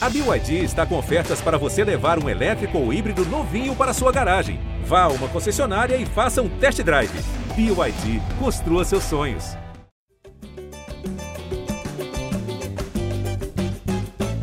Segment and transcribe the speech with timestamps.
[0.00, 4.12] A BYD está com ofertas para você levar um elétrico ou híbrido novinho para sua
[4.12, 4.60] garagem.
[4.84, 7.10] Vá a uma concessionária e faça um test drive.
[7.56, 9.56] BYD, construa seus sonhos.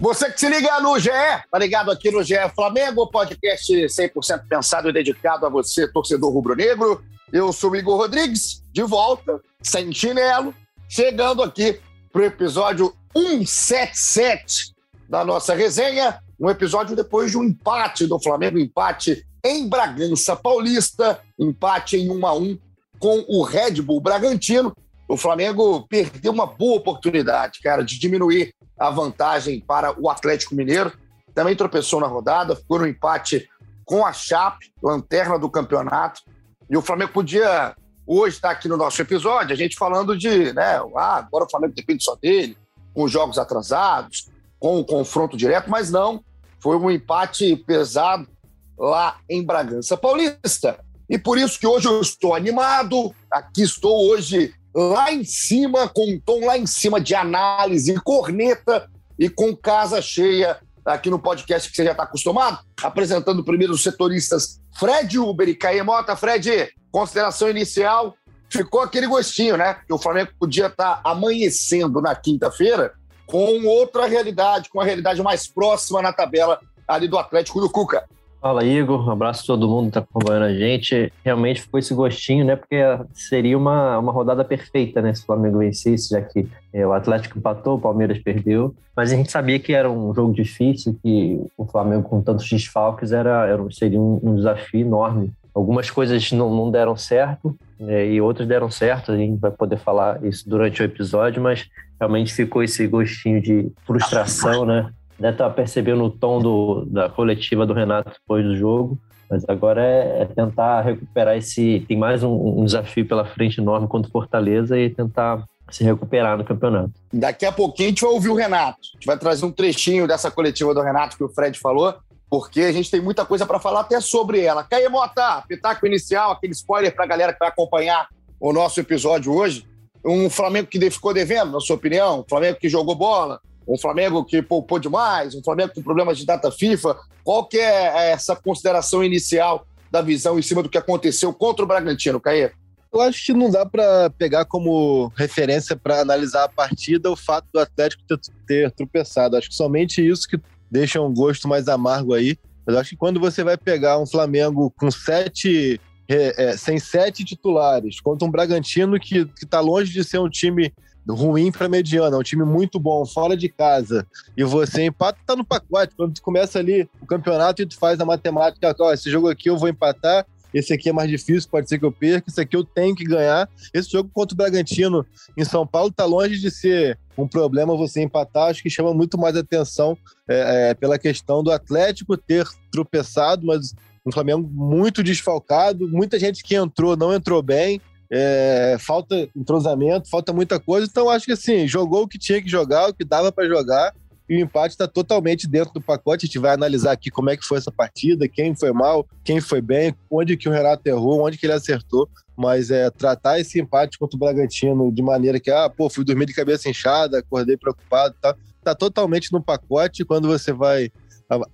[0.01, 1.09] Você que se liga no GE,
[1.49, 7.01] tá ligado aqui no GE Flamengo, podcast 100% pensado e dedicado a você, torcedor rubro-negro.
[7.31, 10.53] Eu sou o Igor Rodrigues, de volta, sem chinelo,
[10.89, 11.79] chegando aqui
[12.11, 14.74] para o episódio 177
[15.09, 16.19] da nossa resenha.
[16.39, 22.25] Um episódio depois de um empate do Flamengo, empate em Bragança Paulista, empate em 1
[22.25, 22.59] a 1
[22.99, 24.75] com o Red Bull Bragantino.
[25.07, 30.91] O Flamengo perdeu uma boa oportunidade, cara, de diminuir a vantagem para o Atlético Mineiro.
[31.33, 33.47] Também tropeçou na rodada, ficou no empate
[33.85, 36.21] com a Chape, lanterna do campeonato.
[36.69, 37.75] E o Flamengo podia
[38.07, 41.73] hoje estar aqui no nosso episódio, a gente falando de, né, ah, agora o Flamengo
[41.73, 42.57] depende só dele,
[42.93, 44.29] com os jogos atrasados,
[44.65, 46.23] com o confronto direto, mas não.
[46.59, 48.27] Foi um empate pesado
[48.75, 50.79] lá em Bragança Paulista.
[51.07, 53.13] E por isso que hoje eu estou animado.
[53.29, 58.89] Aqui estou hoje lá em cima, com um tom lá em cima de análise, corneta
[59.19, 62.57] e com casa cheia aqui no podcast que você já está acostumado.
[62.81, 66.15] Apresentando primeiro os setoristas Fred Uber e Caê Mota.
[66.15, 68.15] Fred, consideração inicial.
[68.49, 69.75] Ficou aquele gostinho, né?
[69.85, 72.95] Que o Flamengo podia estar tá amanhecendo na quinta-feira
[73.25, 78.05] com outra realidade, com a realidade mais próxima na tabela ali do Atlético do Cuca.
[78.45, 79.07] Fala, Igor.
[79.07, 81.11] Um abraço a todo mundo que está acompanhando a gente.
[81.23, 82.55] Realmente ficou esse gostinho, né?
[82.55, 82.77] Porque
[83.11, 85.15] seria uma, uma rodada perfeita, né?
[85.15, 88.75] Se o Flamengo vencesse, já que é, o Atlético empatou, o Palmeiras perdeu.
[88.95, 93.11] Mas a gente sabia que era um jogo difícil, que o Flamengo, com tantos desfalques,
[93.11, 95.33] era, era, seria um, um desafio enorme.
[95.51, 98.05] Algumas coisas não, não deram certo né?
[98.05, 99.11] e outras deram certo.
[99.11, 101.67] A gente vai poder falar isso durante o episódio, mas
[101.99, 104.91] realmente ficou esse gostinho de frustração, né?
[105.19, 108.99] Deve estar percebendo o tom do, da coletiva do Renato depois do jogo.
[109.29, 111.83] Mas agora é, é tentar recuperar esse.
[111.87, 116.37] Tem mais um, um, desafio pela frente enorme contra o Fortaleza e tentar se recuperar
[116.37, 116.91] no campeonato.
[117.11, 118.77] Daqui a pouquinho a gente vai ouvir o Renato.
[118.93, 121.95] A gente vai trazer um trechinho dessa coletiva do Renato que o Fred falou,
[122.29, 124.63] porque a gente tem muita coisa para falar até sobre ela.
[124.63, 128.07] Caia Mota, pitaco inicial, aquele spoiler para a galera que vai acompanhar
[128.39, 129.67] o nosso episódio hoje.
[130.05, 132.19] Um Flamengo que ficou devendo, na sua opinião?
[132.19, 133.41] Um Flamengo que jogou bola?
[133.67, 135.33] Um Flamengo que poupou demais?
[135.33, 136.95] Um Flamengo com problemas de data FIFA?
[137.23, 141.67] Qual que é essa consideração inicial da visão em cima do que aconteceu contra o
[141.67, 142.51] Bragantino, Caê?
[142.93, 147.47] Eu acho que não dá para pegar como referência para analisar a partida o fato
[147.51, 149.35] do Atlético ter, ter tropeçado.
[149.35, 150.39] Acho que somente isso que
[150.69, 152.37] deixa um gosto mais amargo aí.
[152.65, 157.23] Mas acho que quando você vai pegar um Flamengo com sete é, é, sem sete
[157.23, 160.73] titulares contra um Bragantino que está longe de ser um time
[161.07, 165.35] ruim para mediano, é um time muito bom, fora de casa, e você empata, tá
[165.35, 165.93] no pacote.
[165.95, 169.49] Quando tu começa ali o campeonato e tu faz a matemática, ó, esse jogo aqui
[169.49, 172.55] eu vou empatar, esse aqui é mais difícil, pode ser que eu perca, esse aqui
[172.55, 173.49] eu tenho que ganhar.
[173.73, 175.05] Esse jogo contra o Bragantino
[175.35, 179.17] em São Paulo tá longe de ser um problema você empatar, acho que chama muito
[179.17, 179.97] mais atenção
[180.29, 186.43] é, é, pela questão do Atlético ter tropeçado, mas um Flamengo muito desfalcado, muita gente
[186.43, 190.87] que entrou não entrou bem, é, falta entrosamento, falta muita coisa.
[190.89, 193.93] Então, acho que assim, jogou o que tinha que jogar, o que dava para jogar,
[194.29, 196.25] e o empate está totalmente dentro do pacote.
[196.25, 199.41] A gente vai analisar aqui como é que foi essa partida, quem foi mal, quem
[199.41, 202.07] foi bem, onde que o Renato errou, onde que ele acertou.
[202.37, 206.25] Mas é tratar esse empate contra o Bragantino de maneira que, ah, pô, fui dormir
[206.25, 210.03] de cabeça inchada, acordei preocupado, tá, tá totalmente no pacote.
[210.03, 210.91] Quando você vai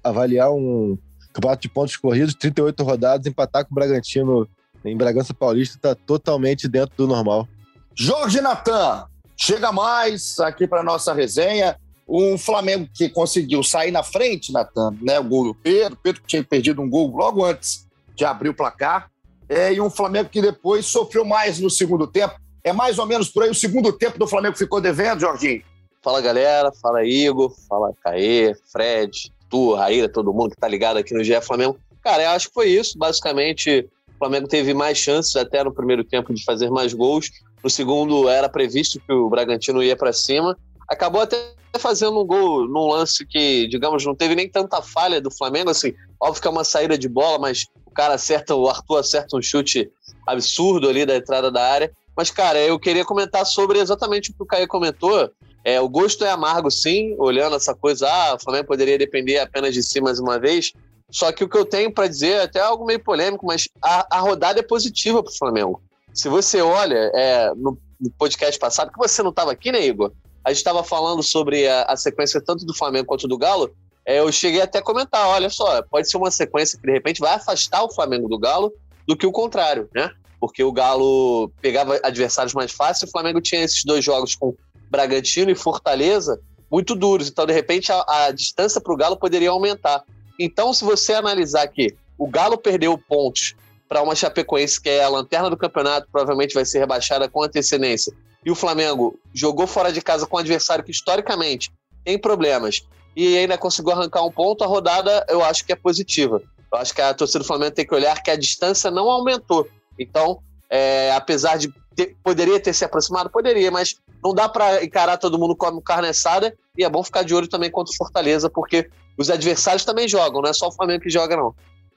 [0.04, 0.98] avaliar um
[1.34, 4.48] campeonato de pontos corridos, 38 rodadas, empatar com o Bragantino
[4.84, 7.48] em Bragança Paulista está totalmente dentro do normal.
[7.96, 9.06] Jorge Natan,
[9.38, 11.78] chega mais aqui para nossa resenha.
[12.08, 15.20] Um Flamengo que conseguiu sair na frente, Natan, né?
[15.20, 19.10] O gol do Pedro, Pedro tinha perdido um gol logo antes de abrir o placar.
[19.48, 22.36] É, e um Flamengo que depois sofreu mais no segundo tempo.
[22.64, 25.62] É mais ou menos por aí o segundo tempo do Flamengo ficou devendo, Jorginho?
[26.02, 31.14] Fala galera, fala Igor, fala Caê, Fred, tu, Raíra, todo mundo que tá ligado aqui
[31.14, 31.78] no GE Flamengo.
[32.02, 32.98] Cara, eu acho que foi isso.
[32.98, 37.30] Basicamente, o Flamengo teve mais chances até no primeiro tempo de fazer mais gols.
[37.64, 40.58] No segundo, era previsto que o Bragantino ia para cima.
[40.88, 41.38] Acabou até
[41.78, 45.70] fazendo um gol num lance que, digamos, não teve nem tanta falha do Flamengo.
[45.70, 49.38] Assim, óbvio que é uma saída de bola, mas o cara acerta, o Arthur acerta
[49.38, 49.92] um chute
[50.26, 51.92] absurdo ali da entrada da área.
[52.16, 55.30] Mas, cara, eu queria comentar sobre exatamente o que o Caio comentou.
[55.64, 59.74] É, o gosto é amargo, sim, olhando essa coisa, ah, o Flamengo poderia depender apenas
[59.74, 60.74] de si mais uma vez.
[61.12, 64.18] Só que o que eu tenho para dizer, é até algo meio polêmico, mas a,
[64.18, 65.82] a rodada é positiva para o Flamengo.
[66.14, 70.12] Se você olha é, no, no, podcast passado, que você não estava aqui, né, Igor?
[70.44, 73.72] A gente estava falando sobre a, a, sequência tanto do Flamengo quanto do Galo.
[74.06, 77.20] é, eu cheguei até a comentar: olha só, pode ser uma sequência que de repente
[77.20, 78.74] vai afastar o Flamengo do Galo
[79.08, 80.10] do que o contrário, né?
[80.40, 84.56] Porque o Galo pegava adversários mais fáceis, o Flamengo tinha esses dois jogos com
[84.92, 86.40] Bragantino e Fortaleza
[86.70, 87.28] muito duros.
[87.28, 90.04] Então, de repente, a, a distância para o Galo poderia aumentar.
[90.40, 93.56] Então, se você analisar que o Galo perdeu pontos
[93.90, 98.14] para uma Chapecoense que é a lanterna do campeonato, provavelmente vai ser rebaixada com antecedência,
[98.44, 101.72] e o Flamengo jogou fora de casa com um adversário que historicamente
[102.04, 102.84] tem problemas
[103.16, 106.42] e ainda conseguiu arrancar um ponto, a rodada eu acho que é positiva.
[106.72, 109.68] Eu acho que a torcida do Flamengo tem que olhar que a distância não aumentou.
[110.00, 110.40] Então,
[110.70, 115.40] é, apesar de ter, poderia ter se aproximado, poderia, mas não dá para encarar todo
[115.40, 118.90] mundo como carne assada e é bom ficar de olho também contra o Fortaleza, porque
[119.18, 121.54] os adversários também jogam, não é só o Flamengo que joga, não.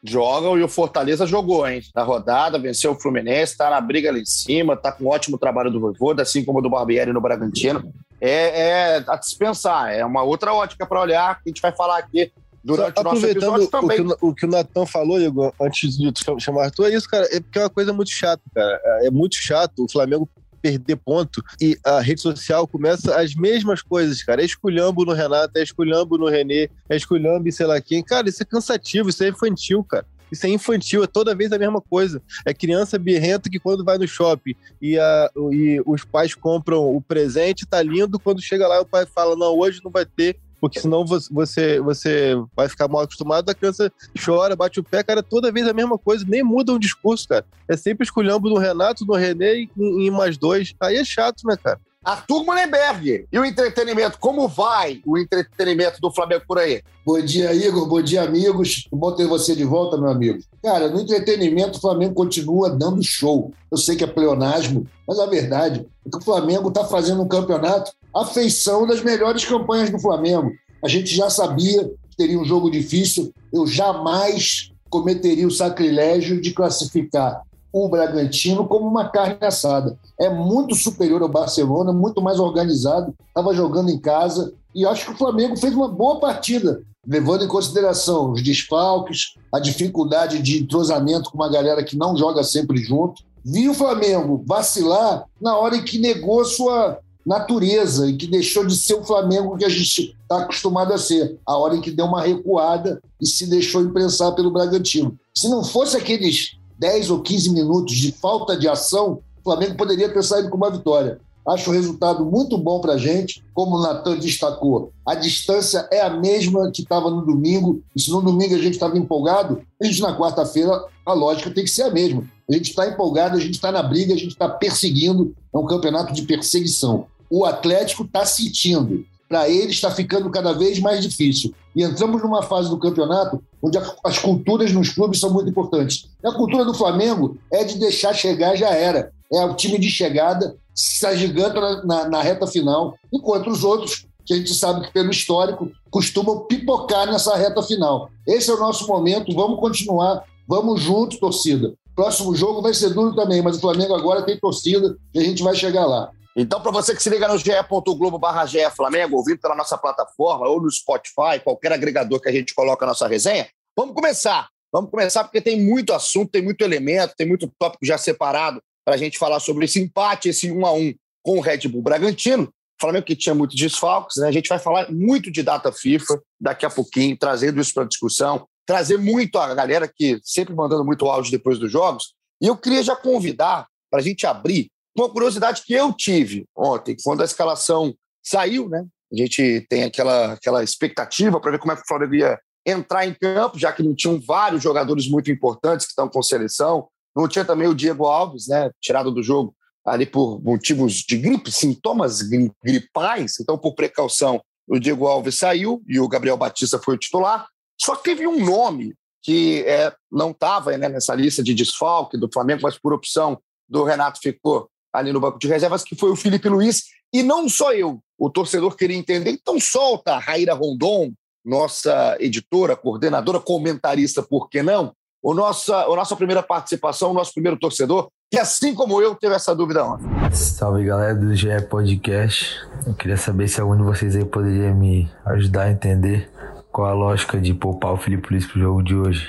[0.06, 1.80] Jogam e o Fortaleza jogou, hein?
[1.94, 5.38] Na rodada, venceu o Fluminense, tá na briga ali em cima, tá com um ótimo
[5.38, 7.90] trabalho do Voivoda, assim como do Barbieri no Bragantino.
[8.20, 11.98] É, é a dispensar, é uma outra ótica para olhar, que a gente vai falar
[11.98, 12.30] aqui
[12.64, 14.00] durante o nosso episódio também.
[14.00, 17.28] O que o, que o Natan falou, Igor, antes de chamar tu, é isso, cara,
[17.30, 18.80] é porque é uma coisa muito chata, cara.
[19.02, 20.28] É muito chato o Flamengo
[20.62, 24.40] perder ponto e a rede social começa as mesmas coisas, cara.
[24.40, 28.02] É esculhambo no Renato, é esculhambo no Renê, é esculhambo sei lá quem.
[28.02, 30.06] Cara, isso é cansativo, isso é infantil, cara.
[30.32, 32.22] Isso é infantil, é toda vez a mesma coisa.
[32.46, 37.00] É criança birrenta que quando vai no shopping e, a, e os pais compram o
[37.00, 40.80] presente, tá lindo, quando chega lá o pai fala, não, hoje não vai ter, porque
[40.80, 43.92] senão você, você vai ficar mal acostumado, a criança
[44.24, 47.44] chora, bate o pé, cara, toda vez a mesma coisa, nem muda o discurso, cara.
[47.68, 50.74] É sempre escolhendo do Renato, do Renê e, e mais dois.
[50.80, 51.78] Aí é chato, né, cara?
[52.02, 54.18] Arthur Mullenberg, e o entretenimento?
[54.18, 56.82] Como vai o entretenimento do Flamengo por aí?
[57.04, 57.86] Bom dia, Igor.
[57.86, 58.88] Bom dia, amigos.
[58.90, 60.38] Bom ter você de volta, meu amigo.
[60.62, 63.52] Cara, no entretenimento, o Flamengo continua dando show.
[63.70, 67.28] Eu sei que é pleonasmo, mas a verdade é que o Flamengo está fazendo um
[67.28, 70.52] campeonato a feição das melhores campanhas do Flamengo.
[70.82, 73.32] A gente já sabia que teria um jogo difícil.
[73.52, 79.98] Eu jamais cometeria o sacrilégio de classificar o Bragantino como uma carne assada.
[80.16, 85.12] É muito superior ao Barcelona, muito mais organizado, estava jogando em casa e acho que
[85.12, 91.30] o Flamengo fez uma boa partida, levando em consideração os desfalques, a dificuldade de entrosamento
[91.30, 93.24] com uma galera que não joga sempre junto.
[93.44, 98.76] Vi o Flamengo vacilar na hora em que negou sua natureza e que deixou de
[98.76, 102.06] ser o Flamengo que a gente está acostumado a ser, a hora em que deu
[102.06, 105.18] uma recuada e se deixou imprensar pelo Bragantino.
[105.34, 110.08] Se não fosse aqueles 10 ou 15 minutos de falta de ação, o Flamengo poderia
[110.08, 111.18] ter saído com uma vitória.
[111.46, 114.92] Acho o resultado muito bom para a gente, como o Natan destacou.
[115.06, 118.74] A distância é a mesma que estava no domingo, e se no domingo a gente
[118.74, 122.24] estava empolgado, a gente na quarta-feira, a lógica tem que ser a mesma.
[122.48, 125.66] A gente está empolgado, a gente está na briga, a gente está perseguindo, é um
[125.66, 127.06] campeonato de perseguição
[127.36, 129.04] o Atlético está sentindo.
[129.28, 131.52] Para ele está ficando cada vez mais difícil.
[131.74, 136.08] E entramos numa fase do campeonato onde as culturas nos clubes são muito importantes.
[136.22, 139.10] E a cultura do Flamengo é de deixar chegar, já era.
[139.32, 144.06] É o time de chegada, se agiganta na, na, na reta final, enquanto os outros,
[144.24, 148.10] que a gente sabe que pelo histórico, costumam pipocar nessa reta final.
[148.24, 151.74] Esse é o nosso momento, vamos continuar, vamos juntos, torcida.
[151.96, 155.42] Próximo jogo vai ser duro também, mas o Flamengo agora tem torcida e a gente
[155.42, 156.10] vai chegar lá.
[156.36, 160.60] Então, para você que se liga no ge.globo barra Flamengo, ouvindo pela nossa plataforma ou
[160.60, 164.48] no Spotify, qualquer agregador que a gente coloca a nossa resenha, vamos começar.
[164.72, 168.96] Vamos começar porque tem muito assunto, tem muito elemento, tem muito tópico já separado para
[168.96, 172.52] a gente falar sobre esse empate, esse 1 a 1 com o Red Bull Bragantino.
[172.80, 174.26] Flamengo que tinha muitos desfalques, né?
[174.26, 178.48] a gente vai falar muito de data FIFA daqui a pouquinho, trazendo isso para discussão,
[178.66, 182.12] trazer muito a galera que sempre mandando muito áudio depois dos jogos.
[182.42, 186.96] E eu queria já convidar para a gente abrir uma curiosidade que eu tive ontem,
[187.02, 188.86] quando a escalação saiu, né?
[189.12, 193.06] A gente tem aquela, aquela expectativa para ver como é que o Flamengo ia entrar
[193.06, 196.88] em campo, já que não tinham vários jogadores muito importantes que estão com seleção.
[197.14, 198.70] Não tinha também o Diego Alves, né?
[198.80, 202.20] Tirado do jogo ali por motivos de gripe, sintomas
[202.62, 203.38] gripais.
[203.38, 207.46] Então, por precaução, o Diego Alves saiu e o Gabriel Batista foi o titular.
[207.78, 212.62] Só teve um nome que é, não estava né, nessa lista de desfalque do Flamengo,
[212.62, 216.48] mas por opção do Renato ficou ali no banco de reservas, que foi o Felipe
[216.48, 216.84] Luiz.
[217.12, 219.30] E não só eu, o torcedor queria entender.
[219.30, 221.12] Então solta a Raíra Rondon,
[221.44, 224.92] nossa editora, coordenadora, comentarista, por que não?
[225.20, 229.34] O nossa, a nossa primeira participação, o nosso primeiro torcedor, que assim como eu, teve
[229.34, 230.06] essa dúvida ontem.
[230.32, 232.54] Salve galera do GE Podcast.
[232.86, 236.30] Eu queria saber se algum de vocês aí poderia me ajudar a entender
[236.70, 239.28] qual a lógica de poupar o Felipe Luiz pro jogo de hoje.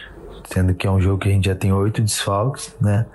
[0.51, 3.05] Sendo que é um jogo que a gente já tem oito desfalques, né?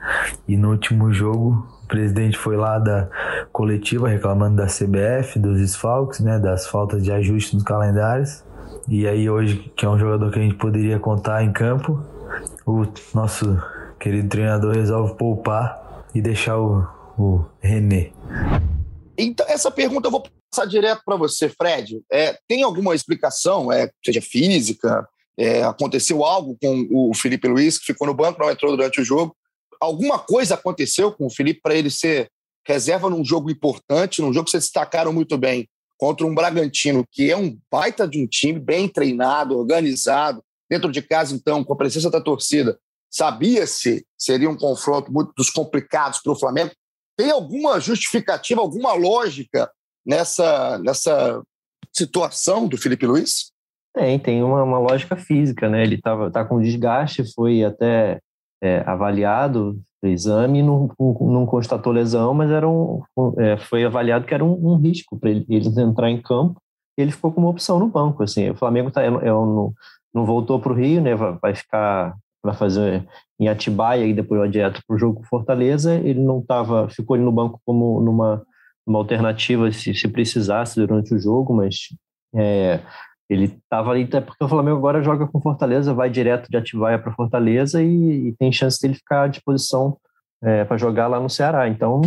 [0.49, 3.09] E no último jogo presidente foi lá da
[3.53, 8.43] coletiva reclamando da CBF, dos desfalques, né, das faltas de ajuste nos calendários.
[8.89, 12.03] E aí hoje, que é um jogador que a gente poderia contar em campo,
[12.67, 13.61] o nosso
[13.99, 16.87] querido treinador resolve poupar e deixar o,
[17.19, 18.13] o René.
[19.19, 22.01] Então, essa pergunta eu vou passar direto para você, Fred.
[22.11, 25.07] É, tem alguma explicação, é, seja física,
[25.39, 29.05] é, aconteceu algo com o Felipe Luiz, que ficou no banco, não entrou durante o
[29.05, 29.35] jogo?
[29.81, 32.31] Alguma coisa aconteceu com o Felipe para ele ser
[32.67, 35.69] reserva num jogo importante, num jogo que vocês destacaram muito bem,
[35.99, 41.03] contra um Bragantino, que é um baita de um time, bem treinado, organizado, dentro de
[41.03, 42.79] casa, então, com a presença da torcida,
[43.11, 46.71] sabia-se seria um confronto muito dos complicados para o Flamengo.
[47.17, 49.71] Tem alguma justificativa, alguma lógica
[50.07, 51.43] nessa, nessa
[51.93, 53.51] situação do Felipe Luiz?
[53.93, 55.83] Tem, tem uma, uma lógica física, né?
[55.83, 58.21] Ele estava tá com desgaste, foi até
[58.63, 60.91] é, avaliado o exame, não,
[61.21, 63.03] não constatou lesão, mas era um,
[63.39, 66.61] é, foi avaliado que era um, um risco para ele, ele, entrar em campo.
[66.97, 68.23] Ele ficou com uma opção no banco.
[68.23, 69.73] Assim, o Flamengo tá, é, é não,
[70.15, 71.15] não voltou para o Rio, né?
[71.15, 73.07] Vai ficar para fazer
[73.39, 75.95] em Atibaia e depois vai direto para o jogo com Fortaleza.
[75.95, 78.43] Ele não estava, ficou ali no banco como numa
[78.87, 81.89] uma alternativa se, se precisasse durante o jogo, mas
[82.35, 82.81] é,
[83.31, 86.99] ele estava ali até porque o Flamengo agora joga com Fortaleza, vai direto de Atibaia
[86.99, 89.97] para Fortaleza e, e, tem chance dele ficar à disposição
[90.43, 91.69] é, para jogar lá no Ceará.
[91.69, 92.03] Então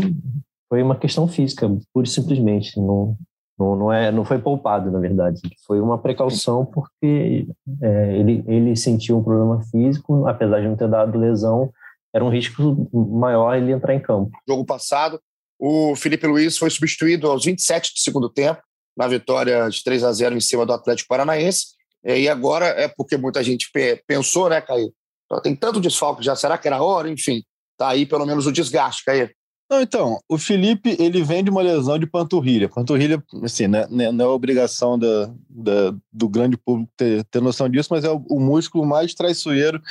[0.70, 2.78] foi uma questão física, pura e simplesmente.
[2.78, 3.16] Não,
[3.58, 5.40] não, não, é, não foi poupado, na verdade.
[5.66, 7.48] Foi uma precaução porque
[7.82, 11.72] é, ele, ele sentiu um problema físico, apesar de não ter dado lesão,
[12.14, 14.32] era um risco maior ele entrar em campo.
[14.48, 15.20] Jogo passado,
[15.58, 18.62] o Felipe Luiz foi substituído aos 27 do segundo tempo,
[18.96, 21.68] na vitória de 3 a 0 em cima do Atlético Paranaense.
[22.04, 23.70] E agora é porque muita gente
[24.06, 24.94] pensou, né, Caio?
[25.42, 27.10] Tem tanto desfalque já, será que era hora?
[27.10, 27.44] Enfim,
[27.78, 29.30] tá aí pelo menos o desgaste, Caio.
[29.74, 32.70] Não, então, o Felipe, ele vem de uma lesão de panturrilha.
[32.70, 37.68] Panturrilha, assim, né, né não é obrigação da, da, do grande público ter, ter noção
[37.68, 39.82] disso, mas é o, o músculo mais traiçoeiro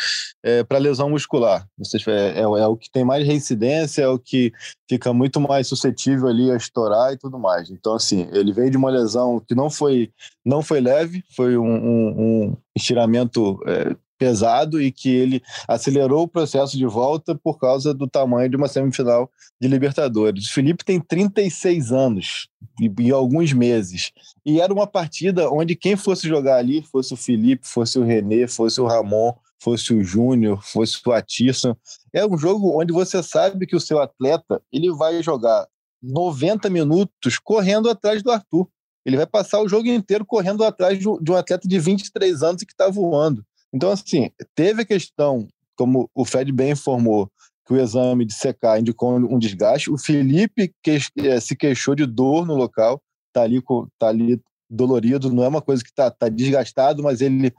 [0.41, 1.67] é, para lesão muscular.
[2.07, 4.53] É, é, é, o que tem mais reincidência, é o que
[4.89, 7.69] fica muito mais suscetível ali a estourar e tudo mais.
[7.69, 10.13] Então, assim, ele veio de uma lesão que não foi,
[10.45, 16.29] não foi leve, foi um, um, um estiramento é, pesado e que ele acelerou o
[16.29, 19.29] processo de volta por causa do tamanho de uma semifinal
[19.61, 20.47] de Libertadores.
[20.47, 22.49] O Felipe tem 36 anos
[22.81, 24.13] e, e alguns meses.
[24.47, 28.47] E era uma partida onde quem fosse jogar ali, fosse o Felipe, fosse o René,
[28.47, 31.77] fosse o Ramon, fosse o Júnior, fosse o Atisson,
[32.13, 35.67] é um jogo onde você sabe que o seu atleta ele vai jogar
[36.01, 38.69] 90 minutos correndo atrás do Arthur.
[39.05, 42.73] Ele vai passar o jogo inteiro correndo atrás de um atleta de 23 anos que
[42.73, 43.45] está voando.
[43.73, 47.31] Então, assim, teve a questão, como o Fred bem informou,
[47.67, 49.91] que o exame de secar indicou um desgaste.
[49.91, 53.01] O Felipe que, é, se queixou de dor no local,
[53.33, 53.63] tá ali,
[53.99, 57.53] tá ali dolorido, não é uma coisa que tá, tá desgastado, mas ele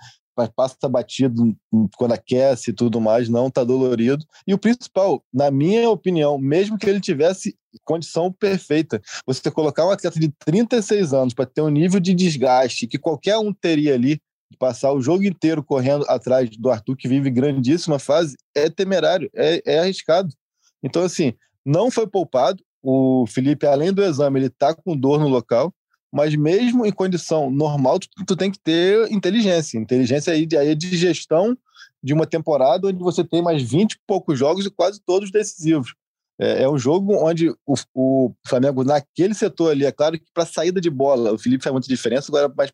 [0.56, 1.56] passa batido
[1.96, 4.26] quando aquece e tudo mais, não tá dolorido.
[4.48, 9.92] E o principal, na minha opinião, mesmo que ele tivesse condição perfeita, você colocar um
[9.92, 14.20] atleta de 36 anos para ter um nível de desgaste que qualquer um teria ali,
[14.58, 19.62] passar o jogo inteiro correndo atrás do Arthur, que vive grandíssima fase, é temerário, é,
[19.66, 20.34] é arriscado.
[20.82, 21.34] Então, assim,
[21.66, 22.64] não foi poupado.
[22.82, 25.74] O Felipe, além do exame, ele está com dor no local,
[26.12, 29.78] mas mesmo em condição normal, tu, tu tem que ter inteligência.
[29.78, 31.58] Inteligência aí, aí de gestão
[32.04, 35.96] de uma temporada onde você tem mais 20 e poucos jogos e quase todos decisivos.
[36.40, 40.46] É, é um jogo onde o, o, Flamengo, naquele setor ali, é claro que para
[40.46, 42.72] saída de bola, o Felipe faz muita diferença, agora, mas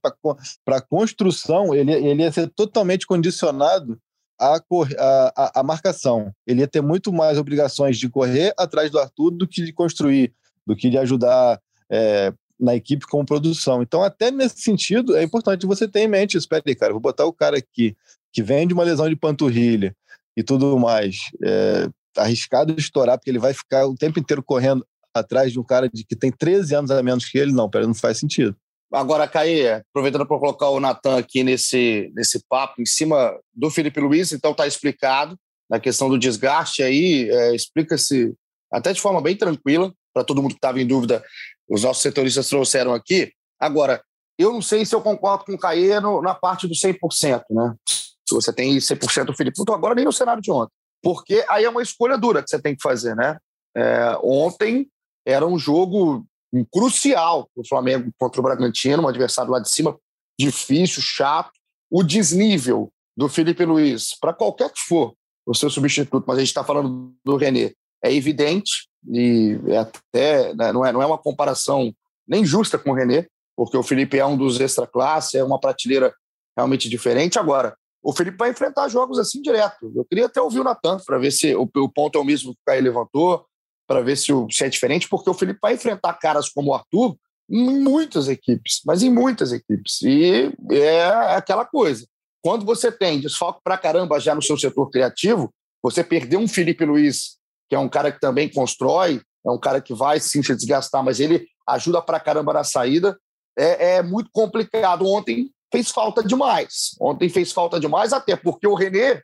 [0.66, 4.00] para construção, ele, ele ia ser totalmente condicionado
[4.40, 6.34] à, a a marcação.
[6.48, 10.34] Ele ia ter muito mais obrigações de correr atrás do Arthur do que de construir,
[10.66, 11.60] do que de ajudar
[11.92, 13.82] é, na equipe com produção.
[13.82, 16.46] Então, até nesse sentido, é importante você ter em mente isso.
[16.46, 17.96] Espera aí, cara, vou botar o cara aqui
[18.32, 19.96] que vem de uma lesão de panturrilha
[20.38, 21.90] e tudo mais, é,
[22.20, 26.04] arriscado estourar, porque ele vai ficar o tempo inteiro correndo atrás de um cara de
[26.04, 28.56] que tem 13 anos a menos que ele, não, pera, não faz sentido.
[28.92, 34.00] Agora, Caí, aproveitando para colocar o Natan aqui nesse, nesse papo, em cima do Felipe
[34.00, 35.38] Luiz, então está explicado
[35.70, 38.34] na questão do desgaste aí, é, explica-se
[38.72, 41.24] até de forma bem tranquila, para todo mundo que estava em dúvida,
[41.70, 43.32] os nossos setoristas trouxeram aqui.
[43.60, 44.02] Agora,
[44.40, 47.76] eu não sei se eu concordo com o Caê na parte do 100%, né?
[47.88, 51.64] Se você tem 100% do Felipe, então agora nem no cenário de ontem porque aí
[51.64, 53.38] é uma escolha dura que você tem que fazer, né?
[53.76, 54.88] É, ontem
[55.26, 56.26] era um jogo
[56.72, 59.98] crucial para o Flamengo contra o Bragantino, um adversário lá de cima,
[60.40, 61.52] difícil, chato.
[61.92, 65.14] O desnível do Felipe Luiz, para qualquer que for
[65.46, 70.54] o seu substituto, mas a gente está falando do René, é evidente e é até
[70.54, 71.94] né, não, é, não é uma comparação
[72.28, 73.28] nem justa com o René,
[73.58, 76.14] porque o Felipe é um dos extra classe, é uma prateleira
[76.56, 77.40] realmente diferente.
[77.40, 79.92] Agora, o Felipe vai enfrentar jogos assim direto.
[79.96, 82.54] Eu queria até ouvir o Natan para ver se o, o, ponto é o mesmo
[82.54, 83.46] que o Caio levantou,
[83.88, 86.74] para ver se, o, se é diferente, porque o Felipe vai enfrentar caras como o
[86.74, 87.18] Arthur
[87.50, 90.02] em muitas equipes, mas em muitas equipes.
[90.04, 92.06] E é aquela coisa.
[92.42, 95.52] Quando você tem desfoque para caramba já no seu setor criativo,
[95.82, 97.38] você perdeu um Felipe Luiz,
[97.68, 101.04] que é um cara que também constrói, é um cara que vai sim se desgastar,
[101.04, 103.18] mas ele ajuda para caramba na saída.
[103.58, 105.06] É, é, muito complicado.
[105.06, 106.96] Ontem fez falta demais.
[107.00, 109.22] Ontem fez falta demais, até porque o Renê.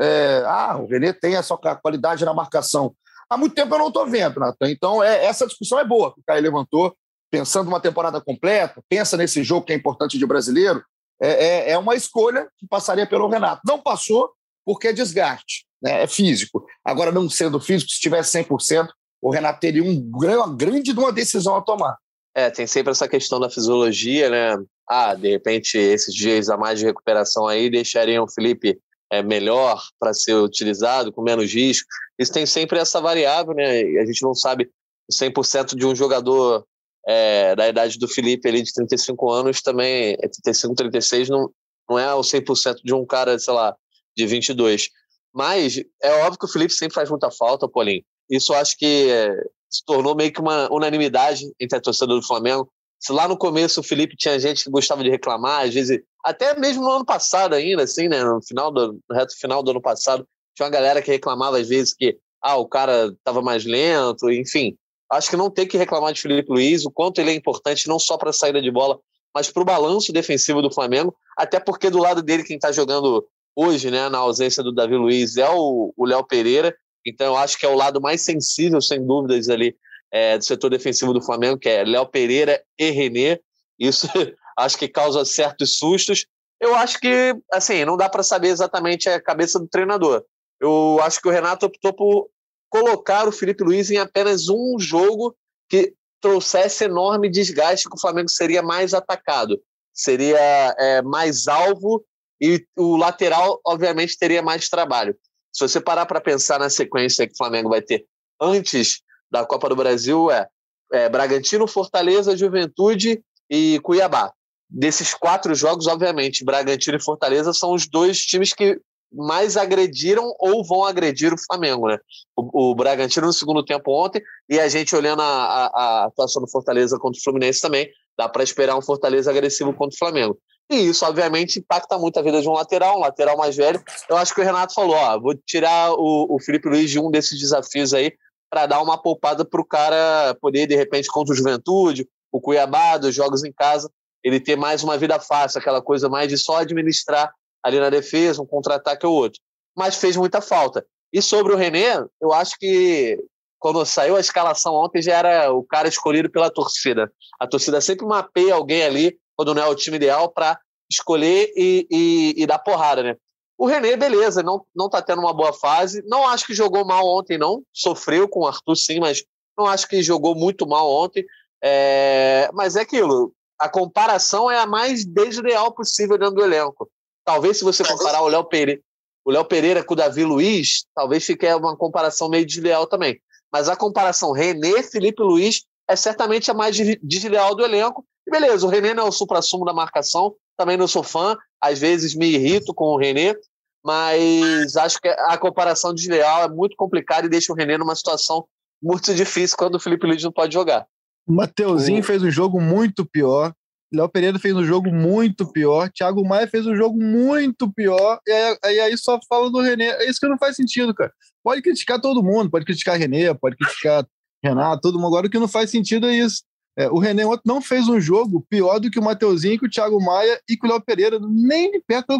[0.00, 2.94] É, ah, o Renê tem essa qualidade na marcação.
[3.28, 4.70] Há muito tempo eu não estou vendo, Natan.
[4.70, 6.96] Então, é, essa discussão é boa que o Caio levantou,
[7.30, 10.82] pensando uma temporada completa, pensa nesse jogo que é importante de brasileiro.
[11.20, 13.60] É, é, é uma escolha que passaria pelo Renato.
[13.66, 14.32] Não passou
[14.64, 16.04] porque é desgaste, né?
[16.04, 16.64] é físico.
[16.84, 18.88] Agora, não sendo físico, se tivesse 100%,
[19.20, 21.96] o Renato teria um, uma grande uma decisão a tomar.
[22.34, 24.64] É, tem sempre essa questão da fisiologia, né?
[24.88, 28.78] Ah, de repente, esses dias a mais de recuperação aí deixariam o Felipe
[29.10, 31.88] é, melhor para ser utilizado, com menos risco.
[32.18, 33.80] Isso tem sempre essa variável, né?
[34.00, 34.70] A gente não sabe
[35.12, 36.64] 100% de um jogador
[37.06, 41.50] é, da idade do Felipe ali de 35 anos também, é 35, 36, não,
[41.88, 43.74] não é o 100% de um cara, sei lá,
[44.16, 44.90] de 22.
[45.34, 48.02] Mas é óbvio que o Felipe sempre faz muita falta, Paulinho.
[48.28, 49.34] Isso acho que é,
[49.70, 52.70] se tornou meio que uma unanimidade entre a torcida do Flamengo.
[53.00, 56.58] Se lá no começo o Felipe tinha gente que gostava de reclamar, às vezes, até
[56.58, 58.24] mesmo no ano passado ainda, assim, né?
[58.24, 61.68] No final do no reto final do ano passado, tinha uma galera que reclamava às
[61.68, 64.76] vezes que ah, o cara estava mais lento, enfim
[65.10, 67.98] acho que não tem que reclamar de Felipe Luiz, o quanto ele é importante não
[67.98, 68.98] só para a saída de bola,
[69.34, 73.26] mas para o balanço defensivo do Flamengo, até porque do lado dele quem está jogando
[73.56, 76.74] hoje, né, na ausência do Davi Luiz, é o Léo Pereira,
[77.08, 79.76] então eu acho que é o lado mais sensível, sem dúvidas, ali
[80.10, 83.40] é, do setor defensivo do Flamengo, que é Léo Pereira e Renê,
[83.78, 84.06] isso
[84.56, 86.26] acho que causa certos sustos.
[86.60, 90.24] Eu acho que, assim, não dá para saber exatamente a cabeça do treinador.
[90.60, 92.28] Eu acho que o Renato optou por
[92.68, 95.36] colocar o Felipe Luiz em apenas um jogo
[95.68, 99.60] que trouxesse enorme desgaste, que o Flamengo seria mais atacado,
[99.94, 102.04] seria é, mais alvo
[102.40, 105.16] e o lateral, obviamente, teria mais trabalho.
[105.52, 108.06] Se você parar para pensar na sequência que o Flamengo vai ter
[108.40, 110.46] antes da Copa do Brasil, é,
[110.92, 114.32] é Bragantino, Fortaleza, Juventude e Cuiabá.
[114.70, 118.78] Desses quatro jogos, obviamente, Bragantino e Fortaleza são os dois times que
[119.10, 121.98] mais agrediram ou vão agredir o Flamengo, né?
[122.36, 126.42] O, o Bragantino no segundo tempo ontem e a gente olhando a, a, a atuação
[126.42, 130.38] do Fortaleza contra o Fluminense também, dá para esperar um Fortaleza agressivo contra o Flamengo.
[130.70, 133.82] E isso, obviamente, impacta muito a vida de um lateral, um lateral mais velho.
[134.08, 137.10] Eu acho que o Renato falou: ó, vou tirar o, o Felipe Luiz de um
[137.10, 138.12] desses desafios aí
[138.50, 142.96] para dar uma poupada para o cara poder, de repente, contra o Juventude, o Cuiabá,
[142.98, 143.90] dos jogos em casa,
[144.22, 148.42] ele ter mais uma vida fácil, aquela coisa mais de só administrar ali na defesa,
[148.42, 149.40] um contra-ataque ou outro.
[149.76, 150.84] Mas fez muita falta.
[151.12, 153.18] E sobre o René, eu acho que
[153.58, 157.10] quando saiu a escalação ontem já era o cara escolhido pela torcida.
[157.38, 160.58] A torcida sempre mapeia alguém ali, quando não é o time ideal, para
[160.90, 163.16] escolher e, e, e, dar porrada, né?
[163.56, 166.02] O René, beleza, não, não tá tendo uma boa fase.
[166.06, 167.62] Não acho que jogou mal ontem, não.
[167.72, 169.22] Sofreu com o Arthur, sim, mas
[169.56, 171.24] não acho que jogou muito mal ontem.
[171.62, 172.50] É...
[172.52, 176.90] Mas é aquilo, a comparação é a mais desleal possível dentro do elenco.
[177.24, 178.80] Talvez se você comparar o Léo Pereira,
[179.24, 183.20] o Léo Pereira com o Davi Luiz, talvez fique uma comparação meio desleal também.
[183.52, 188.04] Mas a comparação René Felipe Luiz é certamente a mais desleal do elenco.
[188.28, 191.78] E beleza, o René não é o supra-sumo da marcação, também não sou fã, às
[191.78, 193.34] vezes me irrito com o René,
[193.82, 198.44] mas acho que a comparação desleal é muito complicada e deixa o René numa situação
[198.82, 200.86] muito difícil quando o Felipe Luiz não pode jogar.
[201.26, 202.04] O Mateuzinho o...
[202.04, 203.54] fez um jogo muito pior.
[203.90, 208.58] Léo Pereira fez um jogo muito pior, Thiago Maia fez um jogo muito pior, e
[208.62, 209.86] aí, aí, só fala do René.
[209.86, 211.10] É isso que não faz sentido, cara.
[211.42, 214.06] Pode criticar todo mundo, pode criticar René, pode criticar
[214.44, 215.06] Renato, todo mundo.
[215.06, 216.42] Agora o que não faz sentido é isso.
[216.78, 219.70] É, o René ontem não fez um jogo pior do que o Mateuzinho, que o
[219.70, 222.16] Thiago Maia e que o Léo Pereira, nem de perto.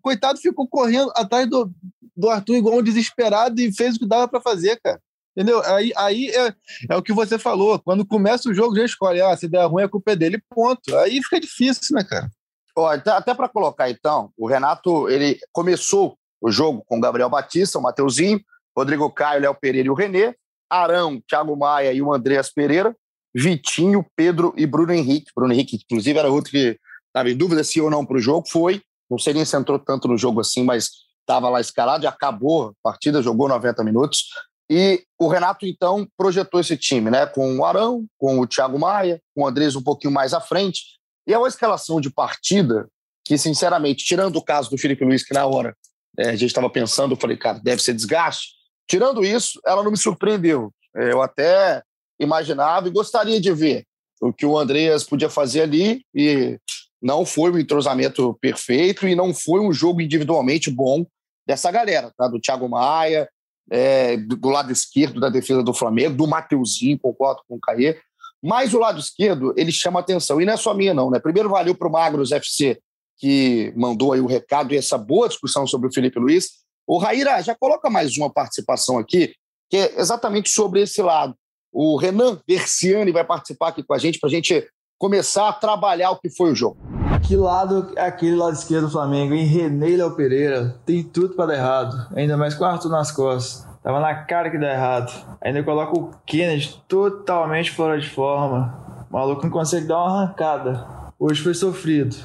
[0.00, 1.70] Coitado ficou correndo atrás do,
[2.16, 4.98] do Arthur igual um desesperado e fez o que dava para fazer, cara.
[5.36, 5.62] Entendeu?
[5.62, 6.54] Aí, aí é,
[6.88, 7.78] é o que você falou.
[7.78, 9.20] Quando começa o jogo, já escolhe.
[9.20, 10.96] Ah, se der ruim, a culpa é dele, ponto.
[10.96, 12.30] Aí fica difícil, né, cara?
[12.74, 17.78] Ó, até para colocar, então, o Renato ele começou o jogo com o Gabriel Batista,
[17.78, 18.40] o Mateuzinho,
[18.74, 20.34] Rodrigo Caio, Léo Pereira e o Renê,
[20.70, 22.96] Arão, Thiago Maia e o Andreas Pereira,
[23.38, 25.30] Vitinho, Pedro e Bruno Henrique.
[25.34, 28.48] Bruno Henrique, inclusive, era outro que estava em dúvida se ou não para o jogo.
[28.48, 32.06] Foi, não sei nem se entrou tanto no jogo assim, mas estava lá escalado e
[32.06, 34.24] acabou a partida, jogou 90 minutos.
[34.70, 37.26] E o Renato, então, projetou esse time, né?
[37.26, 40.98] Com o Arão, com o Thiago Maia, com o Andrés um pouquinho mais à frente.
[41.26, 42.88] E é uma escalação de partida
[43.24, 45.76] que, sinceramente, tirando o caso do Felipe Luiz, que na hora
[46.18, 48.48] é, a gente estava pensando, eu falei, cara, deve ser desgaste.
[48.88, 50.72] Tirando isso, ela não me surpreendeu.
[50.96, 51.82] É, eu até
[52.18, 53.84] imaginava e gostaria de ver
[54.20, 56.58] o que o Andreas podia fazer ali e
[57.00, 61.06] não foi um entrosamento perfeito e não foi um jogo individualmente bom
[61.46, 62.26] dessa galera, tá?
[62.26, 63.28] Do Thiago Maia,
[63.70, 67.98] é, do lado esquerdo da defesa do Flamengo, do Mateuzinho, concordo com o Caê.
[68.42, 70.40] Mas o lado esquerdo, ele chama atenção.
[70.40, 71.18] E não é só minha, não, né?
[71.18, 72.80] Primeiro, valeu para o Magros FC,
[73.16, 76.50] que mandou aí o recado e essa boa discussão sobre o Felipe Luiz.
[76.86, 79.34] O Raíra, já coloca mais uma participação aqui,
[79.68, 81.34] que é exatamente sobre esse lado.
[81.80, 86.10] O Renan Versiani vai participar aqui com a gente para a gente começar a trabalhar
[86.10, 86.76] o que foi o jogo.
[87.24, 90.76] Que lado é aquele lado esquerdo do Flamengo, em René Léo Pereira?
[90.84, 93.64] Tem tudo para dar errado, ainda mais com o Arthur nas costas.
[93.80, 95.38] Tava na cara que dá errado.
[95.40, 99.06] Ainda coloca o Kennedy totalmente fora de forma.
[99.08, 100.84] O maluco não consegue dar uma arrancada.
[101.16, 102.16] Hoje foi sofrido.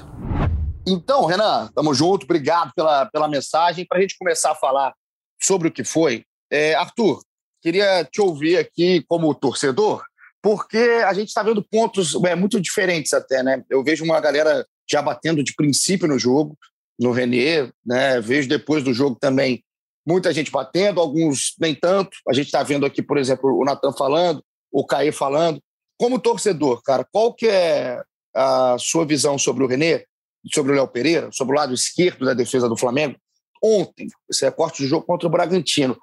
[0.88, 2.24] Então, Renan, tamo junto.
[2.24, 3.86] Obrigado pela, pela mensagem.
[3.86, 4.96] Para a gente começar a falar
[5.40, 7.20] sobre o que foi, é, Arthur,
[7.64, 10.04] queria te ouvir aqui como torcedor,
[10.42, 13.64] porque a gente está vendo pontos é, muito diferentes até, né?
[13.70, 16.58] Eu vejo uma galera já batendo de princípio no jogo,
[17.00, 18.20] no Renê, né?
[18.20, 19.64] Vejo depois do jogo também
[20.06, 22.18] muita gente batendo, alguns nem tanto.
[22.28, 25.62] A gente está vendo aqui, por exemplo, o Natan falando, o Caê falando.
[25.98, 28.04] Como torcedor, cara, qual que é
[28.36, 30.06] a sua visão sobre o Renê,
[30.54, 33.16] sobre o Léo Pereira, sobre o lado esquerdo da defesa do Flamengo?
[33.64, 35.98] Ontem, esse recorte do jogo contra o Bragantino.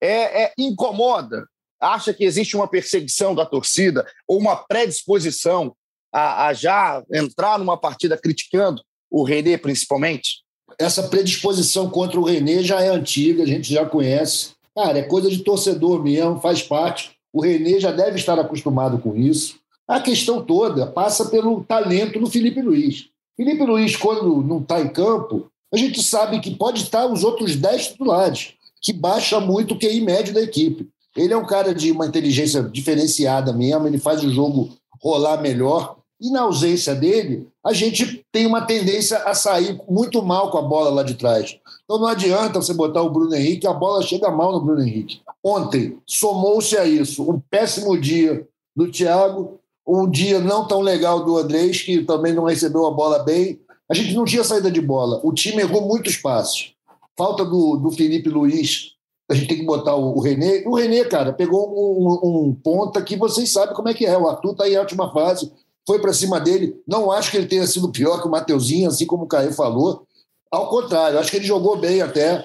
[0.00, 1.46] É, é, incomoda?
[1.80, 5.74] Acha que existe uma perseguição da torcida ou uma predisposição
[6.12, 10.44] a, a já entrar numa partida criticando o Renê, principalmente?
[10.78, 14.50] essa predisposição contra o Renê já é antiga, a gente já conhece.
[14.74, 17.12] Cara, é coisa de torcedor mesmo, faz parte.
[17.32, 19.56] O Renê já deve estar acostumado com isso.
[19.86, 23.06] A questão toda passa pelo talento do Felipe Luiz.
[23.36, 27.56] Felipe Luiz, quando não está em campo, a gente sabe que pode estar os outros
[27.56, 28.54] 10 titulares,
[28.84, 30.86] que baixa muito o QI médio da equipe.
[31.16, 34.68] Ele é um cara de uma inteligência diferenciada mesmo, ele faz o jogo
[35.02, 35.96] rolar melhor.
[36.20, 40.62] E na ausência dele, a gente tem uma tendência a sair muito mal com a
[40.62, 41.56] bola lá de trás.
[41.84, 45.20] Então não adianta você botar o Bruno Henrique, a bola chega mal no Bruno Henrique.
[45.42, 51.38] Ontem, somou-se a isso um péssimo dia do Thiago, um dia não tão legal do
[51.38, 53.60] Andrés, que também não recebeu a bola bem.
[53.90, 55.20] A gente não tinha saída de bola.
[55.22, 56.73] O time errou muitos passes.
[57.16, 58.92] Falta do, do Felipe Luiz.
[59.30, 60.62] A gente tem que botar o, o René.
[60.66, 64.16] O René, cara, pegou um, um, um ponta que vocês sabem como é que é.
[64.16, 65.50] O Arthur está em ótima fase
[65.86, 66.80] foi para cima dele.
[66.86, 70.06] Não acho que ele tenha sido pior que o Mateuzinho, assim como o Caio falou.
[70.50, 72.44] Ao contrário, acho que ele jogou bem até.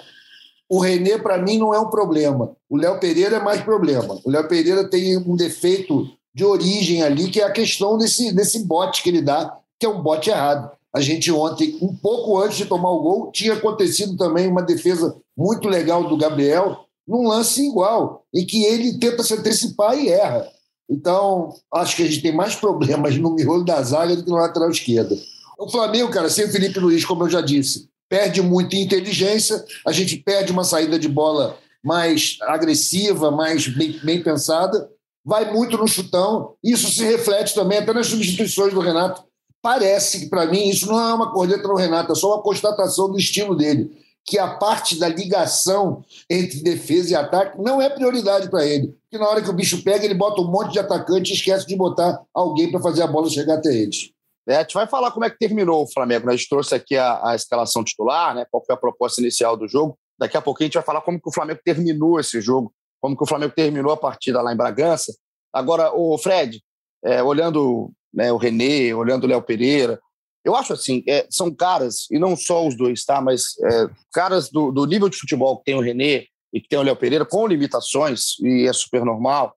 [0.67, 2.55] O Renê, para mim, não é um problema.
[2.69, 4.19] O Léo Pereira é mais problema.
[4.23, 8.59] O Léo Pereira tem um defeito de origem ali, que é a questão desse, desse
[8.65, 10.71] bote que ele dá, que é um bote errado.
[10.93, 15.15] A gente ontem, um pouco antes de tomar o gol, tinha acontecido também uma defesa
[15.37, 20.47] muito legal do Gabriel, num lance igual, em que ele tenta se antecipar e erra.
[20.89, 24.37] Então, acho que a gente tem mais problemas no miolo da zaga do que no
[24.37, 25.15] lateral esquerda.
[25.57, 29.91] O Flamengo, cara, sem o Felipe Luiz, como eu já disse, perde muita inteligência, a
[29.91, 34.89] gente perde uma saída de bola mais agressiva, mais bem, bem pensada,
[35.23, 36.55] vai muito no chutão.
[36.63, 39.23] Isso se reflete também até nas substituições do Renato.
[39.61, 43.11] Parece que, para mim, isso não é uma corneta no Renato, é só uma constatação
[43.11, 43.91] do estilo dele
[44.29, 48.95] que a parte da ligação entre defesa e ataque não é prioridade para ele.
[49.01, 51.65] Porque na hora que o bicho pega, ele bota um monte de atacante e esquece
[51.65, 54.11] de botar alguém para fazer a bola chegar até eles.
[54.47, 56.27] É, a gente vai falar como é que terminou o Flamengo.
[56.27, 56.33] Né?
[56.33, 58.45] A gente trouxe aqui a, a escalação titular, né?
[58.51, 59.97] qual foi a proposta inicial do jogo.
[60.19, 63.17] Daqui a pouquinho a gente vai falar como que o Flamengo terminou esse jogo, como
[63.17, 65.11] que o Flamengo terminou a partida lá em Bragança.
[65.51, 66.61] Agora, o Fred,
[67.03, 69.99] é, olhando né, o Renê, olhando o Léo Pereira,
[70.43, 73.21] eu acho assim, é, são caras, e não só os dois, tá?
[73.21, 76.79] Mas é, caras do, do, nível de futebol que tem o René e que tem
[76.79, 79.55] o Léo Pereira, com limitações, e é super normal.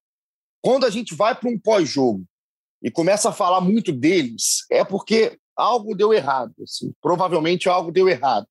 [0.60, 2.24] Quando a gente vai para um pós-jogo
[2.82, 6.52] e começa a falar muito deles, é porque algo deu errado.
[6.62, 8.46] Assim, provavelmente algo deu errado.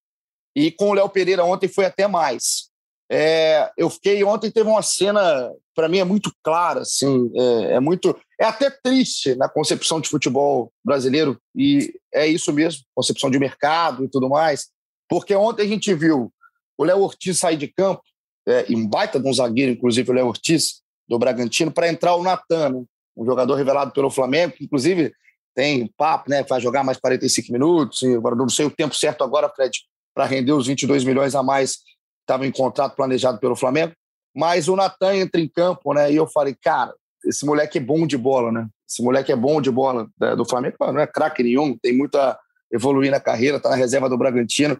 [0.55, 2.71] E com o Léo Pereira ontem foi até mais.
[3.09, 7.79] É, eu fiquei ontem teve uma cena para mim é muito clara assim é, é,
[7.81, 13.38] muito é até triste na concepção de futebol brasileiro e é isso mesmo concepção de
[13.38, 14.69] mercado e tudo mais
[15.10, 16.34] porque ontem a gente viu
[16.77, 18.01] o Léo Ortiz sair de campo
[18.47, 22.15] é, e um baita de um zagueiro inclusive o Léo Ortiz do Bragantino para entrar
[22.15, 22.84] o Natan né?
[23.15, 25.13] um jogador revelado pelo Flamengo que inclusive
[25.54, 29.49] tem papo né vai jogar mais 45 minutos agora não sei o tempo certo agora
[29.49, 29.80] Fred
[30.13, 31.80] para render os 22 milhões a mais
[32.32, 33.93] estava em contrato planejado pelo Flamengo,
[34.36, 36.12] mas o Natan entra em campo, né?
[36.12, 36.93] E eu falei, cara,
[37.25, 38.67] esse moleque é bom de bola, né?
[38.89, 42.38] Esse moleque é bom de bola né, do Flamengo, não é craque nenhum, tem muita
[42.71, 44.77] evoluir na carreira, está na reserva do Bragantino.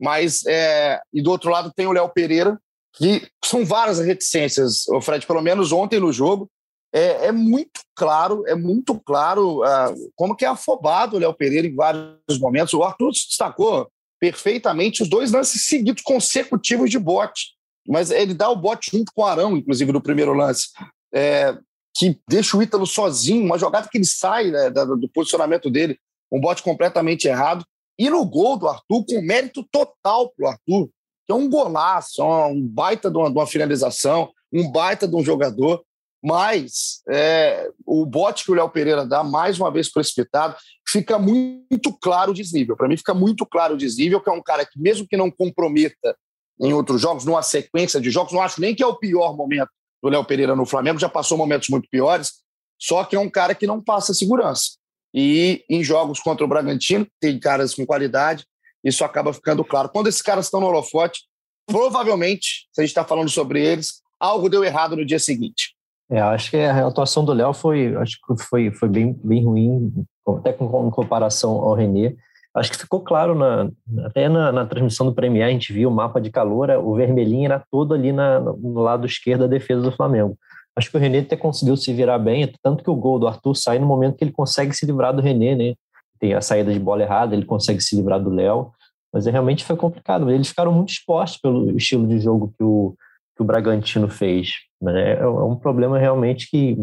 [0.00, 1.00] Mas, é...
[1.12, 2.58] e do outro lado tem o Léo Pereira,
[2.94, 6.50] que são várias reticências, o Fred, pelo menos ontem no jogo,
[6.92, 11.66] é, é muito claro, é muito claro uh, como que é afobado o Léo Pereira
[11.66, 12.74] em vários momentos.
[12.74, 17.54] O Arthur destacou perfeitamente os dois lances seguidos consecutivos de bote,
[17.88, 20.68] mas ele dá o bote junto com o Arão, inclusive, no primeiro lance,
[21.14, 21.56] é,
[21.94, 25.98] que deixa o Ítalo sozinho, uma jogada que ele sai né, do posicionamento dele,
[26.30, 27.64] um bote completamente errado,
[27.98, 30.88] e no gol do Arthur, com mérito total para o Arthur,
[31.26, 35.22] que é um golaço, um baita de uma, de uma finalização, um baita de um
[35.22, 35.84] jogador,
[36.24, 40.56] mas é, o bote que o Léo Pereira dá, mais uma vez precipitado,
[40.88, 42.76] fica muito claro o desnível.
[42.76, 45.30] Para mim, fica muito claro o desnível, que é um cara que, mesmo que não
[45.30, 46.16] comprometa
[46.60, 49.70] em outros jogos, numa sequência de jogos, não acho nem que é o pior momento
[50.02, 52.32] do Léo Pereira no Flamengo, já passou momentos muito piores,
[52.78, 54.72] só que é um cara que não passa segurança.
[55.14, 58.44] E em jogos contra o Bragantino, tem caras com qualidade,
[58.82, 59.88] isso acaba ficando claro.
[59.88, 61.22] Quando esses caras estão no holofote,
[61.66, 65.74] provavelmente, se a gente está falando sobre eles, algo deu errado no dia seguinte.
[66.10, 69.92] É, acho que a atuação do Léo foi, acho que foi, foi bem, bem ruim,
[70.26, 72.16] até com, com comparação ao Renê.
[72.54, 73.70] Acho que ficou claro, na,
[74.04, 77.46] até na, na, transmissão do Premier, a gente viu o mapa de calor, o vermelhinho
[77.46, 80.36] era todo ali na, no lado esquerdo da defesa do Flamengo.
[80.76, 83.54] Acho que o Renê até conseguiu se virar bem, tanto que o gol do Arthur
[83.54, 85.74] sai no momento que ele consegue se livrar do Renê, né?
[86.18, 88.70] Tem a saída de bola errada, ele consegue se livrar do Léo,
[89.12, 90.30] mas é, realmente foi complicado.
[90.30, 92.94] Eles ficaram muito expostos pelo estilo de jogo que o,
[93.36, 94.50] que o Bragantino fez.
[94.80, 95.18] Né?
[95.18, 96.76] É um problema realmente que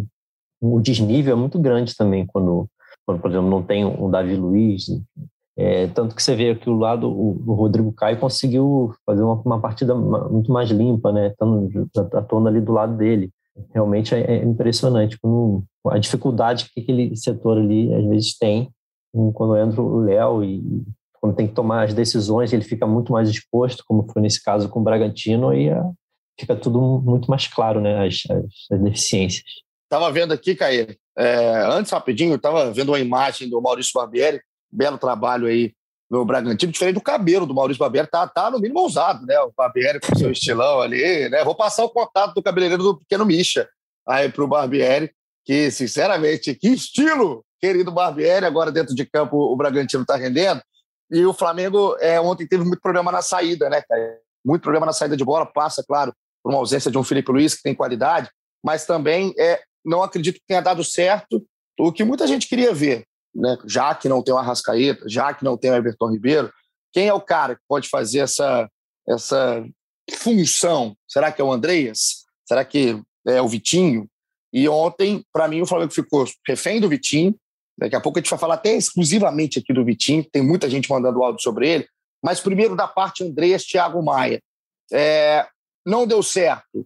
[0.62, 2.68] o desnível é muito grande também quando,
[3.06, 4.88] quando por exemplo, não tem um Davi Luiz.
[5.60, 9.60] É, tanto que você vê aqui o lado, o, Rodrigo Caio conseguiu fazer uma, uma
[9.60, 11.34] partida muito mais limpa, né?
[12.13, 13.30] Atuando ali do lado dele.
[13.74, 18.72] Realmente é, é impressionante como a dificuldade que aquele setor ali às vezes tem
[19.34, 20.84] quando entra o Léo e
[21.19, 24.69] quando tem que tomar as decisões, ele fica muito mais exposto, como foi nesse caso
[24.69, 25.84] com o Bragantino, e a,
[26.39, 29.43] fica tudo muito mais claro, né, as, as, as deficiências.
[29.84, 34.39] Estava vendo aqui, Caí, é, antes rapidinho, estava vendo uma imagem do Maurício Barbieri,
[34.72, 35.74] belo trabalho aí
[36.10, 39.40] no Bragantino, diferente do cabelo do Maurício Barbieri, tá, tá no mínimo ousado, né?
[39.42, 41.44] O Barbieri com seu estilão ali, né?
[41.44, 43.70] Vou passar o contato do cabeleireiro do Pequeno Misha
[44.08, 45.12] aí para o Barbieri,
[45.46, 50.62] que, sinceramente, que estilo, querido Barbieri, agora dentro de campo o Bragantino está rendendo.
[51.12, 54.20] E o Flamengo é, ontem teve muito problema na saída, né, cara?
[54.44, 57.54] Muito problema na saída de bola, passa, claro, por uma ausência de um Felipe Luiz,
[57.54, 58.30] que tem qualidade,
[58.64, 61.46] mas também é, não acredito que tenha dado certo
[61.78, 63.58] o que muita gente queria ver, né?
[63.65, 66.52] já que não tem o Arrascaeta, já que não tem o Everton Ribeiro,
[66.92, 68.70] quem é o cara que pode fazer essa,
[69.08, 69.63] essa
[70.15, 70.96] função?
[71.08, 72.26] Será que é o Andreas?
[72.48, 74.08] Será que é o Vitinho?
[74.52, 77.36] E ontem, para mim, o Flamengo ficou refém do Vitinho.
[77.78, 80.89] Daqui a pouco a gente vai falar até exclusivamente aqui do Vitinho, tem muita gente
[80.89, 81.88] mandando áudio sobre ele.
[82.22, 84.42] Mas primeiro da parte Andreas Thiago Maia.
[84.92, 85.48] É,
[85.86, 86.86] não deu certo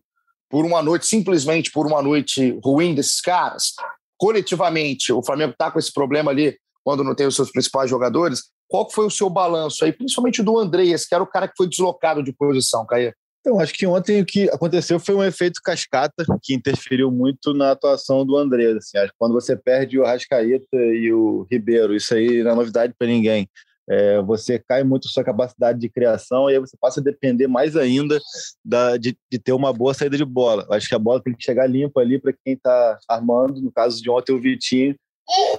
[0.49, 3.73] por uma noite, simplesmente por uma noite ruim desses caras.
[4.17, 8.52] Coletivamente, o Flamengo está com esse problema ali quando não tem os seus principais jogadores.
[8.67, 11.67] Qual foi o seu balanço aí, principalmente do Andreas, que era o cara que foi
[11.67, 13.15] deslocado de posição, Caia?
[13.39, 17.71] Então, acho que ontem o que aconteceu foi um efeito cascata que interferiu muito na
[17.71, 18.71] atuação do André.
[18.71, 23.08] Assim, quando você perde o Rascaeta e o Ribeiro, isso aí não é novidade para
[23.08, 23.49] ninguém
[23.89, 27.76] é, você cai muito sua capacidade de criação e aí você passa a depender mais
[27.76, 28.19] ainda
[28.63, 30.65] da, de, de, ter uma boa saída de bola.
[30.72, 34.02] Acho que a bola tem que chegar limpa ali para quem está armando, no caso
[34.02, 34.96] de ontem o Vitinho,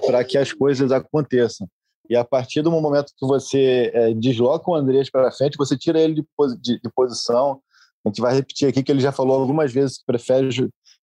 [0.05, 1.67] para que as coisas aconteçam.
[2.09, 5.99] E a partir do momento que você é, desloca o Andrés para frente, você tira
[5.99, 6.23] ele de,
[6.61, 7.59] de, de, posição.
[8.05, 10.49] A gente vai repetir aqui que ele já falou algumas vezes que prefere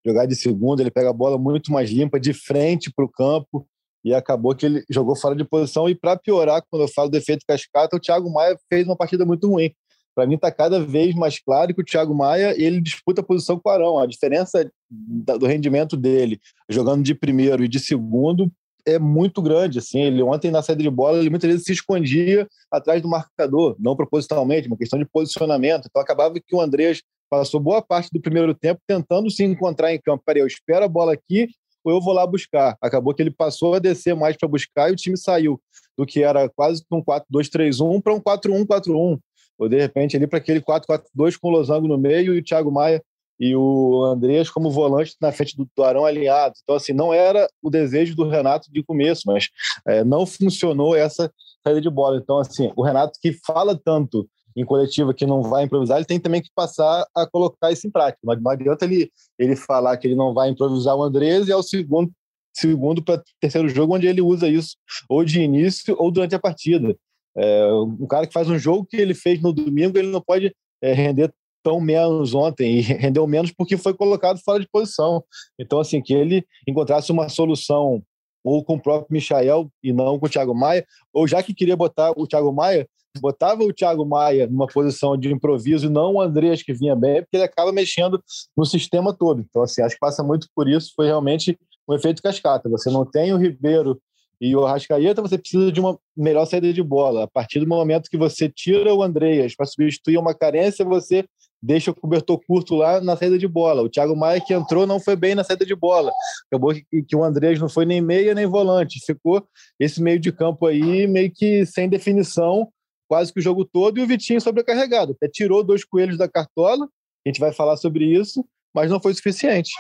[0.05, 3.67] jogar de segunda, ele pega a bola muito mais limpa, de frente para o campo
[4.05, 5.89] e acabou que ele jogou fora de posição.
[5.89, 9.49] E para piorar, quando eu falo defeito cascata, o Thiago Maia fez uma partida muito
[9.49, 9.73] ruim.
[10.15, 13.59] Para mim está cada vez mais claro que o Thiago Maia ele disputa a posição
[13.59, 13.99] com o Arão.
[13.99, 16.39] A diferença do rendimento dele
[16.69, 18.53] jogando de primeiro e de segundo
[18.87, 19.79] é muito grande.
[19.79, 23.77] Assim, ele ontem na saída de bola ele muitas vezes se escondia atrás do marcador,
[23.79, 25.87] não propositalmente, uma questão de posicionamento.
[25.89, 30.01] Então acabava que o Andrés passou boa parte do primeiro tempo tentando se encontrar em
[30.01, 30.23] campo.
[30.27, 31.49] Peraí, eu espero a bola aqui
[31.91, 32.77] eu vou lá buscar.
[32.81, 35.61] Acabou que ele passou a descer mais para buscar e o time saiu
[35.97, 39.19] do que era quase um 4-2-3-1 para um 4-1-4-1.
[39.59, 42.71] Ou de repente ali para aquele 4-4-2 com o Losango no meio e o Thiago
[42.71, 43.03] Maia
[43.39, 46.55] e o Andrés como volante na frente do Arão alinhado.
[46.63, 49.49] Então, assim, não era o desejo do Renato de começo, mas
[49.87, 51.29] é, não funcionou essa
[51.65, 52.19] saída de bola.
[52.19, 56.21] Então, assim, o Renato que fala tanto em coletiva que não vai improvisar, ele tem
[56.21, 58.19] também que passar a colocar isso em prática.
[58.23, 62.13] Não adianta ele, ele falar que ele não vai improvisar o Andrés e ao segundo
[62.55, 64.77] segundo para terceiro jogo, onde ele usa isso
[65.09, 66.95] ou de início ou durante a partida.
[67.35, 70.55] É, um cara que faz um jogo que ele fez no domingo, ele não pode
[70.83, 75.25] é, render tão menos ontem, e rendeu menos porque foi colocado fora de posição.
[75.59, 78.03] Então, assim, que ele encontrasse uma solução
[78.45, 81.77] ou com o próprio Michael e não com o Thiago Maia, ou já que queria
[81.77, 82.89] botar o Thiago Maia,
[83.21, 87.23] botava o Thiago Maia numa posição de improviso e não o Andreas que vinha bem,
[87.23, 88.23] porque ele acaba mexendo
[88.57, 89.45] no sistema todo.
[89.49, 92.69] Então, assim, acho que passa muito por isso, foi realmente um efeito cascata.
[92.69, 94.01] Você não tem o Ribeiro
[94.41, 97.25] e o Arrascaeta, você precisa de uma melhor saída de bola.
[97.25, 101.25] A partir do momento que você tira o Andreas para substituir uma carência, você
[101.63, 103.83] deixa o cobertor curto lá na saída de bola.
[103.83, 106.13] O Thiago Maia, que entrou, não foi bem na saída de bola.
[106.49, 108.99] Acabou que, que o Andrés não foi nem meia nem volante.
[109.07, 109.47] Ficou
[109.79, 112.69] esse meio de campo aí meio que sem definição,
[113.13, 115.13] quase que o jogo todo, e o Vitinho sobrecarregado.
[115.13, 116.89] Até tirou dois coelhos da cartola,
[117.27, 118.43] a gente vai falar sobre isso,
[118.75, 119.71] mas não foi suficiente.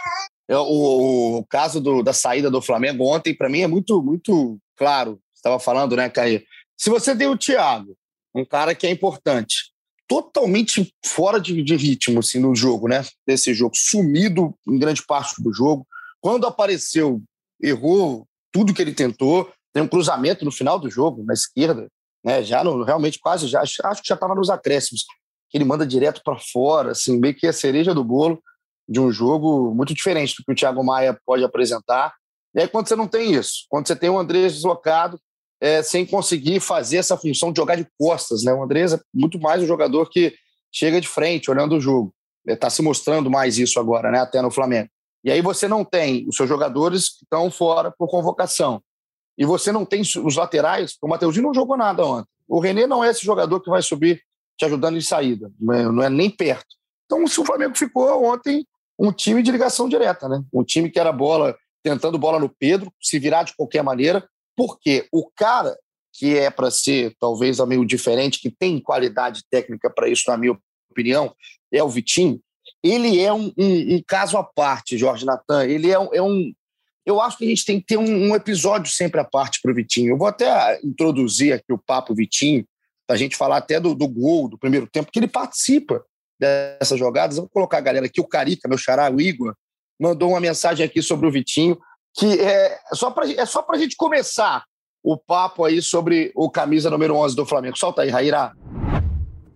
[0.47, 4.59] É, o, o caso do, da saída do Flamengo ontem, para mim, é muito, muito
[4.77, 5.13] claro.
[5.33, 6.43] Você estava falando, né, Caio?
[6.77, 7.97] Se você tem o Thiago,
[8.35, 9.73] um cara que é importante,
[10.07, 13.03] totalmente fora de, de, ritmo assim, no jogo, né?
[13.27, 15.87] Desse jogo, sumido em grande parte do jogo.
[16.21, 17.23] Quando apareceu,
[17.63, 19.51] errou tudo que ele tentou.
[19.73, 21.89] Tem um cruzamento no final do jogo, na esquerda,
[22.25, 22.43] né?
[22.43, 25.05] Já no, realmente quase já acho que já estava nos acréscimos.
[25.51, 28.43] Que ele manda direto para fora, assim, meio que a cereja do bolo
[28.89, 32.15] de um jogo muito diferente do que o Thiago Maia pode apresentar.
[32.55, 35.19] E aí, quando você não tem isso, quando você tem o Andrés deslocado,
[35.61, 38.53] é, sem conseguir fazer essa função de jogar de costas, né?
[38.53, 40.35] O Andrés é muito mais um jogador que
[40.73, 42.13] chega de frente, olhando o jogo.
[42.47, 44.19] Está se mostrando mais isso agora, né?
[44.19, 44.89] Até no Flamengo.
[45.25, 48.83] E aí você não tem os seus jogadores que estão fora por convocação.
[49.37, 52.29] E você não tem os laterais, o Mateuzinho não jogou nada ontem.
[52.47, 54.23] O René não é esse jogador que vai subir
[54.59, 56.77] te ajudando em saída, não é, não é nem perto.
[57.07, 58.67] Então, o Flamengo ficou ontem
[58.99, 60.43] um time de ligação direta, né?
[60.53, 65.09] Um time que era bola, tentando bola no Pedro, se virar de qualquer maneira, porque
[65.11, 65.77] o cara
[66.13, 70.57] que é para ser talvez meio diferente, que tem qualidade técnica para isso, na minha
[70.91, 71.35] opinião,
[71.73, 72.41] é o Vitinho.
[72.83, 75.65] Ele é um, um, um caso à parte, Jorge Natan.
[75.65, 76.53] Ele é, é, um.
[77.05, 79.73] Eu acho que a gente tem que ter um, um episódio sempre à parte para
[79.73, 80.11] o Vitinho.
[80.11, 82.65] Eu vou até introduzir aqui o papo Vitinho,
[83.07, 86.05] para a gente falar até do, do gol do primeiro tempo, que ele participa
[86.39, 87.37] dessas jogadas.
[87.37, 89.55] Eu vou colocar a galera aqui, o Carica, meu xará, o Igor,
[90.01, 91.79] mandou uma mensagem aqui sobre o Vitinho,
[92.15, 94.65] que é só para é só a gente começar
[95.03, 97.77] o papo aí sobre o camisa número 11 do Flamengo.
[97.77, 98.53] Solta aí, Raíra.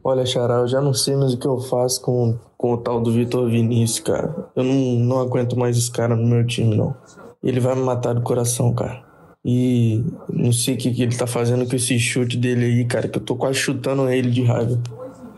[0.02, 3.00] Olha, Xará, eu já não sei mais o que eu faço com, com o tal
[3.00, 4.50] do Vitor Vinícius, cara.
[4.54, 6.96] Eu não, não aguento mais esse cara no meu time, não.
[7.46, 9.04] Ele vai me matar do coração, cara.
[9.44, 13.06] E não sei o que, que ele tá fazendo com esse chute dele aí, cara,
[13.06, 14.82] que eu tô quase chutando ele de raiva.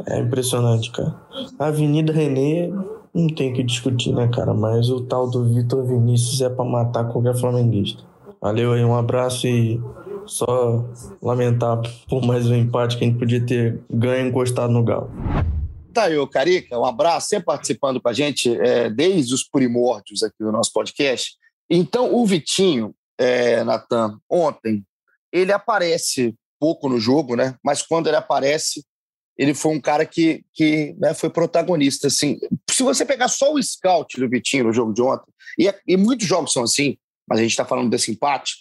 [0.07, 1.15] É impressionante, cara.
[1.59, 2.73] A Avenida Renê
[3.13, 4.55] não tem que discutir, né, cara?
[4.55, 8.03] Mas o tal do Vitor Vinícius é para matar qualquer flamenguista.
[8.41, 9.79] Valeu aí, um abraço e
[10.25, 10.87] só
[11.21, 15.11] lamentar por mais um empate que a gente podia ter ganho encostado no Galo.
[15.93, 20.37] Tá aí, Carica, um abraço, sempre participando com a gente é, desde os primórdios aqui
[20.39, 21.37] do nosso podcast.
[21.71, 24.85] Então, o Vitinho, é, Natan, ontem,
[25.33, 27.57] ele aparece pouco no jogo, né?
[27.63, 28.85] Mas quando ele aparece,
[29.37, 32.09] ele foi um cara que, que né, foi protagonista.
[32.09, 32.39] Assim.
[32.71, 35.97] Se você pegar só o scout do Vitinho no jogo de ontem, e, é, e
[35.97, 38.57] muitos jogos são assim, mas a gente está falando desse empate,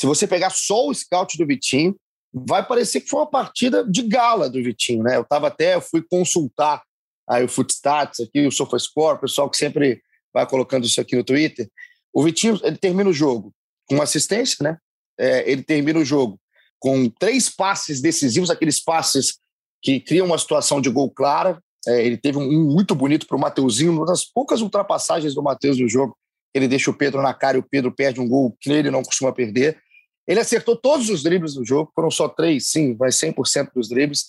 [0.00, 1.94] se você pegar só o scout do Vitinho,
[2.32, 5.02] vai parecer que foi uma partida de gala do Vitinho.
[5.02, 5.16] Né?
[5.16, 6.82] Eu estava até, eu fui consultar
[7.28, 11.24] aí o Footstats, aqui, o SofaScore, o pessoal que sempre vai colocando isso aqui no
[11.24, 11.68] Twitter.
[12.12, 13.52] O Vitinho ele termina o jogo
[13.86, 14.78] com assistência, né?
[15.18, 16.38] É, ele termina o jogo
[16.78, 19.38] com três passes decisivos, aqueles passes
[19.80, 21.62] que cria uma situação de gol clara.
[21.86, 25.78] É, ele teve um muito bonito para o Mateuzinho, uma das poucas ultrapassagens do Mateus
[25.78, 26.16] no jogo.
[26.54, 29.02] Ele deixa o Pedro na cara e o Pedro perde um gol que ele não
[29.02, 29.80] costuma perder.
[30.26, 34.26] Ele acertou todos os dribles do jogo, foram só três, sim, vai 100% dos dribles.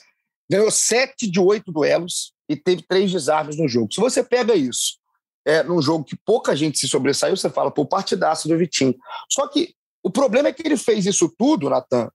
[0.49, 3.93] Ganhou sete de oito duelos e teve três desarmes no jogo.
[3.93, 4.97] Se você pega isso
[5.45, 8.95] é, num jogo que pouca gente se sobressaiu, você fala, pô, partidaço do Vitinho.
[9.29, 12.09] Só que o problema é que ele fez isso tudo, Natan,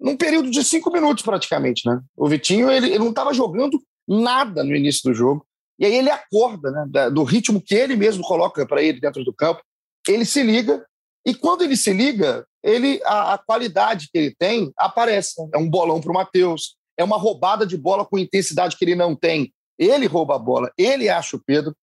[0.00, 2.00] num período de cinco minutos praticamente, né?
[2.16, 5.46] O Vitinho ele, ele não estava jogando nada no início do jogo
[5.78, 7.10] e aí ele acorda, né?
[7.10, 9.62] Do ritmo que ele mesmo coloca para ele dentro do campo,
[10.08, 10.84] ele se liga
[11.24, 15.40] e quando ele se liga, ele a, a qualidade que ele tem aparece.
[15.40, 15.50] Né?
[15.54, 18.96] É um bolão para o Matheus, é uma roubada de bola com intensidade que ele
[18.96, 19.52] não tem.
[19.78, 21.74] Ele rouba a bola, ele acha o Pedro,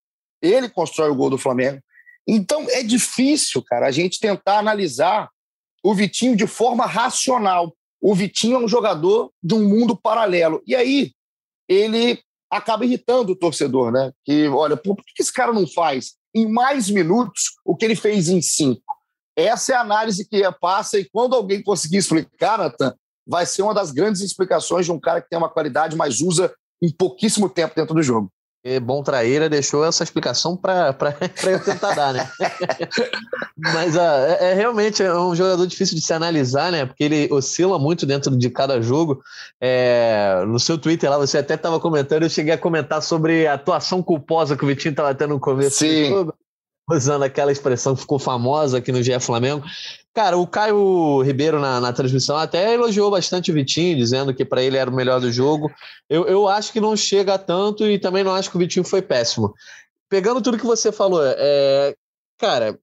[0.42, 1.82] ele constrói o gol do Flamengo.
[2.28, 5.30] Então é difícil, cara, a gente tentar analisar
[5.84, 10.62] o Vitinho de forma racional o Vitinho é um jogador de um mundo paralelo.
[10.66, 11.12] E aí
[11.68, 14.12] ele acaba irritando o torcedor, né?
[14.24, 18.30] Que, olha, por que esse cara não faz em mais minutos o que ele fez
[18.30, 18.82] em cinco?
[19.36, 22.94] essa é a análise que passa, e quando alguém conseguir explicar, Nathan,
[23.26, 26.54] vai ser uma das grandes explicações de um cara que tem uma qualidade, mas usa
[26.82, 28.30] em pouquíssimo tempo dentro do jogo.
[28.64, 30.94] E bom Traíra deixou essa explicação para
[31.48, 32.30] eu tentar dar, né?
[33.58, 36.86] Mas uh, é, é, realmente é um jogador difícil de se analisar, né?
[36.86, 39.22] Porque ele oscila muito dentro de cada jogo.
[39.62, 43.54] É, no seu Twitter lá, você até estava comentando, eu cheguei a comentar sobre a
[43.54, 46.04] atuação culposa que o Vitinho estava tendo no começo Sim.
[46.04, 46.34] do jogo
[46.92, 49.64] usando aquela expressão que ficou famosa aqui no GE Flamengo.
[50.14, 54.62] Cara, o Caio Ribeiro na, na transmissão até elogiou bastante o Vitinho, dizendo que para
[54.62, 55.72] ele era o melhor do jogo.
[56.10, 58.84] Eu, eu acho que não chega a tanto e também não acho que o Vitinho
[58.84, 59.54] foi péssimo.
[60.10, 61.96] Pegando tudo que você falou, é,
[62.40, 62.78] cara,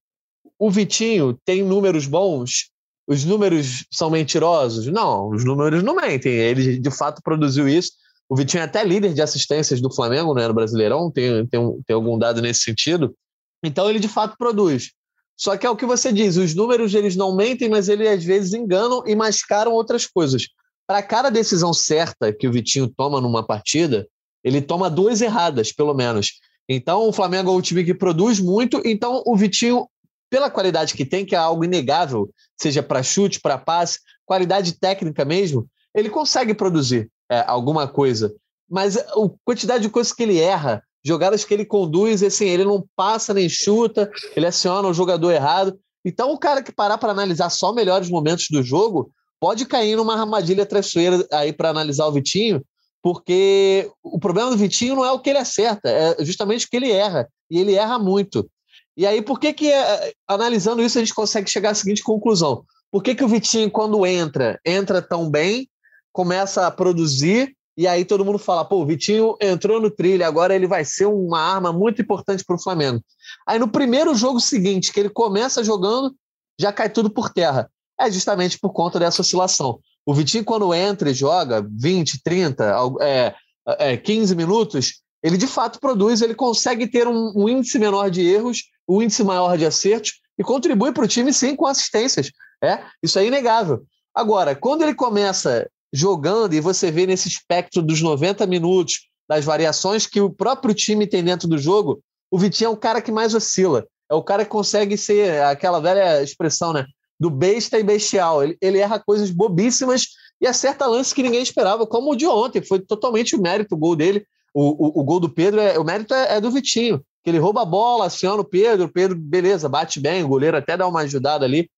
[0.57, 2.71] o Vitinho tem números bons,
[3.07, 4.87] os números são mentirosos?
[4.87, 6.33] Não, os números não mentem.
[6.33, 7.91] Ele de fato produziu isso.
[8.29, 11.95] O Vitinho é até líder de assistências do Flamengo, né, no Brasileirão, tem, tem, tem
[11.95, 13.15] algum dado nesse sentido.
[13.63, 14.91] Então ele de fato produz.
[15.37, 18.23] Só que é o que você diz, os números eles não mentem, mas eles às
[18.23, 20.47] vezes enganam e mascaram outras coisas.
[20.87, 24.07] Para cada decisão certa que o Vitinho toma numa partida,
[24.43, 26.39] ele toma duas erradas, pelo menos.
[26.67, 29.87] Então o Flamengo é um time que produz muito, então o Vitinho,
[30.29, 32.29] pela qualidade que tem, que é algo inegável,
[32.59, 38.33] seja para chute, para passe, qualidade técnica mesmo, ele consegue produzir é, alguma coisa.
[38.69, 39.05] Mas a
[39.45, 43.47] quantidade de coisas que ele erra, jogadas que ele conduz, assim, ele não passa nem
[43.47, 45.77] chuta, ele aciona o jogador errado.
[46.03, 50.19] Então, o cara que parar para analisar só melhores momentos do jogo pode cair numa
[50.19, 52.63] armadilha traiçoeira aí para analisar o Vitinho,
[53.01, 56.77] porque o problema do Vitinho não é o que ele acerta, é justamente o que
[56.77, 58.49] ele erra, e ele erra muito.
[58.95, 62.63] E aí, por que que, eh, analisando isso, a gente consegue chegar à seguinte conclusão?
[62.91, 65.69] Por que que o Vitinho, quando entra, entra tão bem,
[66.11, 70.55] começa a produzir, e aí todo mundo fala, pô, o Vitinho entrou no trilho, agora
[70.55, 73.03] ele vai ser uma arma muito importante para o Flamengo.
[73.45, 76.15] Aí no primeiro jogo seguinte, que ele começa jogando,
[76.59, 77.69] já cai tudo por terra.
[77.99, 79.79] É justamente por conta dessa oscilação.
[80.03, 83.35] O Vitinho, quando entra e joga 20, 30, é,
[83.77, 88.21] é, 15 minutos, ele de fato produz, ele consegue ter um, um índice menor de
[88.21, 92.31] erros, um índice maior de acertos e contribui para o time sim com assistências.
[92.63, 93.83] É, isso é inegável.
[94.15, 100.07] Agora, quando ele começa jogando e você vê nesse espectro dos 90 minutos, das variações
[100.07, 103.33] que o próprio time tem dentro do jogo, o Vitinho é o cara que mais
[103.33, 103.85] oscila.
[104.09, 106.85] É o cara que consegue ser aquela velha expressão, né?
[107.19, 108.43] Do besta e bestial.
[108.43, 110.07] Ele, ele erra coisas bobíssimas
[110.39, 112.61] e acerta lances que ninguém esperava, como o de ontem.
[112.61, 114.25] Foi totalmente o mérito o gol dele.
[114.53, 117.01] O, o, o gol do Pedro, é, o mérito é, é, do Vitinho.
[117.23, 120.55] Que ele rouba a bola, aciona o Pedro, o Pedro, beleza, bate bem, o goleiro
[120.55, 121.69] até dá uma ajudada ali.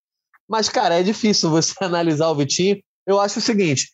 [0.47, 2.80] Mas, cara, é difícil você analisar o Vitinho.
[3.07, 3.89] Eu acho o seguinte: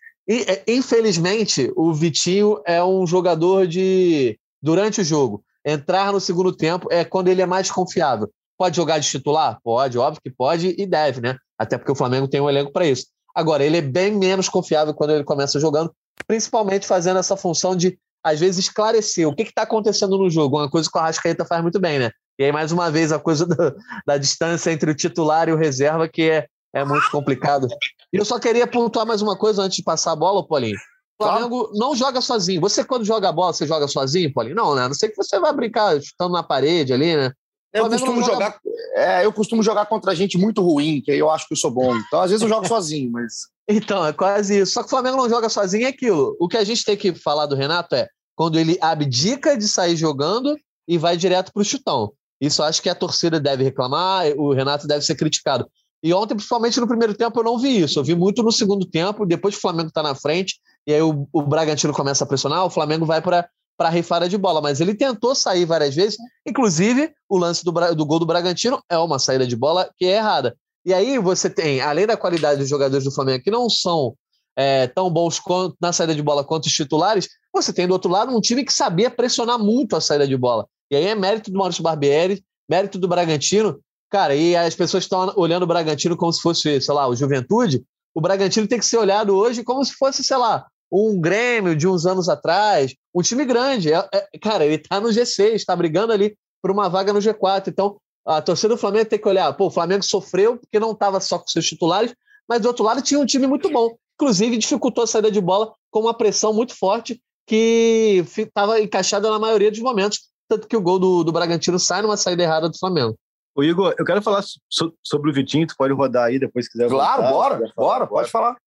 [0.67, 4.37] infelizmente, o Vitinho é um jogador de.
[4.61, 8.29] Durante o jogo, entrar no segundo tempo é quando ele é mais confiável.
[8.57, 9.59] Pode jogar de titular?
[9.63, 11.37] Pode, óbvio que pode e deve, né?
[11.57, 13.07] Até porque o Flamengo tem um elenco para isso.
[13.35, 15.93] Agora, ele é bem menos confiável quando ele começa jogando,
[16.25, 20.57] principalmente fazendo essa função de, às vezes, esclarecer o que está acontecendo no jogo.
[20.57, 22.11] Uma coisa que o Arrascaeta faz muito bem, né?
[22.39, 23.75] E aí, mais uma vez, a coisa do,
[24.07, 27.67] da distância entre o titular e o reserva, que é, é muito complicado.
[28.11, 30.77] E eu só queria pontuar mais uma coisa antes de passar a bola, Paulinho.
[31.17, 32.59] O Flamengo não joga sozinho.
[32.59, 34.57] Você, quando joga a bola, você joga sozinho, Paulinho?
[34.57, 34.83] Não, né?
[34.83, 37.31] A não sei que você vai brincar chutando na parede ali, né?
[37.73, 38.33] Eu costumo, joga...
[38.33, 38.59] jogar,
[38.93, 41.71] é, eu costumo jogar contra gente muito ruim, que aí eu acho que eu sou
[41.71, 41.95] bom.
[41.95, 43.47] Então, às vezes, eu jogo sozinho, mas.
[43.69, 44.73] Então, é quase isso.
[44.73, 46.35] Só que o Flamengo não joga sozinho é aquilo.
[46.39, 49.95] O que a gente tem que falar do Renato é quando ele abdica de sair
[49.95, 52.11] jogando e vai direto para o chutão.
[52.39, 55.65] Isso acho que a torcida deve reclamar, o Renato deve ser criticado.
[56.03, 57.99] E ontem, principalmente no primeiro tempo, eu não vi isso.
[57.99, 61.01] Eu vi muito no segundo tempo, depois que o Flamengo está na frente, e aí
[61.01, 64.79] o, o Bragantino começa a pressionar, o Flamengo vai para para rifada de bola, mas
[64.79, 66.17] ele tentou sair várias vezes,
[66.47, 70.15] inclusive o lance do, do gol do Bragantino é uma saída de bola que é
[70.15, 70.55] errada.
[70.85, 74.15] E aí você tem, além da qualidade dos jogadores do Flamengo, que não são
[74.55, 78.09] é, tão bons quanto, na saída de bola quanto os titulares, você tem do outro
[78.09, 80.65] lado um time que sabia pressionar muito a saída de bola.
[80.89, 83.79] E aí é mérito do Maurício Barbieri, mérito do Bragantino,
[84.09, 87.83] Cara, e as pessoas estão olhando o Bragantino como se fosse, sei lá, o Juventude.
[88.13, 91.87] O Bragantino tem que ser olhado hoje como se fosse, sei lá, um Grêmio de
[91.87, 93.91] uns anos atrás, um time grande.
[93.91, 97.67] É, é, cara, ele está no G6, está brigando ali por uma vaga no G4.
[97.67, 99.51] Então, a torcida do Flamengo tem que olhar.
[99.53, 102.13] Pô, o Flamengo sofreu porque não estava só com seus titulares,
[102.47, 103.95] mas do outro lado tinha um time muito bom.
[104.15, 109.37] Inclusive, dificultou a saída de bola com uma pressão muito forte que estava encaixada na
[109.37, 110.21] maioria dos momentos.
[110.47, 113.17] Tanto que o gol do, do Bragantino sai numa saída errada do Flamengo.
[113.55, 116.71] O Igor, eu quero falar so, sobre o Vitinho, tu pode rodar aí depois se
[116.71, 116.89] quiser.
[116.89, 118.57] Claro, voltar, bora, bora, bora, pode falar.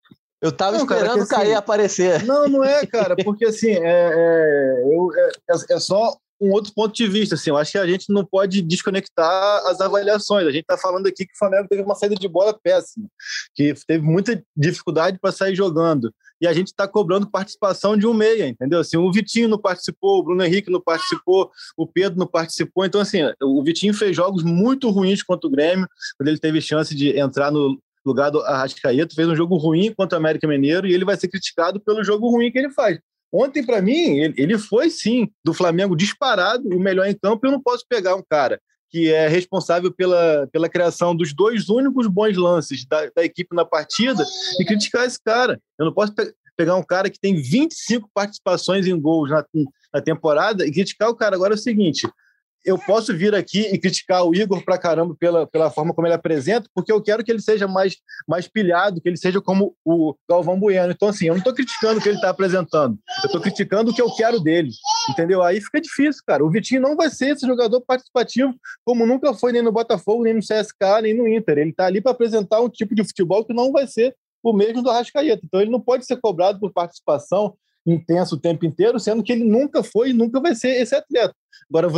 [0.41, 2.24] Eu tava não, esperando cara, assim, cair aparecer.
[2.24, 6.72] Não, não é, cara, porque assim, é, é, eu, é, é, é só um outro
[6.72, 7.34] ponto de vista.
[7.34, 10.47] Assim, eu acho que a gente não pode desconectar as avaliações.
[10.47, 13.09] A gente está falando aqui que o Flamengo teve uma saída de bola péssima,
[13.55, 16.14] que teve muita dificuldade para sair jogando.
[16.41, 18.80] E a gente está cobrando participação de um meia, entendeu?
[18.80, 22.84] Assim, o Vitinho não participou, o Bruno Henrique não participou, o Pedro não participou.
[22.84, 26.95] Então, assim, o Vitinho fez jogos muito ruins contra o Grêmio, quando ele teve chance
[26.95, 30.95] de entrar no lugar do Arrascaeta, fez um jogo ruim contra o América Mineiro e
[30.95, 32.99] ele vai ser criticado pelo jogo ruim que ele faz.
[33.30, 37.47] Ontem, para mim, ele foi sim do Flamengo disparado, o melhor em campo.
[37.47, 38.59] Eu não posso pegar um cara
[38.91, 43.64] que é responsável pela, pela criação dos dois únicos bons lances da, da equipe na
[43.64, 44.24] partida
[44.59, 45.61] e criticar esse cara.
[45.78, 49.45] Eu não posso pe pegar um cara que tem 25 participações em gols na,
[49.95, 51.36] na temporada e criticar o cara.
[51.36, 52.09] Agora é o seguinte:
[52.64, 56.14] eu posso vir aqui e criticar o Igor pra caramba pela, pela forma como ele
[56.14, 57.96] apresenta, porque eu quero que ele seja mais,
[58.26, 60.92] mais pilhado, que ele seja como o Galvão Bueno.
[60.92, 63.94] Então, assim, eu não estou criticando o que ele está apresentando, eu estou criticando o
[63.94, 64.70] que eu quero dele,
[65.11, 65.42] entendeu?
[65.42, 66.44] Aí fica difícil, cara.
[66.44, 68.54] O Vitinho não vai ser esse jogador participativo,
[68.84, 71.59] como nunca foi nem no Botafogo, nem no CSK, nem no Inter.
[71.59, 74.82] Ele está ali para apresentar um tipo de futebol que não vai ser o mesmo
[74.82, 75.42] do Arrascaeta.
[75.44, 77.54] Então, ele não pode ser cobrado por participação
[77.86, 81.34] intenso o tempo inteiro, sendo que ele nunca foi e nunca vai ser esse atleta.
[81.70, 81.88] Agora,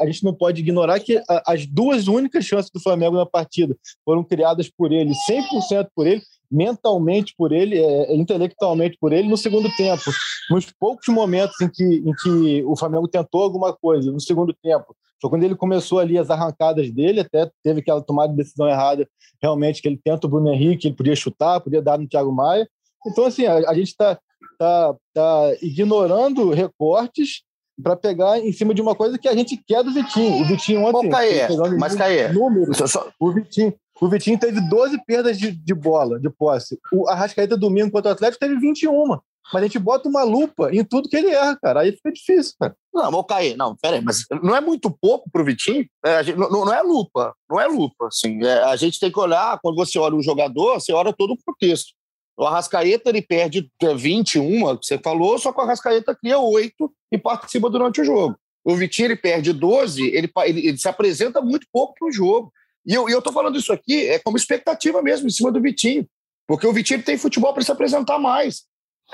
[0.00, 4.24] a gente não pode ignorar que as duas únicas chances do Flamengo na partida foram
[4.24, 9.68] criadas por ele, 100% por ele, mentalmente por ele, é, intelectualmente por ele, no segundo
[9.76, 10.10] tempo.
[10.50, 14.96] Nos poucos momentos em que, em que o Flamengo tentou alguma coisa, no segundo tempo,
[15.20, 19.06] foi quando ele começou ali as arrancadas dele, até teve aquela tomada de decisão errada,
[19.42, 22.68] realmente, que ele tenta o Bruno Henrique, ele podia chutar, podia dar no Thiago Maia.
[23.06, 24.18] Então, assim, a, a gente está
[24.58, 27.42] tá, tá ignorando recortes
[27.82, 30.42] para pegar em cima de uma coisa que a gente quer do Vitinho.
[30.42, 31.08] O Vitinho ontem.
[31.08, 31.48] Caê,
[31.78, 32.28] mas Caê.
[32.32, 33.08] Números, só...
[33.18, 36.78] o, Vitinho, o Vitinho teve 12 perdas de, de bola, de posse.
[36.92, 39.18] O Arrascaeta domingo contra o Atlético teve 21.
[39.52, 41.80] Mas a gente bota uma lupa em tudo que ele erra, cara.
[41.80, 42.76] Aí fica difícil, cara.
[42.92, 43.56] Não, vou cair.
[43.56, 45.86] Não, peraí, mas não é muito pouco pro Vitinho?
[46.04, 47.34] É, gente, não, não, é lupa.
[47.48, 48.08] Não é lupa.
[48.08, 51.32] Assim, é, a gente tem que olhar, quando você olha um jogador, você olha todo
[51.32, 51.94] o contexto.
[52.38, 57.18] O Arrascaeta ele perde 21, que você falou, só que o Arrascaeta cria 8 e
[57.18, 58.38] participa durante o jogo.
[58.64, 62.52] O Vitinho ele perde 12, ele, ele, ele se apresenta muito pouco para o jogo.
[62.86, 66.06] E eu estou falando isso aqui é como expectativa mesmo em cima do Vitinho.
[66.46, 68.62] Porque o Vitinho tem futebol para se apresentar mais.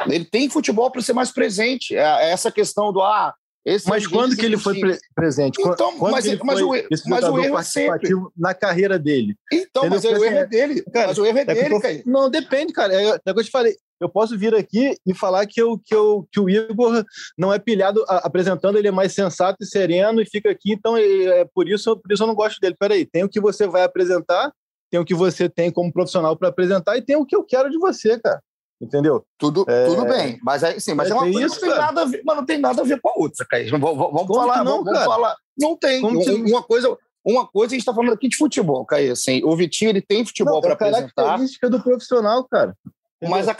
[0.06, 1.96] Ele tem futebol para ser mais presente.
[1.96, 3.34] É, é essa questão do ah,
[3.64, 5.58] esse mas quando que ele foi pre presente?
[5.58, 6.70] Então, quando mas, mas, o,
[7.06, 8.10] mas o erro é sempre.
[8.36, 9.34] na carreira dele.
[9.50, 10.82] Então, mas o erro é dele.
[10.92, 12.02] Cara, mas o erro é, é dele, cara.
[12.04, 12.94] Não, depende, cara.
[12.94, 13.74] É, é o que eu te falei.
[13.98, 17.02] Eu posso vir aqui e falar que, eu, que, eu, que o Igor
[17.38, 20.94] não é pilhado a, apresentando, ele é mais sensato e sereno e fica aqui, então
[20.96, 22.76] é, é por, isso, por isso eu não gosto dele.
[22.78, 24.52] Peraí, tem o que você vai apresentar,
[24.90, 27.70] tem o que você tem como profissional para apresentar e tem o que eu quero
[27.70, 28.42] de você, cara
[28.84, 29.24] entendeu?
[29.38, 29.86] Tudo, é...
[29.86, 32.02] tudo bem, mas aí sim, mas é, é uma coisa isso, que não tem nada
[32.02, 33.70] a ver, mas não tem nada a ver com a outra, Caís.
[33.70, 35.36] Vamos, vamos falar, não, vamos, falar.
[35.58, 36.02] Não tem.
[36.04, 39.10] uma coisa, uma coisa a gente está falando aqui de futebol, Caí.
[39.10, 41.10] Assim, o Vitinho ele tem futebol para é apresentar.
[41.14, 42.76] característica do profissional, cara.
[43.22, 43.56] Mas a,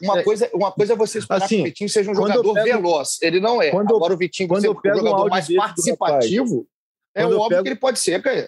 [0.00, 2.82] uma, coisa, uma coisa é você esperar assim, que o Vitinho seja um jogador pego,
[2.82, 3.18] veloz.
[3.20, 3.70] Ele não é.
[3.70, 6.68] Quando Agora o Vitinho, quando eu pego um jogador mais participativo,
[7.14, 8.46] é o óbvio pego, que ele pode ser, Caí.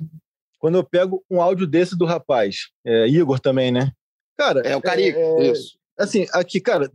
[0.61, 3.91] Quando eu pego um áudio desse do rapaz, é, Igor também, né?
[4.37, 6.91] Cara, é o Carico, é, isso assim, aqui, cara,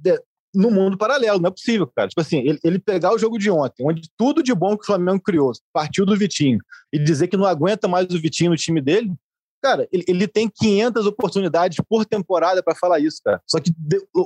[0.54, 2.08] no mundo paralelo, não é possível, cara.
[2.08, 4.86] Tipo assim, ele, ele, pegar o jogo de ontem, onde tudo de bom que o
[4.86, 6.60] Flamengo criou partiu do Vitinho,
[6.92, 9.14] e dizer que não aguenta mais o Vitinho no time dele,
[9.62, 13.42] cara, ele, ele tem 500 oportunidades por temporada para falar isso, cara.
[13.48, 13.72] Só que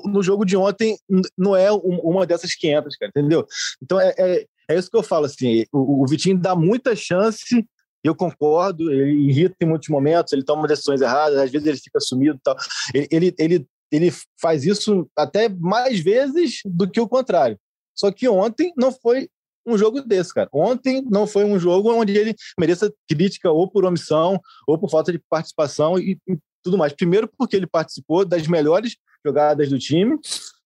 [0.05, 0.97] no jogo de ontem
[1.38, 3.45] não é uma dessas 500, cara, entendeu?
[3.82, 7.65] Então é, é, é isso que eu falo, assim, o, o Vitinho dá muita chance
[8.03, 11.99] eu concordo, ele irrita em muitos momentos, ele toma decisões erradas, às vezes ele fica
[11.99, 12.55] sumido e tal.
[12.93, 17.59] Ele, ele, ele ele faz isso até mais vezes do que o contrário.
[17.95, 19.29] Só que ontem não foi
[19.65, 20.49] um jogo desse, cara.
[20.53, 25.11] Ontem não foi um jogo onde ele mereça crítica ou por omissão ou por falta
[25.11, 26.93] de participação e, e tudo mais.
[26.93, 30.17] Primeiro, porque ele participou das melhores jogadas do time,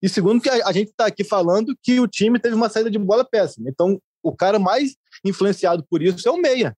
[0.01, 2.91] e segundo, que a, a gente está aqui falando que o time teve uma saída
[2.91, 3.69] de bola péssima.
[3.69, 4.95] Então, o cara mais
[5.25, 6.75] influenciado por isso é o Meia.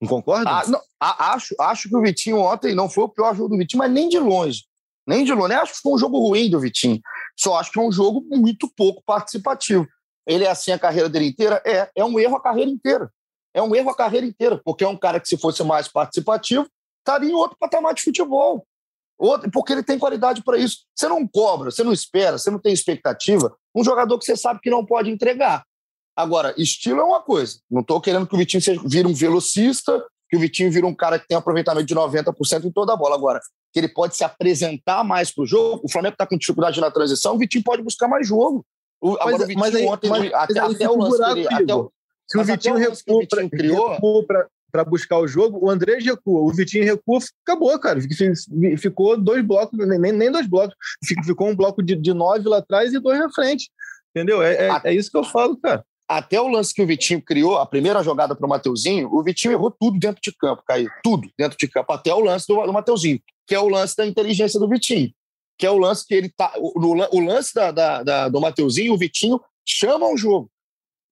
[0.00, 0.50] Não concorda?
[0.50, 3.78] Ah, não, acho, acho que o Vitinho ontem não foi o pior jogo do Vitinho,
[3.78, 4.64] mas nem de longe.
[5.06, 5.54] Nem de longe.
[5.54, 7.00] Acho que foi um jogo ruim do Vitinho.
[7.38, 9.86] Só acho que é um jogo muito pouco participativo.
[10.26, 11.62] Ele é assim a carreira dele inteira?
[11.64, 11.88] É.
[11.94, 13.10] É um erro a carreira inteira.
[13.54, 16.68] É um erro a carreira inteira, porque é um cara que, se fosse mais participativo,
[16.98, 18.66] estaria em outro patamar de futebol.
[19.18, 20.84] Outro, porque ele tem qualidade para isso.
[20.94, 23.56] Você não cobra, você não espera, você não tem expectativa.
[23.74, 25.64] Um jogador que você sabe que não pode entregar.
[26.14, 27.58] Agora, estilo é uma coisa.
[27.70, 30.94] Não estou querendo que o Vitinho seja, vire um velocista, que o Vitinho vire um
[30.94, 33.14] cara que tem aproveitamento de 90% em toda a bola.
[33.14, 33.40] Agora,
[33.76, 35.82] que ele pode se apresentar mais para o jogo.
[35.84, 38.64] O Flamengo está com dificuldade na transição, o Vitinho pode buscar mais jogo.
[38.98, 41.92] O, agora o Vitinho mas aí, ontem, mas, até, até, o lance dele, até, o,
[42.26, 44.24] Se o Vitinho recuou
[44.72, 48.00] para buscar o jogo, o Andrés recua, o Vitinho recua, acabou, cara.
[48.78, 50.74] Ficou dois blocos, nem, nem dois blocos.
[51.04, 53.70] Ficou um bloco de, de nove lá atrás e dois na frente.
[54.16, 54.42] Entendeu?
[54.42, 57.58] É, é, é isso que eu falo, cara até o lance que o Vitinho criou,
[57.58, 60.88] a primeira jogada para o Mateuzinho, o Vitinho errou tudo dentro de campo, Caio.
[61.02, 64.06] Tudo dentro de campo, até o lance do, do Mateuzinho, que é o lance da
[64.06, 65.12] inteligência do Vitinho.
[65.58, 66.52] Que é o lance que ele tá.
[66.58, 70.50] O, o lance da, da, da, do Mateuzinho, o Vitinho chama o jogo.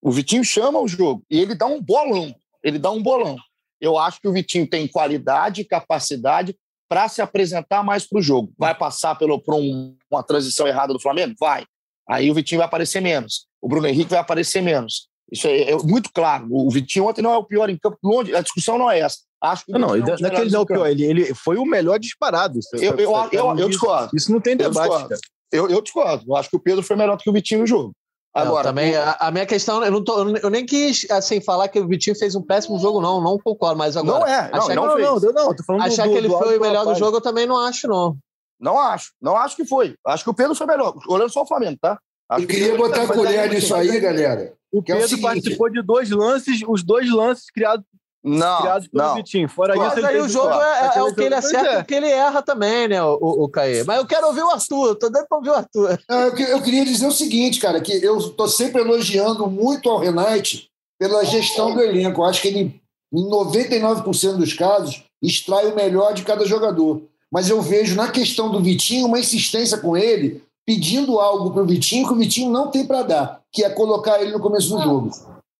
[0.00, 1.24] O Vitinho chama o jogo.
[1.30, 2.34] E ele dá um bolão.
[2.62, 3.36] Ele dá um bolão.
[3.80, 6.54] Eu acho que o Vitinho tem qualidade capacidade
[6.88, 8.52] para se apresentar mais para o jogo.
[8.56, 11.34] Vai passar pelo, por um, uma transição errada do Flamengo?
[11.40, 11.64] Vai.
[12.06, 15.08] Aí o Vitinho vai aparecer menos o Bruno Henrique vai aparecer menos.
[15.32, 16.46] Isso é, é, muito claro.
[16.50, 17.96] O Vitinho ontem não é o pior em campo.
[18.04, 19.20] Longe, a discussão não é essa.
[19.42, 21.56] Acho que não, não, não é que ele não é o pior, ele, ele foi
[21.56, 22.60] o melhor disparado.
[22.74, 24.14] Eu, eu, eu, eu, eu discordo.
[24.14, 25.14] Isso não tem debate.
[25.50, 26.24] Eu, eu, discordo.
[26.28, 27.92] Eu acho que o Pedro foi melhor do que o Vitinho no jogo.
[28.34, 31.68] Agora, não, também, a, a, minha questão, eu, não tô, eu nem quis assim, falar
[31.68, 34.18] que o Vitinho fez um péssimo jogo, não, não concordo, mas agora.
[34.18, 36.36] Não é, não, não, não, não, não, não, tô falando achar do, que ele do,
[36.36, 38.16] foi o melhor do jogo, eu também não acho, não.
[38.58, 39.94] Não acho, não acho que foi.
[40.06, 41.96] Acho que o Pedro foi melhor, olhando só o Flamengo, tá?
[42.30, 44.54] Eu queria botar a colher nisso aí, galera.
[44.72, 47.86] O Pedro é o participou de dois lances, os dois lances criados
[48.24, 49.14] não, criados pelo não.
[49.16, 49.48] Vitinho.
[49.48, 51.78] Fora Mas isso, aí o jogo é, é, o que ele acerta e é.
[51.80, 53.84] o que ele erra também, né, o, o, o Caê.
[53.84, 56.00] Mas eu quero ouvir o Arthur, tô dando pra ouvir o Arthur.
[56.08, 60.70] Eu, eu, queria dizer o seguinte, cara, que eu tô sempre elogiando muito ao Renate
[60.98, 62.22] pela gestão do elenco.
[62.22, 62.80] Eu acho que ele,
[63.12, 67.02] em 99% dos casos, extrai o melhor de cada jogador.
[67.30, 71.66] Mas eu vejo na questão do Vitinho uma insistência com ele pedindo algo para o
[71.66, 74.82] Vitinho que o Vitinho não tem para dar, que é colocar ele no começo do
[74.82, 75.10] jogo.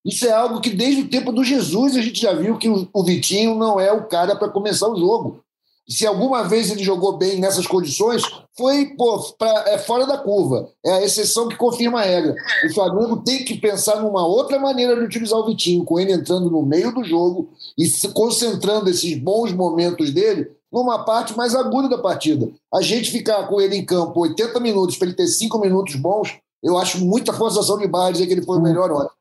[0.05, 3.05] Isso é algo que desde o tempo do Jesus a gente já viu que o
[3.05, 5.43] Vitinho não é o cara para começar o jogo.
[5.89, 8.23] Se alguma vez ele jogou bem nessas condições,
[8.57, 10.71] foi pô, pra, é fora da curva.
[10.85, 12.35] É a exceção que confirma a regra.
[12.67, 16.51] O Flamengo tem que pensar numa outra maneira de utilizar o Vitinho, com ele entrando
[16.51, 21.89] no meio do jogo e se concentrando esses bons momentos dele numa parte mais aguda
[21.89, 22.51] da partida.
[22.75, 26.37] A gente ficar com ele em campo 80 minutos para ele ter 5 minutos bons,
[26.62, 29.14] eu acho muita forçação de barra dizer que ele foi o melhor ontem.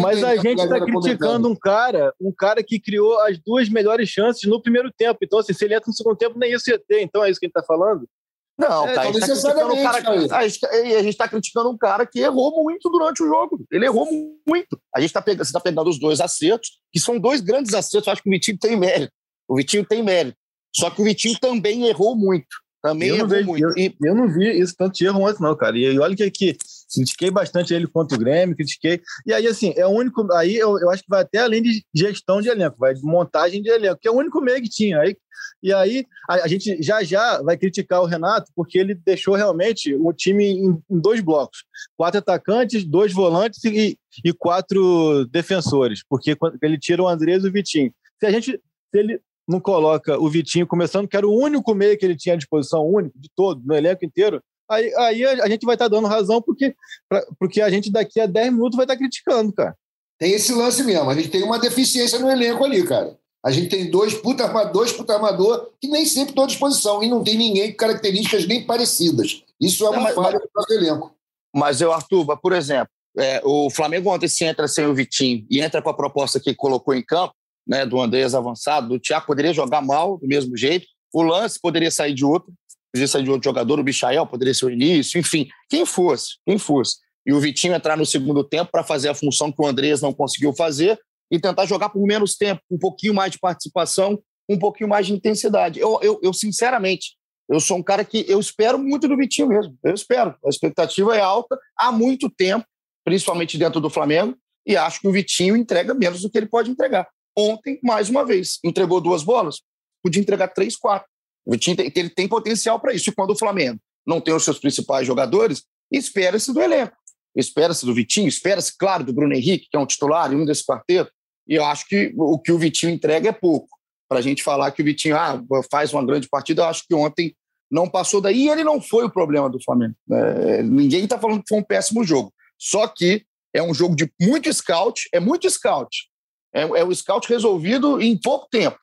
[0.00, 4.48] Mas a gente está criticando um cara, um cara que criou as duas melhores chances
[4.48, 5.18] no primeiro tempo.
[5.22, 7.02] Então, assim, se ele entra no segundo tempo, nem isso ia ter.
[7.02, 8.08] Então é isso que a gente está falando?
[8.56, 12.20] Não, é, cara, então, a, gente tá cara, a gente está criticando um cara que
[12.20, 13.64] errou muito durante o jogo.
[13.70, 14.06] Ele errou
[14.46, 14.78] muito.
[14.94, 18.06] A gente está pegando, você está pegando os dois acertos, que são dois grandes acertos.
[18.06, 19.12] Eu acho que o Vitinho tem mérito.
[19.48, 20.36] O Vitinho tem mérito.
[20.74, 22.64] Só que o Vitinho também errou muito.
[22.82, 23.64] Também eu errou vejo, muito.
[23.64, 23.96] Eu, e...
[24.02, 25.78] eu não vi isso tanto de erro antes, não, cara.
[25.78, 26.56] E, olha que aqui,
[26.94, 29.00] critiquei bastante ele contra o Grêmio, critiquei.
[29.24, 30.30] E aí, assim, é o único.
[30.34, 33.62] Aí eu, eu acho que vai até além de gestão de elenco, vai de montagem
[33.62, 35.00] de elenco, que é o único meio que tinha.
[35.00, 35.16] Aí,
[35.62, 39.94] e aí, a, a, gente já já vai criticar o Renato, porque ele deixou realmente
[39.94, 41.64] o time em, em dois blocos:
[41.96, 47.52] quatro atacantes, dois volantes e, e quatro defensores, porque ele tira o Andrés e o
[47.52, 47.94] Vitinho.
[48.20, 48.60] Se a gente.
[48.90, 52.34] Se ele não coloca o Vitinho começando, que era o único meio que ele tinha
[52.34, 55.96] à disposição, único, de todo, no elenco inteiro, aí, aí a, gente vai estar tá
[55.96, 56.74] dando razão porque,
[57.08, 59.76] pra, porque a gente daqui a 10 minutos vai estar tá criticando, cara.
[60.18, 63.18] Tem esse lance mesmo, a gente tem uma deficiência no elenco ali, cara.
[63.44, 67.08] A gente tem dois puta armadores, puta armador, que nem sempre estão à disposição, e
[67.10, 69.42] não tem ninguém com características nem parecidas.
[69.60, 71.14] Isso é uma não, falha do nosso elenco.
[71.54, 72.88] Mas, eu, Arthur, por exemplo,
[73.18, 76.54] é, o Flamengo ontem se entra sem o Vitinho e entra com a proposta que
[76.54, 77.34] colocou em campo,
[77.66, 81.90] né, do Andrés avançado, do Thiago poderia jogar mal do mesmo jeito, o lance poderia
[81.90, 82.52] sair de outro,
[82.92, 86.58] poderia sair de outro jogador, o Michael poderia ser o início, enfim, quem fosse, quem
[86.58, 86.96] fosse.
[87.26, 90.12] E o Vitinho entrar no segundo tempo para fazer a função que o Andrés não
[90.12, 90.98] conseguiu fazer
[91.30, 95.14] e tentar jogar por menos tempo, um pouquinho mais de participação, um pouquinho mais de
[95.14, 95.80] intensidade.
[95.80, 97.16] Eu, eu, eu sinceramente,
[97.48, 99.76] eu sou um cara que eu espero muito do Vitinho mesmo.
[99.82, 100.34] Eu espero.
[100.44, 102.66] A expectativa é alta há muito tempo,
[103.04, 104.36] principalmente dentro do Flamengo,
[104.66, 107.06] e acho que o Vitinho entrega menos do que ele pode entregar.
[107.36, 109.60] Ontem, mais uma vez, entregou duas bolas,
[110.02, 111.08] podia entregar três, quatro.
[111.44, 113.10] O Vitinho tem, ele tem potencial para isso.
[113.10, 116.96] E quando o Flamengo não tem os seus principais jogadores, espera-se do elenco.
[117.34, 120.64] Espera-se do Vitinho, espera-se, claro, do Bruno Henrique, que é um titular e um desse
[120.64, 121.10] quarteto.
[121.48, 123.68] E eu acho que o que o Vitinho entrega é pouco.
[124.08, 126.94] Para a gente falar que o Vitinho ah, faz uma grande partida, eu acho que
[126.94, 127.34] ontem
[127.70, 128.44] não passou daí.
[128.44, 129.94] E ele não foi o problema do Flamengo.
[130.12, 132.32] É, ninguém está falando que foi um péssimo jogo.
[132.58, 136.08] Só que é um jogo de muito scout, é muito scout.
[136.54, 138.78] É, é o scout resolvido em pouco tempo.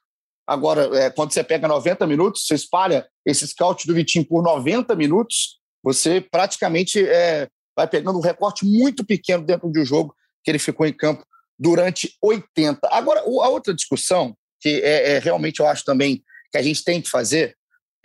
[0.45, 4.95] Agora, é, quando você pega 90 minutos, você espalha esse scout do Vitinho por 90
[4.95, 10.13] minutos, você praticamente é, vai pegando um recorte muito pequeno dentro de um jogo
[10.43, 11.23] que ele ficou em campo
[11.57, 12.79] durante 80.
[12.91, 17.01] Agora, a outra discussão, que é, é realmente eu acho também que a gente tem
[17.01, 17.55] que fazer,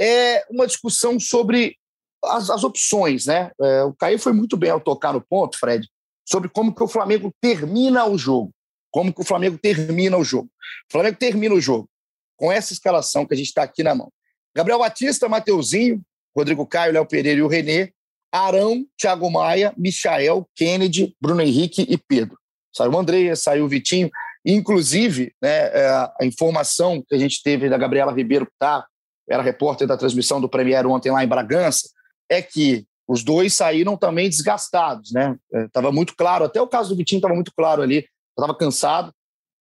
[0.00, 1.76] é uma discussão sobre
[2.24, 3.50] as, as opções, né?
[3.60, 5.88] É, o Caio foi muito bem ao tocar no ponto, Fred,
[6.28, 8.52] sobre como que o Flamengo termina o jogo.
[8.96, 10.48] Como que o Flamengo termina o jogo.
[10.88, 11.86] O Flamengo termina o jogo
[12.34, 14.10] com essa escalação que a gente está aqui na mão.
[14.56, 16.00] Gabriel Batista, Mateuzinho,
[16.34, 17.92] Rodrigo Caio, Léo Pereira e o Renê,
[18.32, 22.38] Arão, Thiago Maia, Michael, Kennedy, Bruno Henrique e Pedro.
[22.74, 24.10] Saiu o André, saiu o Vitinho.
[24.42, 25.88] Inclusive, né, é,
[26.18, 28.86] a informação que a gente teve da Gabriela Ribeiro, que tá,
[29.28, 31.86] era repórter da transmissão do Premier ontem lá em Bragança,
[32.30, 35.36] é que os dois saíram também desgastados, né?
[35.52, 38.06] Estava é, muito claro, até o caso do Vitinho estava muito claro ali,
[38.36, 39.12] estava cansado.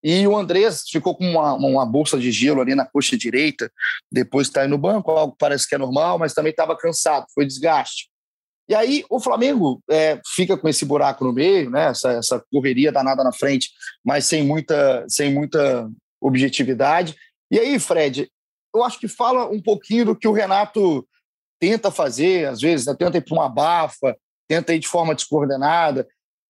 [0.02, 3.70] E o Andrés ficou com uma, uma bolsa de gelo ali na coxa direita,
[4.12, 7.46] depois está no banco, algo que parece que é normal, mas também estava cansado, foi
[7.46, 8.08] desgaste.
[8.68, 11.86] E aí o Flamengo é, fica com esse buraco no meio, né?
[11.86, 13.70] essa, essa correria danada na frente,
[14.04, 15.88] mas sem muita, sem muita
[16.20, 17.16] objetividade.
[17.50, 18.30] E aí, Fred,
[18.74, 21.06] eu acho que fala um pouquinho do que o Renato
[21.60, 22.94] tenta fazer, às vezes, né?
[22.94, 24.16] tenta ir para uma bafa,
[24.48, 26.06] tenta ir de forma descoordenada.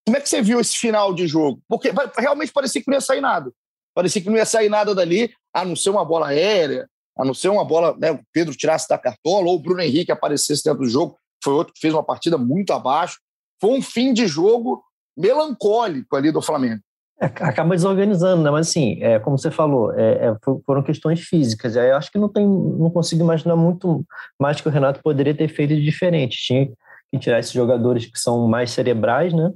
[0.07, 1.61] Como é que você viu esse final de jogo?
[1.69, 3.51] Porque realmente parecia que não ia sair nada.
[3.93, 6.89] Parecia que não ia sair nada dali, a não ser uma bola aérea,
[7.19, 10.13] a não ser uma bola, né, o Pedro tirasse da cartola, ou o Bruno Henrique
[10.13, 11.19] aparecesse dentro do jogo.
[11.43, 13.19] Foi outro que fez uma partida muito abaixo.
[13.61, 14.83] Foi um fim de jogo
[15.17, 16.83] melancólico ali do Flamengo.
[17.21, 18.51] É, acaba desorganizando, né?
[18.51, 20.37] Mas assim, é, como você falou, é, é
[20.67, 21.77] foram questões físicas.
[21.77, 24.05] Aí eu acho que não tem, não consigo imaginar muito
[24.39, 26.37] mais que o Renato poderia ter feito de diferente.
[26.37, 29.51] Tinha que tirar esses jogadores que são mais cerebrais, né?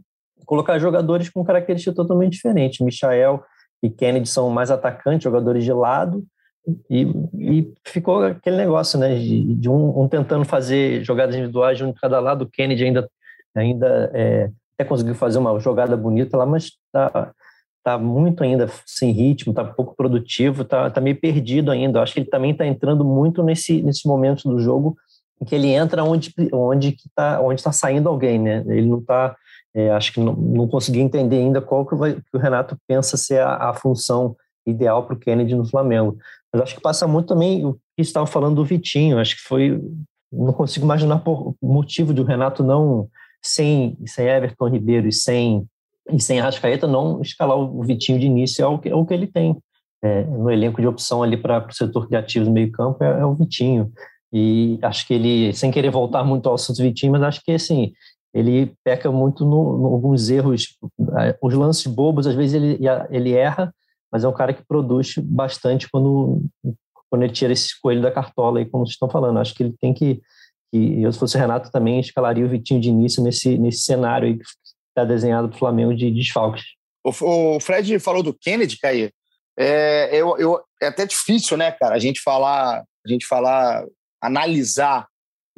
[0.50, 2.80] Colocar jogadores com características totalmente diferentes.
[2.80, 3.40] Michael
[3.80, 6.24] e Kennedy são mais atacantes, jogadores de lado,
[6.90, 7.06] e,
[7.38, 9.14] e ficou aquele negócio, né?
[9.14, 12.42] De, de um, um, tentando fazer jogadas individuais de um de cada lado.
[12.42, 13.08] O Kennedy ainda,
[13.54, 17.30] ainda é, até conseguiu fazer uma jogada bonita lá, mas tá,
[17.84, 22.02] tá muito ainda sem ritmo, tá pouco produtivo, tá, tá meio perdido ainda.
[22.02, 24.96] Acho que ele também tá entrando muito nesse, nesse momento do jogo
[25.40, 28.64] em que ele entra onde onde que tá onde está saindo alguém, né?
[28.66, 29.34] Ele não tá,
[29.74, 33.16] é, acho que não, não consegui entender ainda qual que, vai, que o Renato pensa
[33.16, 36.18] ser a, a função ideal para o Kennedy no Flamengo.
[36.52, 39.18] Mas acho que passa muito também o que estava falando do Vitinho.
[39.18, 39.80] Acho que foi
[40.32, 43.08] não consigo imaginar por motivo de o Renato não
[43.42, 45.66] sem sem Everton Ribeiro e sem
[46.08, 49.14] e sem Arrascaeta não escalar o Vitinho de início é o que, é o que
[49.14, 49.56] ele tem.
[50.02, 53.24] É, no elenco de opção ali para o setor criativo do meio campo é, é,
[53.24, 53.92] o Vitinho.
[54.32, 57.92] E acho que ele, sem querer voltar muito ao assunto Vitinho, mas acho que assim,
[58.32, 60.76] ele peca muito no, no alguns erros,
[61.42, 62.78] os lances bobos, às vezes ele,
[63.10, 63.74] ele erra,
[64.10, 66.42] mas é um cara que produz bastante quando,
[67.08, 69.38] quando ele tira esse coelho da cartola aí, como vocês estão falando.
[69.38, 70.20] Acho que ele tem que,
[70.72, 74.28] que eu se fosse o Renato também escalaria o Vitinho de início nesse, nesse cenário
[74.28, 74.44] aí que
[74.88, 76.64] está desenhado para o Flamengo de desfalques.
[77.04, 79.10] O, o Fred falou do Kennedy, Caí.
[79.58, 83.84] É, eu, eu, é até difícil, né, cara, a gente falar, a gente falar,
[84.22, 85.06] analisar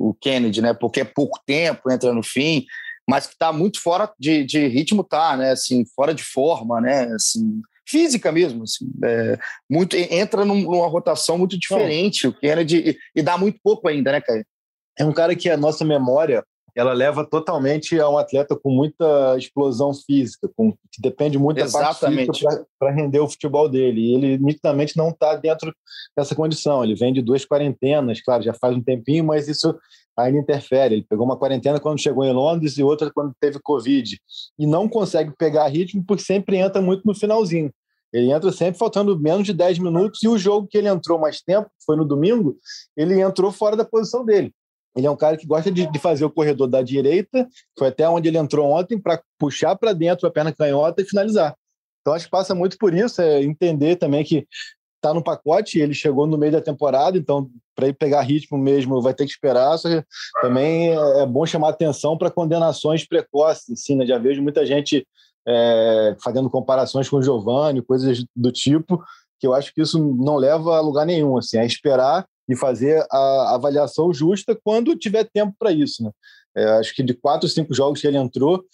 [0.02, 2.64] o Kennedy, né, porque é pouco tempo, entra no fim,
[3.08, 7.04] mas que está muito fora de, de ritmo, tá, né, assim, fora de forma, né,
[7.14, 9.38] assim, física mesmo, assim, é,
[9.70, 14.20] muito, entra numa rotação muito diferente, o Kennedy, e, e dá muito pouco ainda, né,
[14.20, 14.44] Caio?
[14.98, 16.44] É um cara que a nossa memória
[16.74, 22.26] ela leva totalmente a um atleta com muita explosão física, com, que depende muito Exatamente.
[22.26, 24.00] da parte para render o futebol dele.
[24.00, 25.74] E ele nitidamente não está dentro
[26.16, 26.82] dessa condição.
[26.82, 29.74] Ele vem de duas quarentenas, claro, já faz um tempinho, mas isso
[30.16, 30.94] ainda interfere.
[30.94, 34.18] Ele pegou uma quarentena quando chegou em Londres e outra quando teve Covid.
[34.58, 37.70] E não consegue pegar ritmo porque sempre entra muito no finalzinho.
[38.12, 41.40] Ele entra sempre faltando menos de 10 minutos e o jogo que ele entrou mais
[41.40, 42.58] tempo, foi no domingo,
[42.94, 44.52] ele entrou fora da posição dele.
[44.96, 48.08] Ele é um cara que gosta de, de fazer o corredor da direita, foi até
[48.08, 51.56] onde ele entrou ontem, para puxar para dentro a perna canhota e finalizar.
[52.00, 54.46] Então acho que passa muito por isso, é entender também que
[54.96, 59.00] está no pacote, ele chegou no meio da temporada, então para ele pegar ritmo mesmo
[59.00, 59.76] vai ter que esperar.
[59.78, 60.04] Só que
[60.40, 64.06] também é, bom chamar atenção para condenações precoces, assim, né?
[64.06, 65.06] Já vejo muita gente
[65.46, 69.02] é, fazendo comparações com o Giovanni, coisas do tipo,
[69.40, 73.04] que eu acho que isso não leva a lugar nenhum, assim, é esperar e fazer
[73.10, 76.02] a avaliação justa quando tiver tempo para isso.
[76.02, 76.10] Né?
[76.56, 78.64] É, acho que de quatro, cinco jogos que ele entrou,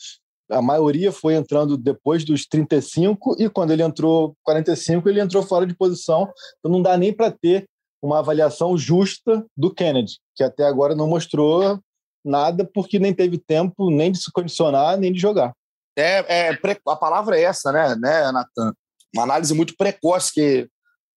[0.51, 5.67] a maioria foi entrando depois dos 35 e quando ele entrou 45, ele entrou fora
[5.67, 6.31] de posição.
[6.59, 7.67] Então não dá nem para ter
[8.03, 11.79] uma avaliação justa do Kennedy, que até agora não mostrou
[12.25, 15.53] nada porque nem teve tempo nem de se condicionar, nem de jogar.
[15.97, 18.73] É, é a palavra é essa, né, né, Natan?
[19.15, 20.69] Uma análise muito precoce que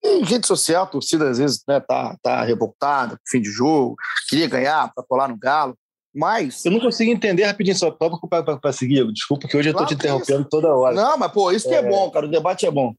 [0.04, 3.96] em rede social, a torcida às vezes né, tá, tá revoltada, fim de jogo,
[4.30, 5.76] queria ganhar para colar no galo.
[6.14, 6.66] Mas.
[6.66, 9.10] Eu não consigo entender rapidinho, só para seguir.
[9.14, 10.94] Desculpa, que hoje eu estou te interrompendo toda hora.
[10.94, 11.78] Não, mas, pô, isso que é...
[11.78, 12.26] é bom, cara.
[12.26, 12.94] O debate é bom.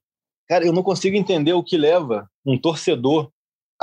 [0.48, 3.30] Cara, eu não consigo entender o que leva um torcedor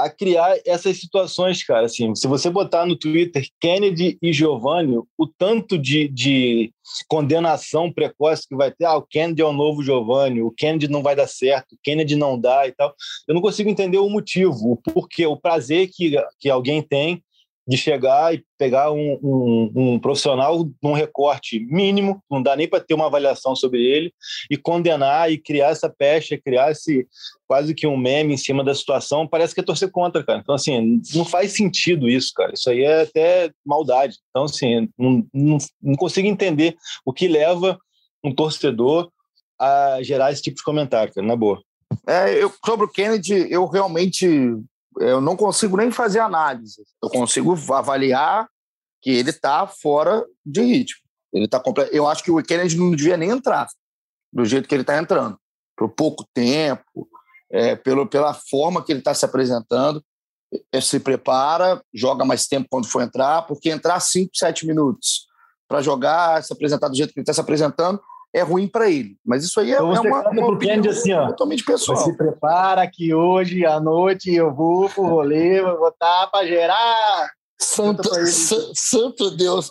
[0.04, 1.86] a criar essas situações, cara.
[1.86, 6.74] Assim, se você botar no Twitter Kennedy e Giovanni, o tanto de, de
[7.08, 11.04] condenação precoce que vai ter, ah, o Kennedy é o novo Giovanni, o Kennedy não
[11.04, 12.93] vai dar certo, o Kennedy não dá e tal.
[13.28, 17.24] Eu não consigo entender o motivo, o porquê, o prazer que, que alguém tem
[17.70, 22.80] de chegar e pegar um, um, um, profissional num recorte mínimo, não dá nem para
[22.80, 24.11] ter uma avaliação sobre ele,
[24.49, 27.07] e condenar e criar essa pecha, criar esse
[27.47, 30.39] quase que um meme em cima da situação, parece que é torcer contra, cara.
[30.39, 32.53] Então, assim, não faz sentido isso, cara.
[32.55, 34.17] Isso aí é até maldade.
[34.32, 37.78] Então, assim, não, não, não consigo entender o que leva
[38.24, 39.11] um torcedor
[39.59, 41.61] a gerar esse tipo de comentário, cara, na boa.
[42.07, 44.28] É, eu, sobre o Kennedy, eu realmente
[45.00, 46.84] eu não consigo nem fazer análise.
[47.02, 48.47] Eu consigo avaliar
[49.02, 51.02] que ele está fora de ritmo.
[51.34, 51.95] Ele tá completo.
[51.95, 53.68] Eu acho que o Kennedy não devia nem entrar
[54.32, 55.39] do jeito que ele está entrando,
[55.76, 57.08] por pouco tempo,
[57.52, 60.04] é, pelo, pela forma que ele está se apresentando.
[60.72, 65.28] Ele se prepara, joga mais tempo quando for entrar, porque entrar 5, 7 minutos
[65.68, 68.02] para jogar, se apresentar do jeito que ele está se apresentando,
[68.34, 69.18] é ruim para ele.
[69.26, 71.98] Mas isso aí é, então, é uma, uma opinião assim, ó, totalmente pessoal.
[71.98, 77.32] Se prepara que hoje à noite eu vou pro rolê, vou botar para gerar.
[77.60, 78.10] Santo,
[78.74, 79.70] santo Deus.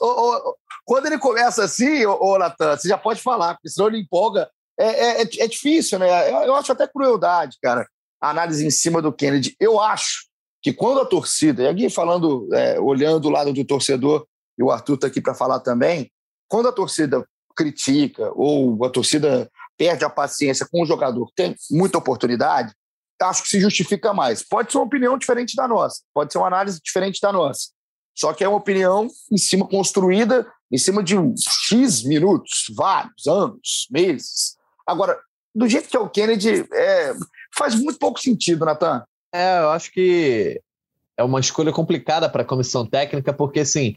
[0.84, 4.48] quando ele começa assim, ô, ô Natan, você já pode falar, porque senão ele empolga.
[4.78, 6.30] É, é, é, é difícil, né?
[6.30, 7.88] Eu, eu acho até crueldade, cara,
[8.20, 9.56] a análise em cima do Kennedy.
[9.58, 10.28] Eu acho
[10.62, 14.26] que quando a torcida, e aqui falando, é, olhando do lado do torcedor,
[14.58, 16.10] e o Arthur está aqui para falar também,
[16.48, 17.24] quando a torcida
[17.58, 22.72] critica ou a torcida perde a paciência com um jogador tem muita oportunidade,
[23.20, 24.44] acho que se justifica mais.
[24.44, 27.70] Pode ser uma opinião diferente da nossa, pode ser uma análise diferente da nossa.
[28.16, 31.16] Só que é uma opinião em cima construída em cima de
[31.66, 34.56] X minutos, vários anos, meses.
[34.86, 35.18] Agora,
[35.54, 37.14] do jeito que é o Kennedy, é,
[37.56, 39.02] faz muito pouco sentido, Natan.
[39.32, 40.60] É, eu acho que
[41.16, 43.96] é uma escolha complicada para a comissão técnica, porque assim,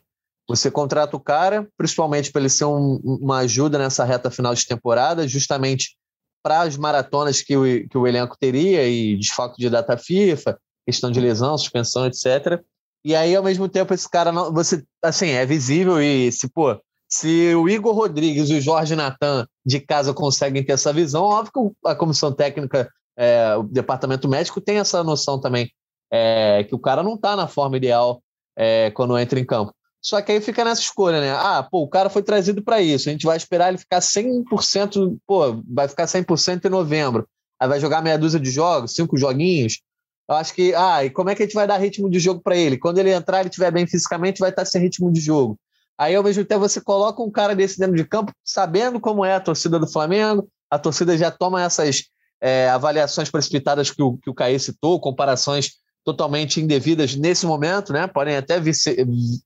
[0.56, 4.66] você contrata o cara, principalmente para ele ser um, uma ajuda nessa reta final de
[4.66, 5.96] temporada, justamente
[6.44, 11.12] para as maratonas que o, que o elenco teria e desfalque de data FIFA, questão
[11.12, 12.62] de lesão, suspensão, etc.
[13.04, 14.54] E aí, ao mesmo tempo, esse cara não.
[14.54, 19.48] Você, assim, é visível e se, pô, se o Igor Rodrigues e o Jorge Natan
[19.66, 24.62] de casa conseguem ter essa visão, óbvio que a comissão técnica, é, o departamento médico
[24.62, 25.72] tem essa noção também,
[26.12, 28.22] é, que o cara não está na forma ideal
[28.56, 29.74] é, quando entra em campo.
[30.02, 31.32] Só que aí fica nessa escolha, né?
[31.32, 33.08] Ah, pô, o cara foi trazido para isso.
[33.08, 37.28] A gente vai esperar ele ficar 100%, pô, vai ficar 100% em novembro.
[37.60, 39.80] Aí vai jogar meia dúzia de jogos, cinco joguinhos.
[40.28, 42.42] Eu acho que, ah, e como é que a gente vai dar ritmo de jogo
[42.42, 42.78] para ele?
[42.78, 45.60] Quando ele entrar, ele estiver bem fisicamente, vai estar sem ritmo de jogo.
[45.98, 49.36] Aí, ao mesmo tempo, você coloca um cara desse dentro de campo, sabendo como é
[49.36, 52.06] a torcida do Flamengo, a torcida já toma essas
[52.42, 58.08] é, avaliações precipitadas que o, que o Caí citou, comparações totalmente indevidas nesse momento, né?
[58.08, 58.74] Podem até vir,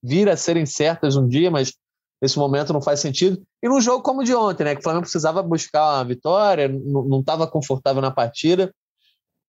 [0.01, 1.73] vir, a serem certas um dia, mas
[2.21, 3.41] nesse momento não faz sentido.
[3.61, 4.73] E num jogo como o de ontem, né?
[4.73, 8.73] Que o Flamengo precisava buscar uma vitória, não estava confortável na partida.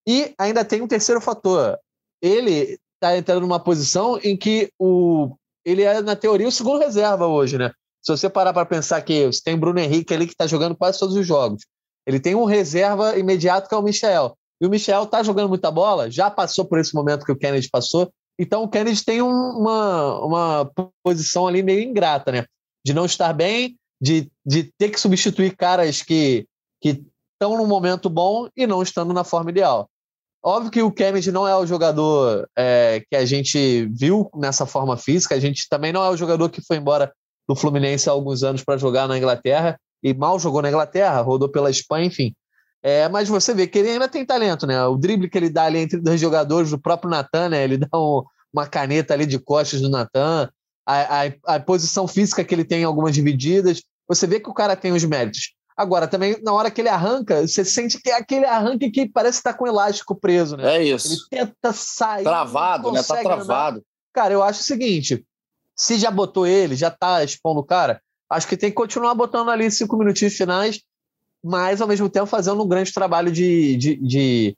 [0.07, 1.79] E ainda tem um terceiro fator.
[2.21, 7.27] Ele está entrando numa posição em que o ele é, na teoria, o segundo reserva
[7.27, 7.73] hoje, né?
[8.01, 10.97] Se você parar para pensar que você tem Bruno Henrique ali que está jogando quase
[10.97, 11.67] todos os jogos.
[12.07, 14.39] Ele tem um reserva imediato que é o Michel.
[14.61, 17.69] E o Michel está jogando muita bola, já passou por esse momento que o Kennedy
[17.71, 18.11] passou.
[18.39, 20.71] Então o Kennedy tem um, uma, uma
[21.03, 22.45] posição ali meio ingrata, né?
[22.85, 26.47] De não estar bem, de, de ter que substituir caras que
[26.83, 29.89] estão num momento bom e não estando na forma ideal.
[30.43, 34.97] Óbvio que o Kennedy não é o jogador é, que a gente viu nessa forma
[34.97, 37.13] física, a gente também não é o jogador que foi embora
[37.49, 41.49] do Fluminense há alguns anos para jogar na Inglaterra e mal jogou na Inglaterra, rodou
[41.49, 42.33] pela Espanha, enfim.
[42.87, 44.81] É, mas você vê que ele ainda tem talento, né?
[44.87, 47.65] O drible que ele dá ali entre dois jogadores, o próprio Natan, né?
[47.65, 48.23] Ele dá um,
[48.53, 50.49] uma caneta ali de costas do Natan,
[50.87, 53.83] a, a, a, posição física que ele tem em algumas divididas.
[54.07, 55.53] Você vê que o cara tem os méritos.
[55.77, 59.39] Agora, também, na hora que ele arranca, você sente que é aquele arranque que parece
[59.39, 60.77] estar tá com o elástico preso, né?
[60.77, 61.27] É isso.
[61.33, 62.23] Ele tenta sair.
[62.23, 63.03] Travado, né?
[63.03, 63.79] Tá travado.
[63.79, 63.87] Andar.
[64.15, 65.27] Cara, eu acho o seguinte:
[65.75, 69.51] se já botou ele, já tá expondo o cara, acho que tem que continuar botando
[69.51, 70.86] ali cinco minutinhos finais
[71.47, 74.57] mas ao mesmo tempo fazendo um grande trabalho de, de, de,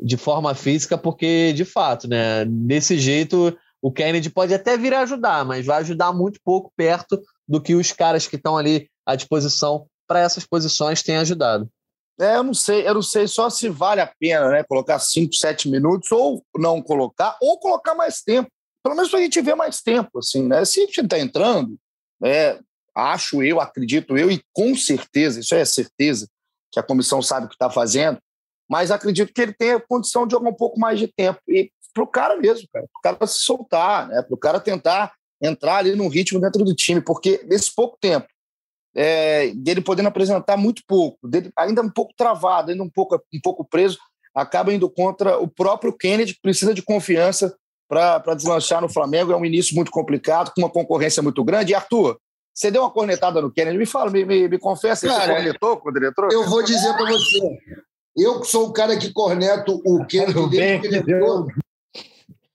[0.00, 5.44] de forma física, porque de fato, né, desse jeito o Kennedy pode até vir ajudar,
[5.44, 9.86] mas vai ajudar muito pouco perto do que os caras que estão ali à disposição
[10.08, 11.68] para essas posições têm ajudado.
[12.20, 15.34] É, eu não sei, eu não sei só se vale a pena, né, colocar 5,
[15.34, 18.50] 7 minutos ou não colocar, ou colocar mais tempo.
[18.82, 20.64] Pelo menos para a gente ver mais tempo, assim, né?
[20.64, 21.76] Se a gente está entrando,
[22.22, 22.58] é,
[22.94, 26.28] acho eu, acredito eu, e com certeza, isso é certeza,
[26.70, 28.18] que a comissão sabe o que está fazendo,
[28.68, 31.40] mas acredito que ele tenha condição de jogar um pouco mais de tempo.
[31.48, 34.22] E para o cara mesmo, cara, para o cara se soltar, né?
[34.22, 38.26] para o cara tentar entrar ali no ritmo dentro do time, porque nesse pouco tempo,
[38.96, 43.40] é, dele podendo apresentar muito pouco, dele ainda um pouco travado, ainda um pouco, um
[43.40, 43.98] pouco preso,
[44.34, 47.56] acaba indo contra o próprio Kennedy, que precisa de confiança
[47.88, 49.32] para deslanchar no Flamengo.
[49.32, 51.72] É um início muito complicado, com uma concorrência muito grande.
[51.72, 52.18] E Arthur,
[52.54, 53.76] você deu uma cornetada no Kennedy?
[53.76, 56.30] Me fala, me, me, me confessa, Cara, você cornetou quando ele entrou?
[56.30, 57.58] Eu vou dizer para você.
[58.16, 61.48] Eu que sou o cara que corneto o Kennedy desde que ele entrou,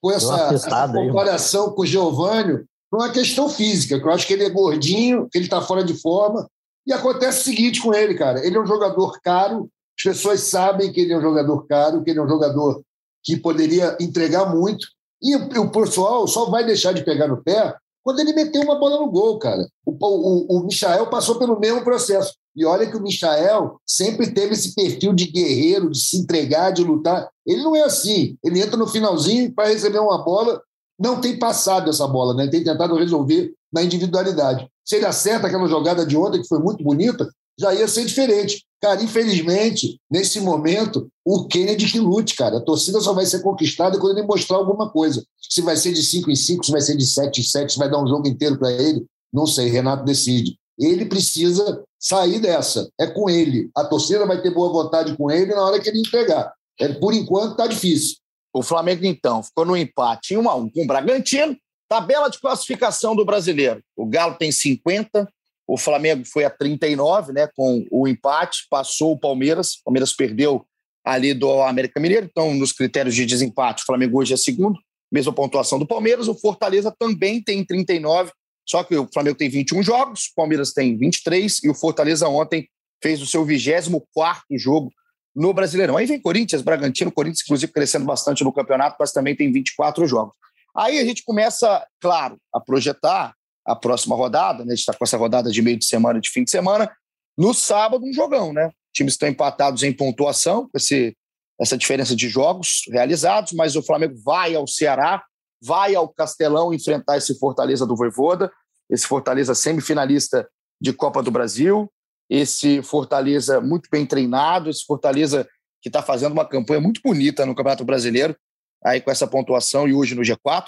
[0.01, 4.33] com essa, essa comparação com o Giovanni, por uma questão física, que eu acho que
[4.33, 6.49] ele é gordinho, que ele está fora de forma.
[6.87, 8.43] E acontece o seguinte com ele, cara.
[8.43, 12.09] Ele é um jogador caro, as pessoas sabem que ele é um jogador caro, que
[12.09, 12.81] ele é um jogador
[13.21, 14.87] que poderia entregar muito.
[15.21, 18.97] E o pessoal só vai deixar de pegar no pé quando ele meteu uma bola
[18.97, 19.67] no gol, cara.
[19.85, 22.33] O, o, o Michael passou pelo mesmo processo.
[22.55, 26.83] E olha que o Michael sempre teve esse perfil de guerreiro, de se entregar, de
[26.83, 27.29] lutar.
[27.45, 28.37] Ele não é assim.
[28.43, 30.61] Ele entra no finalzinho para receber uma bola,
[30.99, 32.43] não tem passado essa bola, né?
[32.43, 34.67] Ele tem tentado resolver na individualidade.
[34.83, 38.65] Se ele acerta aquela jogada de ontem, que foi muito bonita, já ia ser diferente.
[38.81, 42.57] Cara, infelizmente, nesse momento, o Kennedy que lute, cara.
[42.57, 45.23] A torcida só vai ser conquistada quando ele mostrar alguma coisa.
[45.37, 47.79] Se vai ser de 5 em 5, se vai ser de 7 em 7, se
[47.79, 50.57] vai dar um jogo inteiro para ele, não sei, Renato decide.
[50.77, 52.89] Ele precisa sair dessa.
[52.97, 53.69] É com ele.
[53.75, 56.53] A torcida vai ter boa vontade com ele na hora que ele entregar.
[56.79, 58.15] É, por enquanto, está difícil.
[58.53, 61.55] O Flamengo, então, ficou no empate em 1 a 1 com o Bragantino.
[61.89, 63.81] Tabela de classificação do brasileiro.
[63.97, 65.27] O Galo tem 50,
[65.69, 69.73] o Flamengo foi a 39, né, com o empate, passou o Palmeiras.
[69.73, 70.65] O Palmeiras perdeu
[71.05, 74.79] ali do América Mineiro, então nos critérios de desempate, o Flamengo hoje é segundo,
[75.11, 76.27] mesma pontuação do Palmeiras.
[76.27, 78.31] O Fortaleza também tem 39,
[78.67, 82.67] só que o Flamengo tem 21 jogos, o Palmeiras tem 23 e o Fortaleza ontem
[83.01, 84.91] fez o seu 24 jogo
[85.35, 85.97] no Brasileirão.
[85.97, 90.33] Aí vem Corinthians, Bragantino, Corinthians inclusive crescendo bastante no campeonato, mas também tem 24 jogos.
[90.75, 93.35] Aí a gente começa, claro, a projetar
[93.69, 94.73] a próxima rodada, né?
[94.73, 96.91] A gente está com essa rodada de meio de semana, de fim de semana.
[97.37, 98.71] No sábado, um jogão, né?
[98.91, 101.15] Times estão empatados em pontuação, com esse,
[101.61, 105.23] essa diferença de jogos realizados, mas o Flamengo vai ao Ceará,
[105.61, 108.51] vai ao Castelão enfrentar esse Fortaleza do Voivoda,
[108.89, 110.49] esse Fortaleza semifinalista
[110.81, 111.91] de Copa do Brasil,
[112.27, 115.47] esse Fortaleza muito bem treinado, esse Fortaleza
[115.79, 118.35] que está fazendo uma campanha muito bonita no Campeonato Brasileiro,
[118.83, 120.65] aí com essa pontuação e hoje no G4.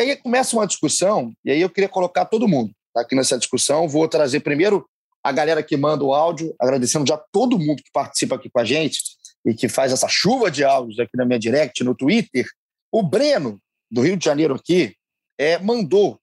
[0.00, 3.38] E aí começa uma discussão, e aí eu queria colocar todo mundo tá aqui nessa
[3.38, 3.86] discussão.
[3.86, 4.88] Vou trazer primeiro
[5.22, 8.64] a galera que manda o áudio, agradecendo já todo mundo que participa aqui com a
[8.64, 8.98] gente
[9.44, 12.46] e que faz essa chuva de áudios aqui na minha direct, no Twitter.
[12.90, 14.96] O Breno, do Rio de Janeiro aqui,
[15.38, 16.18] é, mandou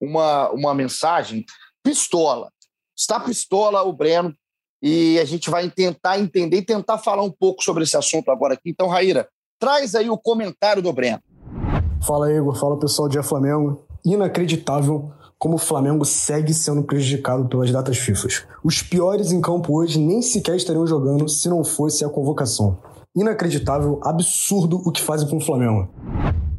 [0.00, 1.44] uma, uma mensagem
[1.82, 2.50] pistola.
[2.96, 4.34] Está pistola o Breno,
[4.82, 8.54] e a gente vai tentar entender e tentar falar um pouco sobre esse assunto agora
[8.54, 8.70] aqui.
[8.70, 11.22] Então, Raíra, traz aí o comentário do Breno.
[12.02, 12.54] Fala, Igor.
[12.54, 13.84] Fala, pessoal de Flamengo.
[14.04, 18.28] Inacreditável como o Flamengo segue sendo prejudicado pelas datas FIFA.
[18.64, 22.78] Os piores em campo hoje nem sequer estariam jogando se não fosse a convocação.
[23.14, 25.88] Inacreditável, absurdo o que fazem com o Flamengo.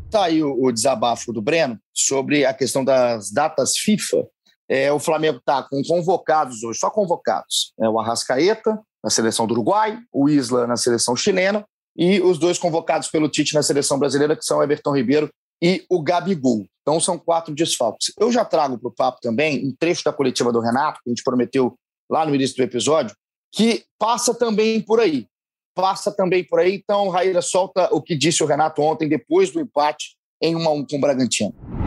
[0.10, 4.26] Tá aí o, desabafo do Breno sobre a questão das datas FIFA.
[4.68, 7.74] É, o Flamengo está com convocados hoje, só convocados.
[7.80, 11.66] É, o Arrascaeta, na seleção do Uruguai, o Isla na seleção chilena
[12.00, 15.30] e os dois convocados pelo Tite na seleção brasileira, que são Everton Ribeiro
[15.62, 16.66] e o Gabigol.
[16.82, 18.14] Então são quatro desfalques.
[18.18, 21.12] Eu já trago para o papo também um trecho da coletiva do Renato, que a
[21.12, 21.76] gente prometeu
[22.10, 23.14] lá no início do episódio,
[23.54, 25.28] que passa também por aí.
[25.76, 26.76] Passa também por aí.
[26.76, 30.72] Então, Raíra, solta o que disse o Renato ontem, depois do empate em 1 a
[30.72, 31.79] 1 com o Bragantino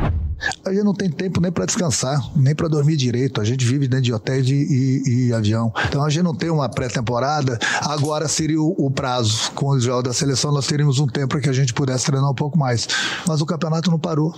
[0.64, 3.40] a gente não tem tempo nem para descansar, nem para dormir direito.
[3.40, 5.72] A gente vive dentro de hotéis e, e, e avião.
[5.88, 7.58] Então a gente não tem uma pré-temporada.
[7.80, 9.52] Agora seria o, o, prazo.
[9.52, 12.30] Com os jogos da seleção, nós teríamos um tempo para que a gente pudesse treinar
[12.30, 12.86] um pouco mais.
[13.26, 14.34] Mas o campeonato não parou.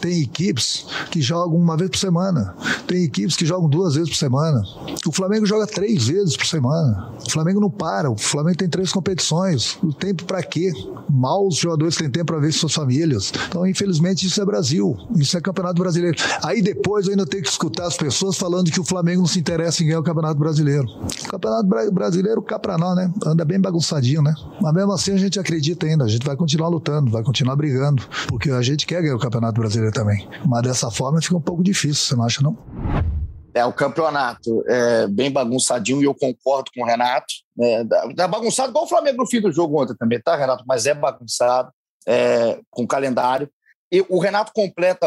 [0.00, 2.54] Tem equipes que jogam uma vez por semana.
[2.86, 4.62] Tem equipes que jogam duas vezes por semana.
[5.06, 7.10] O Flamengo joga três vezes por semana.
[7.26, 8.10] O Flamengo não para.
[8.10, 9.76] O Flamengo tem três competições.
[9.82, 10.72] O tempo para quê?
[11.10, 13.32] Mal os jogadores têm tempo para ver suas famílias.
[13.48, 14.96] Então, infelizmente, isso é Brasil.
[15.16, 16.16] Isso é Campeonato Brasileiro.
[16.44, 19.38] Aí depois eu ainda tenho que escutar as pessoas falando que o Flamengo não se
[19.38, 20.86] interessa em ganhar o Campeonato Brasileiro.
[20.86, 23.12] O Campeonato Brasileiro, cá pra nós, né?
[23.24, 24.34] Anda bem bagunçadinho, né?
[24.60, 26.04] Mas mesmo assim a gente acredita ainda.
[26.04, 28.02] A gente vai continuar lutando, vai continuar brigando.
[28.28, 30.28] Porque a gente quer ganhar o Campeonato Brasileiro também.
[30.46, 32.56] Mas dessa forma fica um pouco difícil, você não acha, não?
[33.54, 37.26] É, o campeonato é bem bagunçadinho e eu concordo com o Renato.
[37.60, 37.80] É,
[38.18, 40.64] é bagunçado igual o Flamengo no fim do jogo ontem também, tá, Renato?
[40.66, 41.72] Mas é bagunçado,
[42.06, 43.50] é, com calendário.
[43.90, 45.06] E o Renato completa,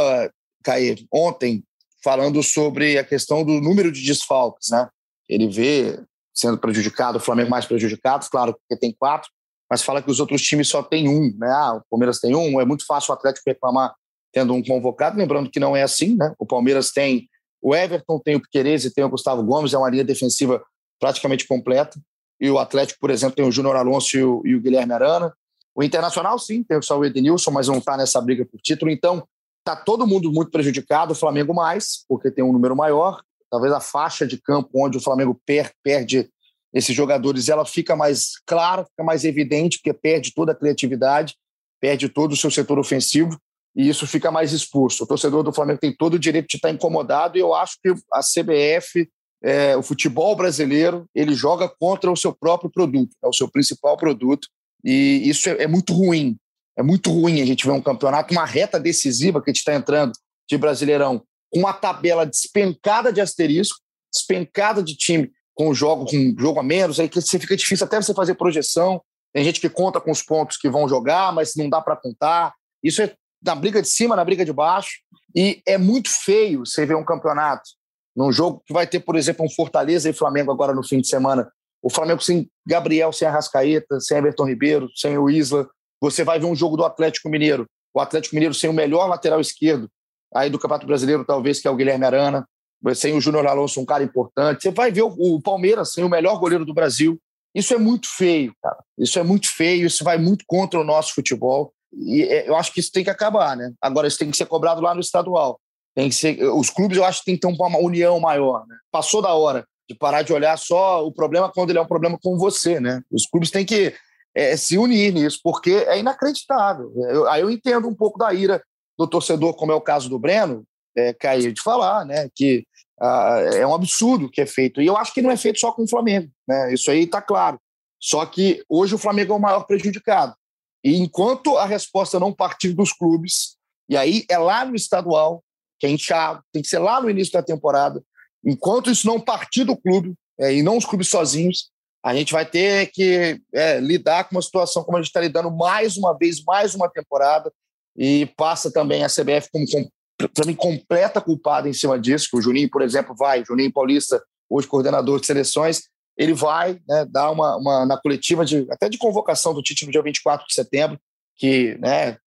[0.64, 1.64] Caê, ontem,
[2.04, 4.90] falando sobre a questão do número de desfalques, né?
[5.30, 6.00] Ele vê
[6.34, 9.30] sendo prejudicado, o Flamengo mais prejudicado, claro, porque tem quatro,
[9.70, 11.50] mas fala que os outros times só tem um, né?
[11.50, 13.94] Ah, o Palmeiras tem um, é muito fácil o Atlético reclamar
[14.34, 16.34] tendo um convocado, lembrando que não é assim, né?
[16.40, 17.30] O Palmeiras tem
[17.62, 20.64] o Everton, tem o Piquerez e tem o Gustavo Gomes, é uma linha defensiva
[21.00, 22.00] praticamente completa.
[22.40, 25.32] E o Atlético, por exemplo, tem o Júnior Alonso e o, e o, Guilherme Arana.
[25.76, 28.92] O Internacional, sim, tem só o Edenilson, mas não está nessa briga por título.
[28.92, 29.26] Então,
[29.60, 33.22] está todo mundo muito prejudicado, o Flamengo mais, porque tem um número maior.
[33.50, 36.30] Talvez a faixa de campo onde o Flamengo per perde
[36.74, 41.36] esses jogadores, ela fica mais clara, fica mais evidente, porque perde toda a criatividade,
[41.82, 43.38] perde todo o seu setor ofensivo,
[43.76, 45.04] e isso fica mais expulso.
[45.04, 47.94] O torcedor do Flamengo tem todo o direito de estar incomodado, e eu acho que
[48.14, 49.10] a CBF,
[49.44, 53.98] é, o futebol brasileiro, ele joga contra o seu próprio produto, é o seu principal
[53.98, 54.48] produto,
[54.84, 56.38] e isso é, é muito ruim.
[56.78, 59.76] É muito ruim a gente ver um campeonato, uma reta decisiva que a gente está
[59.76, 60.14] entrando
[60.50, 63.80] de Brasileirão, com uma tabela despencada de asterisco,
[64.12, 68.02] despencada de time com jogo, com jogo a menos, aí que você fica difícil até
[68.02, 69.02] você fazer projeção.
[69.34, 72.54] Tem gente que conta com os pontos que vão jogar, mas não dá para contar.
[72.84, 73.14] Isso é
[73.44, 75.00] na briga de cima, na briga de baixo.
[75.36, 77.70] E é muito feio você ver um campeonato
[78.16, 81.08] num jogo que vai ter, por exemplo, um Fortaleza e Flamengo agora no fim de
[81.08, 81.50] semana.
[81.82, 85.68] O Flamengo sem Gabriel, sem Arrascaeta, sem Everton Ribeiro, sem o Isla.
[86.00, 87.66] Você vai ver um jogo do Atlético Mineiro.
[87.94, 89.90] O Atlético Mineiro sem o melhor lateral esquerdo
[90.34, 92.48] aí do Campeonato Brasileiro, talvez, que é o Guilherme Arana
[92.96, 94.64] sem o Júnior Alonso, um cara importante.
[94.64, 97.20] Você vai ver o, Palmeiras sem o melhor goleiro do Brasil.
[97.54, 98.78] Isso é muito feio, cara.
[98.98, 101.72] Isso é muito feio, isso vai muito contra o nosso futebol.
[101.94, 103.72] E é, eu acho que isso tem que acabar, né?
[103.80, 105.60] Agora, isso tem que ser cobrado lá no estadual.
[105.94, 108.66] Tem que ser, os clubes, eu acho que tem que ter uma união maior.
[108.66, 108.76] Né?
[108.92, 112.18] Passou da hora de parar de olhar só o problema quando ele é um problema
[112.22, 113.02] com você, né?
[113.12, 113.94] Os clubes têm que
[114.36, 116.92] é, se unir nisso, porque é inacreditável.
[117.10, 118.64] Eu, aí eu entendo um pouco da ira
[118.98, 120.64] do torcedor, como é o caso do Breno,
[120.96, 122.30] é, cair de falar, né?
[122.36, 122.66] Que
[123.00, 124.82] ah, é um absurdo que é feito.
[124.82, 126.30] E eu acho que não é feito só com o Flamengo.
[126.48, 126.74] Né?
[126.74, 127.60] Isso aí está claro.
[128.00, 130.36] Só que hoje o Flamengo é o maior prejudicado.
[130.84, 133.58] E enquanto a resposta não partir dos clubes,
[133.90, 135.44] e aí é lá no estadual,
[135.80, 138.04] que é inchado, tem que ser lá no início da temporada,
[138.44, 141.70] enquanto isso não partir do clube, é, e não os clubes sozinhos,
[142.04, 145.52] a gente vai ter que é, lidar com uma situação como a gente está lidando
[145.52, 147.52] mais uma vez, mais uma temporada,
[147.96, 152.82] e passa também a CBF como completa culpada em cima disso, que o Juninho, por
[152.82, 155.84] exemplo, vai, Juninho Paulista, hoje coordenador de seleções,
[156.18, 159.92] ele vai né, dar uma, uma, na coletiva, de, até de convocação do título no
[159.92, 161.00] dia 24 de setembro,
[161.38, 162.18] que né,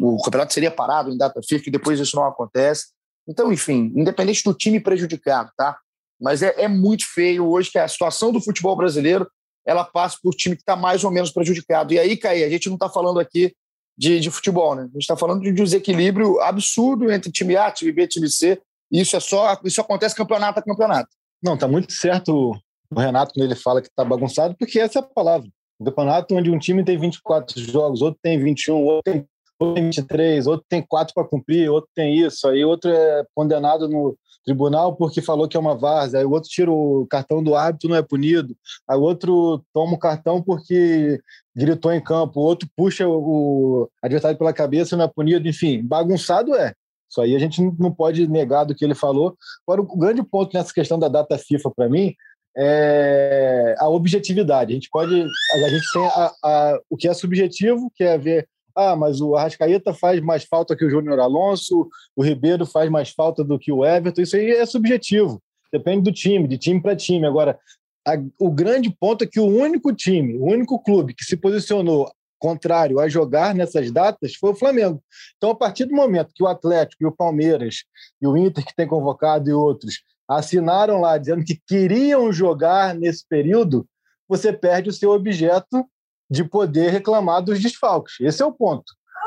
[0.00, 2.88] o campeonato seria parado em data FIFA, e depois isso não acontece.
[3.30, 5.78] Então, enfim, independente do time prejudicado, tá?
[6.20, 9.30] Mas é, é muito feio hoje que a situação do futebol brasileiro
[9.64, 11.94] ela passa por time que está mais ou menos prejudicado.
[11.94, 13.54] E aí, Caí, a gente não está falando aqui
[13.96, 14.82] de, de futebol, né?
[14.82, 18.60] A gente está falando de um desequilíbrio absurdo entre time A, time B, time C.
[18.90, 21.08] E isso é só, isso acontece campeonato a campeonato.
[21.40, 22.60] Não, tá muito certo
[22.92, 25.48] o Renato quando ele fala que está bagunçado, porque essa é a palavra.
[25.78, 29.26] Um campeonato onde um time tem 24 jogos, outro tem 21, outro tem,
[29.60, 33.88] outro tem 23, outro tem quatro para cumprir, outro tem isso, aí outro é condenado
[33.88, 37.54] no tribunal porque falou que é uma várzea, aí o outro tira o cartão do
[37.54, 38.56] árbitro, não é punido,
[38.88, 41.20] aí o outro toma o cartão porque
[41.54, 46.54] gritou em campo, o outro puxa o adversário pela cabeça, não é punido, enfim, bagunçado
[46.54, 46.72] é.
[47.08, 49.36] Isso aí a gente não pode negar do que ele falou.
[49.66, 52.14] Agora, o grande ponto nessa questão da data FIFA, para mim,
[52.56, 54.70] é a objetividade.
[54.70, 55.20] A gente pode.
[55.20, 58.48] A gente tem a, a, o que é subjetivo, que é ver.
[58.74, 63.10] Ah, mas o Arrascaeta faz mais falta que o Júnior Alonso, o Ribeiro faz mais
[63.10, 64.22] falta do que o Everton.
[64.22, 65.42] Isso aí é subjetivo.
[65.72, 67.26] Depende do time, de time para time.
[67.26, 67.58] Agora,
[68.06, 72.10] a, o grande ponto é que o único time, o único clube que se posicionou
[72.38, 75.02] contrário a jogar nessas datas foi o Flamengo.
[75.36, 77.84] Então, a partir do momento que o Atlético e o Palmeiras
[78.20, 83.26] e o Inter, que tem convocado e outros, assinaram lá dizendo que queriam jogar nesse
[83.28, 83.86] período,
[84.26, 85.84] você perde o seu objeto
[86.30, 88.14] de poder reclamar dos desfalques.
[88.20, 88.84] Esse é o ponto.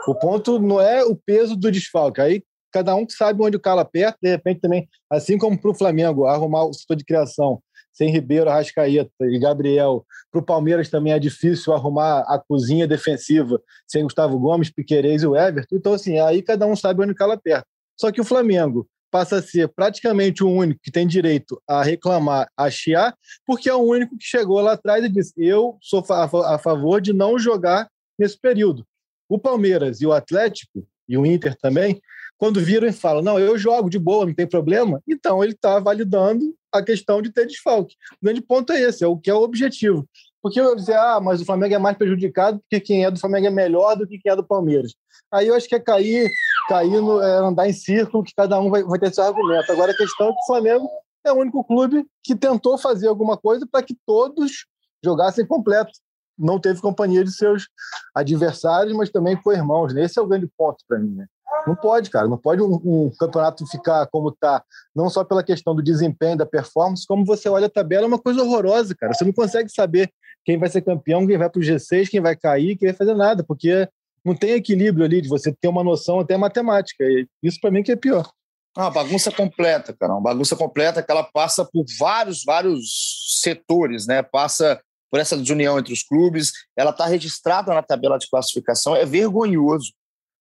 [0.08, 2.22] O ponto não é o peso do desfalque.
[2.22, 5.76] Aí cada um sabe onde o cala aperta, de repente também, assim como para o
[5.76, 7.62] Flamengo, arrumar o setor de criação
[7.94, 10.04] sem Ribeiro, Arrascaeta e Gabriel.
[10.32, 15.28] Para o Palmeiras também é difícil arrumar a cozinha defensiva sem Gustavo Gomes, Piquerez e
[15.28, 15.76] o Everton.
[15.76, 17.68] Então, assim, aí cada um sabe onde cala perto.
[17.96, 22.50] Só que o Flamengo passa a ser praticamente o único que tem direito a reclamar,
[22.58, 23.16] a chiar,
[23.46, 27.14] porque é o único que chegou lá atrás e disse: eu sou a favor de
[27.14, 27.88] não jogar
[28.18, 28.84] nesse período.
[29.30, 32.02] O Palmeiras e o Atlético, e o Inter também,
[32.38, 35.80] quando viram e falam, não, eu jogo de boa, não tem problema, então ele está
[35.80, 37.96] validando a questão de ter desfalque.
[38.14, 40.10] O grande ponto é esse, é o que é o objetivo.
[40.44, 43.48] Porque eu dizer, ah, mas o Flamengo é mais prejudicado porque quem é do Flamengo
[43.48, 44.94] é melhor do que quem é do Palmeiras.
[45.32, 46.30] Aí eu acho que é cair,
[46.68, 49.72] cair no, é andar em círculo, que cada um vai, vai ter seu argumento.
[49.72, 50.90] Agora a questão é que o Flamengo
[51.26, 54.66] é o único clube que tentou fazer alguma coisa para que todos
[55.02, 55.92] jogassem completo.
[56.38, 57.70] não teve companhia de seus
[58.14, 59.96] adversários, mas também com irmãos.
[59.96, 61.16] Esse é o grande ponto para mim.
[61.16, 61.26] Né?
[61.66, 62.28] Não pode, cara.
[62.28, 64.62] Não pode um, um campeonato ficar como está,
[64.94, 68.20] não só pela questão do desempenho, da performance, como você olha a tabela, é uma
[68.20, 69.14] coisa horrorosa, cara.
[69.14, 70.12] Você não consegue saber
[70.46, 73.16] quem vai ser campeão, quem vai para o G6, quem vai cair, quem vai fazer
[73.16, 73.88] nada, porque
[74.24, 77.04] não tem equilíbrio ali de você ter uma noção até matemática.
[77.42, 78.30] Isso para mim que é pior.
[78.76, 80.14] Uma bagunça completa, cara.
[80.14, 84.24] Uma bagunça completa que ela passa por vários, vários setores, né?
[84.24, 86.52] Passa por essa desunião entre os clubes.
[86.76, 88.96] Ela está registrada na tabela de classificação.
[88.96, 89.94] É vergonhoso.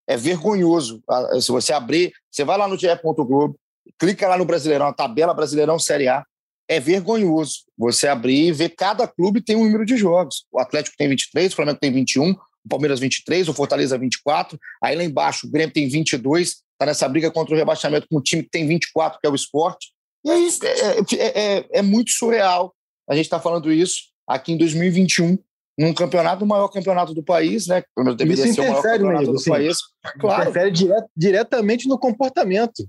[0.09, 1.03] É vergonhoso.
[1.41, 2.89] Se você abrir, você vai lá no GE.
[3.03, 3.59] Globo,
[3.99, 6.25] clica lá no Brasileirão, a tabela Brasileirão Série A.
[6.73, 10.47] É vergonhoso você abrir e ver cada clube tem um número de jogos.
[10.51, 14.59] O Atlético tem 23, o Flamengo tem 21, o Palmeiras 23, o Fortaleza 24.
[14.83, 18.23] Aí lá embaixo o Grêmio tem 22, está nessa briga contra o rebaixamento com um
[18.23, 19.93] time que tem 24, que é o esporte.
[20.25, 22.75] E aí é, é, é, é muito surreal
[23.09, 25.39] a gente está falando isso aqui em 2021,
[25.79, 27.83] num campeonato, o maior campeonato do país, né?
[28.17, 29.51] Deveria isso ser o maior campeonato amigo, do sim.
[29.51, 29.77] país.
[30.19, 30.43] Claro.
[30.43, 32.87] Interfere dire diretamente no comportamento.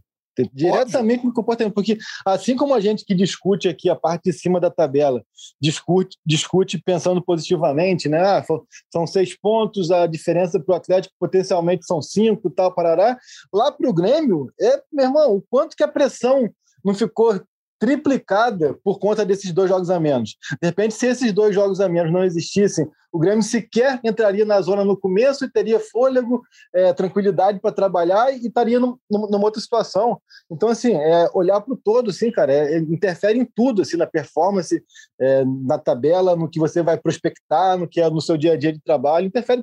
[0.54, 1.30] Diretamente Óbvio.
[1.30, 4.72] no comportamento, porque assim como a gente que discute aqui a parte de cima da
[4.72, 5.24] tabela,
[5.62, 8.20] discute, discute pensando positivamente, né?
[8.20, 8.46] Ah,
[8.92, 13.18] são seis pontos, a diferença para o Atlético potencialmente são cinco, tal, parará.
[13.54, 16.50] Lá para o Grêmio, é, meu irmão, o quanto que a pressão
[16.84, 17.40] não ficou
[17.84, 20.38] triplicada por conta desses dois jogos a menos.
[20.62, 24.62] De repente, se esses dois jogos a menos não existissem, o Grêmio sequer entraria na
[24.62, 26.42] zona no começo e teria fôlego,
[26.74, 30.18] é, tranquilidade para trabalhar e estaria num, numa outra situação.
[30.50, 34.08] Então, assim, é, olhar para o todo, assim, cara, é, interfere em tudo, assim, na
[34.08, 34.82] performance,
[35.20, 38.58] é, na tabela, no que você vai prospectar, no que é no seu dia a
[38.58, 39.62] dia de trabalho, interfere.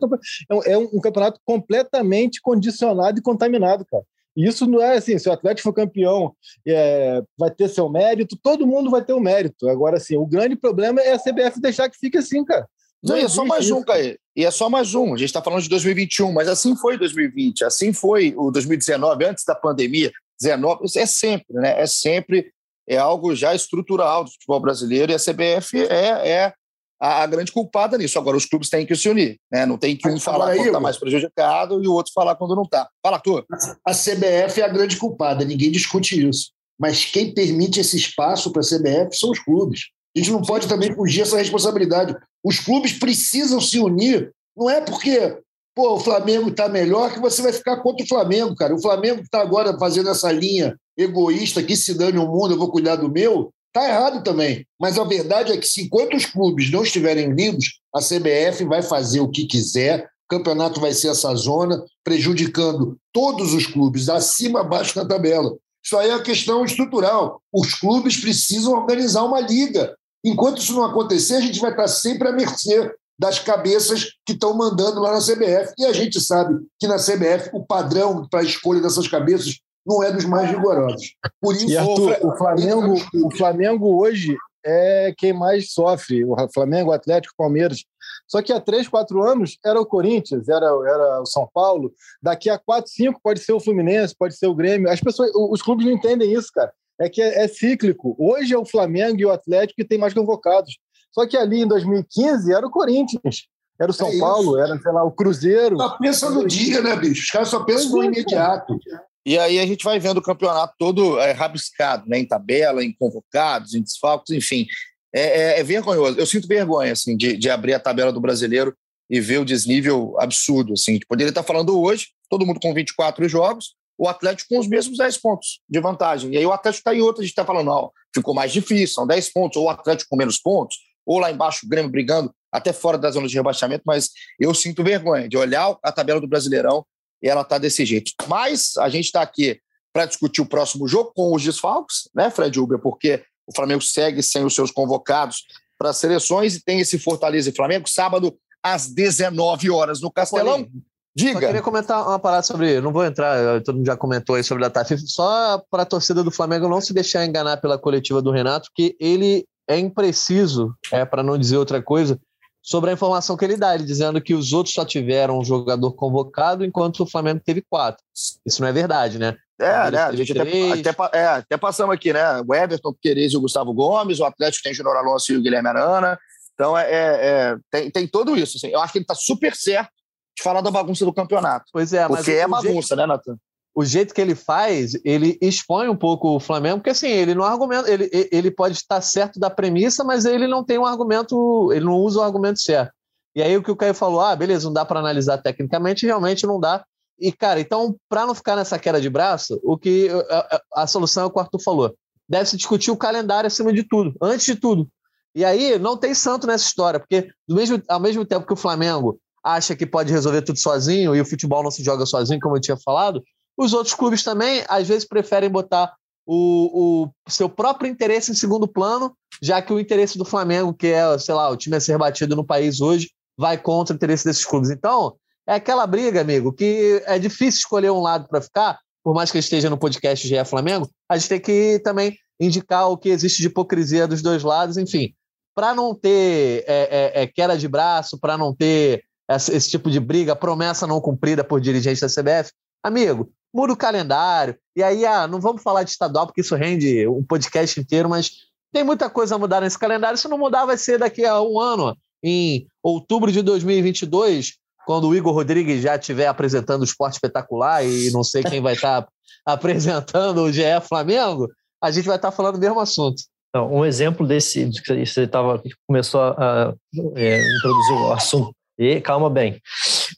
[0.51, 4.05] É um, é um campeonato completamente condicionado e contaminado, cara.
[4.37, 6.35] Isso não é assim, se o Atlético for campeão,
[6.67, 9.69] é, vai ter seu mérito, todo mundo vai ter o mérito.
[9.69, 12.69] Agora, assim, o grande problema é a CBF deixar que fique assim, cara.
[13.03, 13.77] Não, não e é só mais isso.
[13.77, 14.19] um, Caí.
[14.37, 15.15] E é só mais um.
[15.15, 19.45] A gente está falando de 2021, mas assim foi 2020, assim foi o 2019, antes
[19.45, 20.13] da pandemia.
[20.41, 21.81] 19, é sempre, né?
[21.81, 22.51] É sempre
[22.89, 26.53] é algo já estrutural do futebol brasileiro e a CBF é, é
[27.01, 28.19] a, a, grande culpada nisso.
[28.19, 29.65] Agora, os clubes têm que se unir, né?
[29.65, 32.65] Não tem que um falar quando está mais prejudicado e o outro falar quando não
[32.65, 32.89] está.
[33.03, 33.45] Fala, tu.
[33.85, 36.51] A CBF é a grande culpada, ninguém discute isso.
[36.79, 39.89] Mas quem permite esse espaço para a CBF são os clubes.
[40.15, 42.17] A gente não pode também fugir essa responsabilidade.
[42.45, 44.33] Os clubes precisam se unir.
[44.57, 45.39] Não é porque
[45.75, 48.75] pô, o Flamengo está melhor que você vai ficar contra o Flamengo, cara.
[48.75, 52.59] O Flamengo que está agora fazendo essa linha egoísta que se dane o mundo, eu
[52.59, 54.67] vou cuidar do meu, Está errado também.
[54.81, 58.83] Mas a verdade é que, se enquanto os clubes não estiverem unidos, a CBF vai
[58.83, 64.61] fazer o que quiser, o campeonato vai ser essa zona, prejudicando todos os clubes, acima,
[64.61, 65.57] abaixo na tabela.
[65.85, 67.41] Isso aí é uma questão estrutural.
[67.53, 69.95] Os clubes precisam organizar uma liga.
[70.25, 74.57] Enquanto isso não acontecer, a gente vai estar sempre à mercê das cabeças que estão
[74.57, 75.75] mandando lá na CBF.
[75.79, 79.61] E a gente sabe que na CBF o padrão para a escolha dessas cabeças
[79.91, 81.17] não é dos mais rigorosos.
[81.41, 82.95] Por isso, Arthur, o Flamengo,
[83.25, 86.25] o Flamengo hoje é quem mais sofre.
[86.25, 87.85] O Flamengo, o Atlético, o Palmeiras.
[88.29, 91.93] Só que há três, quatro anos era o Corinthians, era, era o São Paulo.
[92.23, 94.89] Daqui a quatro, cinco pode ser o Fluminense, pode ser o Grêmio.
[94.89, 96.73] As pessoas, os clubes não entendem isso, cara.
[97.01, 98.15] É que é, é cíclico.
[98.19, 100.79] Hoje é o Flamengo e o Atlético que tem mais convocados.
[101.11, 103.49] Só que ali em 2015 era o Corinthians.
[103.81, 105.79] Era o São é Paulo, era, sei lá, o Cruzeiro.
[105.79, 107.23] Só pensa no dia, né, bicho?
[107.23, 108.79] Os caras só pensam no imediato.
[109.25, 112.19] E aí a gente vai vendo o campeonato todo é, rabiscado, né?
[112.19, 114.67] Em tabela, em convocados, em desfalques, enfim.
[115.15, 116.19] É, é, é vergonhoso.
[116.19, 118.75] Eu sinto vergonha, assim, de, de, abrir a tabela do brasileiro
[119.11, 120.99] e ver o desnível absurdo, assim.
[121.09, 125.19] Poderia estar falando hoje, todo mundo com 24 jogos, o Atlético com os mesmos 10
[125.19, 126.33] pontos de vantagem.
[126.33, 128.95] E aí o Atlético está em outra, a gente está falando, ó, ficou mais difícil,
[128.95, 132.33] são 10 pontos, ou o Atlético com menos pontos, ou lá embaixo o Grêmio brigando
[132.51, 136.27] até fora da zona de rebaixamento, mas eu sinto vergonha de olhar a tabela do
[136.27, 136.85] Brasileirão
[137.23, 138.13] e ela está desse jeito.
[138.27, 139.61] Mas a gente está aqui
[139.93, 142.79] para discutir o próximo jogo com os desfalques, né, Fred Uber?
[142.79, 145.45] Porque o Flamengo segue sem os seus convocados
[145.77, 150.69] para as seleções e tem esse Fortaleza e Flamengo sábado às 19 horas no Castelão.
[151.15, 151.39] Diga.
[151.39, 152.81] Eu queria comentar uma parada sobre.
[152.81, 155.03] Não vou entrar, todo mundo já comentou aí sobre a FIFA.
[155.07, 158.97] Só para a torcida do Flamengo não se deixar enganar pela coletiva do Renato, que
[159.01, 162.19] ele é impreciso, é para não dizer outra coisa,
[162.63, 165.93] sobre a informação que ele dá, ele dizendo que os outros só tiveram um jogador
[165.93, 168.05] convocado, enquanto o Flamengo teve quatro.
[168.47, 169.37] Isso não é verdade, né?
[169.59, 170.03] É, né?
[170.03, 172.23] A gente até, até, é, até, passamos aqui, né?
[172.47, 175.37] O Everton, o Querez e o Gustavo Gomes, o Atlético tem o Júnior Alonso e
[175.37, 176.19] o Guilherme Arana.
[176.55, 178.57] Então, é, é, é tem, tem tudo isso.
[178.57, 178.69] Assim.
[178.69, 179.91] Eu acho que ele está super certo
[180.37, 181.67] de falar da bagunça do campeonato.
[181.73, 182.19] Pois é, mas.
[182.19, 182.97] Porque é bagunça, jeito...
[182.97, 183.37] né, Natan?
[183.75, 187.45] O jeito que ele faz, ele expõe um pouco o Flamengo, porque assim, ele não
[187.45, 191.85] argumenta, ele, ele pode estar certo da premissa, mas ele não tem um argumento, ele
[191.85, 192.93] não usa o argumento certo.
[193.35, 196.47] E aí o que o Caio falou, ah, beleza, não dá para analisar tecnicamente, realmente
[196.47, 196.85] não dá.
[197.19, 200.87] E, cara, então, para não ficar nessa queda de braço, o que a, a, a
[200.87, 201.95] solução é o que o Arthur falou.
[202.29, 204.89] Deve-se discutir o calendário acima de tudo, antes de tudo.
[205.35, 208.57] E aí não tem santo nessa história, porque do mesmo, ao mesmo tempo que o
[208.57, 212.57] Flamengo acha que pode resolver tudo sozinho e o futebol não se joga sozinho, como
[212.57, 213.23] eu tinha falado,
[213.61, 215.93] os outros clubes também, às vezes, preferem botar
[216.27, 220.87] o, o seu próprio interesse em segundo plano, já que o interesse do Flamengo, que
[220.87, 224.25] é, sei lá, o time a ser batido no país hoje, vai contra o interesse
[224.25, 224.71] desses clubes.
[224.71, 225.15] Então,
[225.47, 229.37] é aquela briga, amigo, que é difícil escolher um lado para ficar, por mais que
[229.37, 233.49] esteja no podcast GE Flamengo, a gente tem que também indicar o que existe de
[233.49, 235.13] hipocrisia dos dois lados, enfim.
[235.55, 239.91] Para não ter é, é, é, queda de braço, para não ter esse, esse tipo
[239.91, 244.57] de briga, promessa não cumprida por dirigentes da CBF, amigo, muda o calendário.
[244.77, 248.31] E aí, ah, não vamos falar de estadual, porque isso rende um podcast inteiro, mas
[248.73, 250.19] tem muita coisa a mudar nesse calendário.
[250.19, 254.55] Se não mudar, vai ser daqui a um ano, em outubro de 2022,
[254.87, 258.75] quando o Igor Rodrigues já estiver apresentando o esporte espetacular e não sei quem vai
[258.75, 259.09] estar tá
[259.45, 261.49] apresentando o GE Flamengo,
[261.83, 263.23] a gente vai estar tá falando o mesmo assunto.
[263.49, 266.73] Então, um exemplo desse, que você tava, começou a,
[267.17, 269.61] é, introduzir o assunto, e calma bem,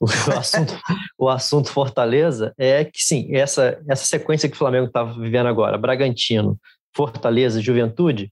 [0.03, 0.07] o
[0.37, 0.81] assunto,
[1.19, 5.79] o assunto Fortaleza é que sim, essa, essa sequência que o Flamengo está vivendo agora,
[5.79, 6.59] Bragantino,
[6.95, 8.31] Fortaleza, Juventude,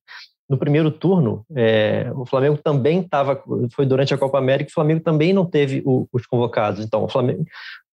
[0.48, 3.40] no primeiro turno, é, o Flamengo também estava,
[3.72, 6.84] foi durante a Copa América, o Flamengo também não teve o, os convocados.
[6.84, 7.44] Então, o Flamengo,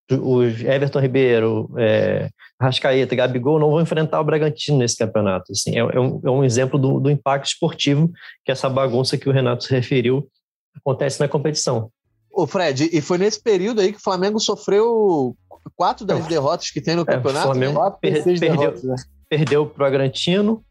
[0.09, 2.29] os Everton Ribeiro, é,
[2.59, 5.51] Rascaeta, Gabigol não vão enfrentar o Bragantino nesse campeonato.
[5.51, 8.09] Assim, é, é, um, é um, exemplo do, do, impacto esportivo
[8.43, 10.27] que essa bagunça que o Renato se referiu
[10.75, 11.91] acontece na competição.
[12.37, 15.35] O Fred, e foi nesse período aí que o Flamengo sofreu
[15.75, 17.49] quatro das derrotas que tem no é, campeonato.
[17.49, 17.93] o Flamengo né?
[17.99, 18.95] per, perdeu, derrotas, né?
[19.27, 20.63] perdeu para o Bragantino,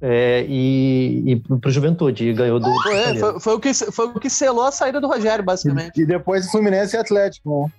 [0.00, 2.72] é, e, e para o Juventude, e ganhou do.
[2.82, 5.98] Foi, foi, foi, o que, foi o que selou a saída do Rogério, basicamente.
[5.98, 7.64] E, e depois o Fluminense e Atlético.
[7.64, 7.72] Né?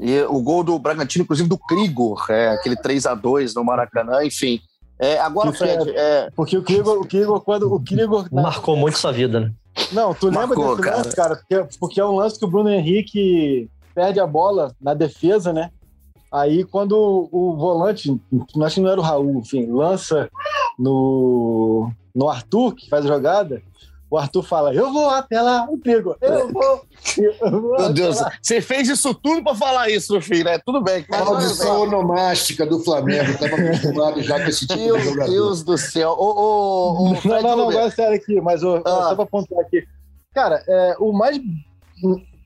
[0.00, 4.24] E o gol do Bragantino, inclusive do Krigor, é, aquele 3 a 2 no Maracanã,
[4.24, 4.58] enfim.
[4.98, 5.90] É, agora, Fred.
[5.90, 6.30] É...
[6.34, 8.26] Porque o Krigor, o Krigor, quando o Krigor.
[8.32, 9.52] Marcou muito sua vida, né?
[9.92, 10.96] Não, tu lembra Marcou, desse cara.
[10.96, 11.36] lance, cara?
[11.36, 15.70] Porque, porque é um lance que o Bruno Henrique perde a bola na defesa, né?
[16.32, 18.20] Aí quando o volante,
[18.64, 20.28] acho que não era o Raul, enfim, lança
[20.78, 23.62] no, no Arthur, que faz a jogada,
[24.14, 26.84] o Arthur fala: Eu vou até lá, o Pigo, eu vou.
[27.18, 28.32] Eu vou Meu Deus, lá.
[28.40, 30.56] você fez isso tudo para falar isso no fim, né?
[30.64, 31.04] Tudo bem.
[31.10, 35.30] A audição onomástica do Flamengo, estava acostumado já com esse tipo Meu de jogador.
[35.30, 36.10] Deus do céu.
[36.10, 39.08] Ô, ô, ô, não, não, não, agora é sério aqui, mas ô, ah.
[39.08, 39.84] só para pontuar aqui.
[40.32, 41.40] Cara, é, o mais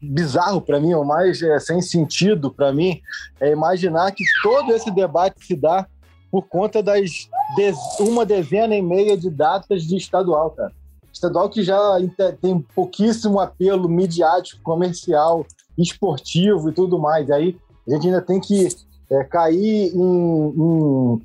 [0.00, 2.98] bizarro para mim, o mais é, sem sentido para mim,
[3.38, 5.86] é imaginar que todo esse debate se dá
[6.30, 10.72] por conta das de, uma dezena e meia de datas de estadual, cara.
[11.12, 11.96] Estadual que já
[12.40, 15.44] tem pouquíssimo apelo midiático, comercial,
[15.76, 17.30] esportivo e tudo mais.
[17.30, 17.56] Aí
[17.86, 18.68] a gente ainda tem que
[19.10, 21.22] é, cair em, em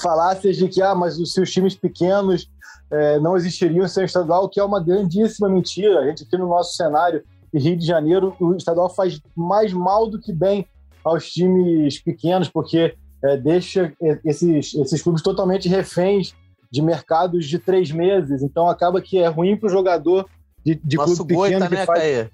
[0.00, 2.48] falácias de que ah, mas os times pequenos
[2.90, 6.00] é, não existiriam sem estadual, que é uma grandíssima mentira.
[6.00, 10.08] A gente aqui no nosso cenário e Rio de Janeiro, o estadual faz mais mal
[10.08, 10.66] do que bem
[11.04, 12.94] aos times pequenos, porque
[13.24, 13.92] é, deixa
[14.24, 16.34] esses, esses clubes totalmente reféns
[16.70, 18.42] de mercados de três meses.
[18.42, 20.28] Então acaba que é ruim para o jogador
[20.64, 22.30] de, de clube pequeno goita, que, né, faz,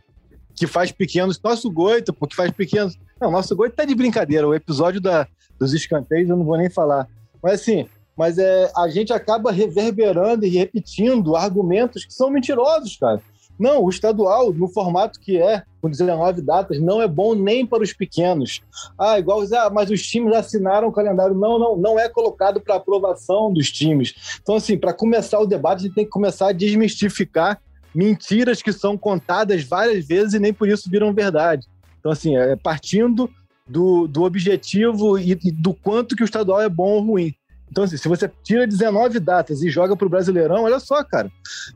[0.54, 1.40] que faz pequenos.
[1.42, 2.98] Nosso Goita, porque faz pequenos.
[3.20, 4.46] Não, nosso Goita tá de brincadeira.
[4.46, 5.26] O episódio da,
[5.58, 7.08] dos escanteios eu não vou nem falar.
[7.42, 13.20] Mas assim, mas é, a gente acaba reverberando e repetindo argumentos que são mentirosos, cara.
[13.58, 17.82] Não, o estadual, no formato que é, com 19 datas, não é bom nem para
[17.82, 18.60] os pequenos.
[18.98, 21.34] Ah, igual, ah, mas os times assinaram o calendário.
[21.34, 24.38] Não, não, não é colocado para aprovação dos times.
[24.42, 27.60] Então, assim, para começar o debate, a gente tem que começar a desmistificar
[27.94, 31.66] mentiras que são contadas várias vezes e nem por isso viram verdade.
[31.98, 33.30] Então, assim, é partindo
[33.66, 37.34] do, do objetivo e, e do quanto que o estadual é bom ou ruim.
[37.70, 41.30] Então, assim, se você tira 19 datas e joga para o Brasileirão, olha só, cara.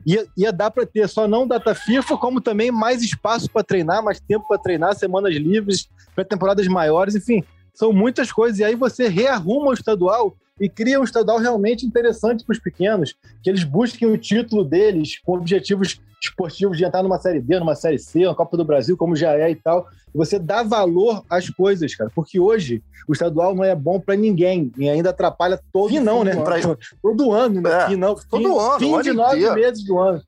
[0.06, 4.02] Ia, ia dar para ter só não data FIFA, como também mais espaço para treinar,
[4.02, 7.44] mais tempo para treinar, semanas livres, pré-temporadas maiores, enfim.
[7.74, 8.58] São muitas coisas.
[8.58, 13.14] E aí você rearruma o estadual e cria um estadual realmente interessante para os pequenos,
[13.42, 17.74] que eles busquem o título deles com objetivos esportivos de entrar numa Série B, numa
[17.74, 19.86] Série C, na Copa do Brasil, como já é e tal.
[20.14, 24.70] Você dá valor às coisas, cara, porque hoje o estadual não é bom para ninguém
[24.76, 26.36] e ainda atrapalha todo e não, né?
[26.36, 26.56] Pra...
[27.00, 27.92] Todo ano, né?
[27.92, 29.54] É, não, todo fim, ano, fim de nove inteiro.
[29.54, 30.22] meses do ano.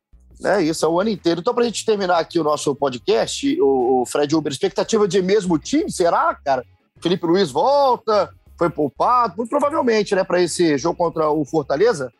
[0.44, 1.40] É isso, é o ano inteiro.
[1.40, 5.58] Então, para a gente terminar aqui o nosso podcast, o, Fred Uber, expectativa de mesmo
[5.58, 6.64] time, será, cara?
[7.00, 12.12] Felipe Luiz volta, foi poupado, muito provavelmente, né, para esse jogo contra o Fortaleza?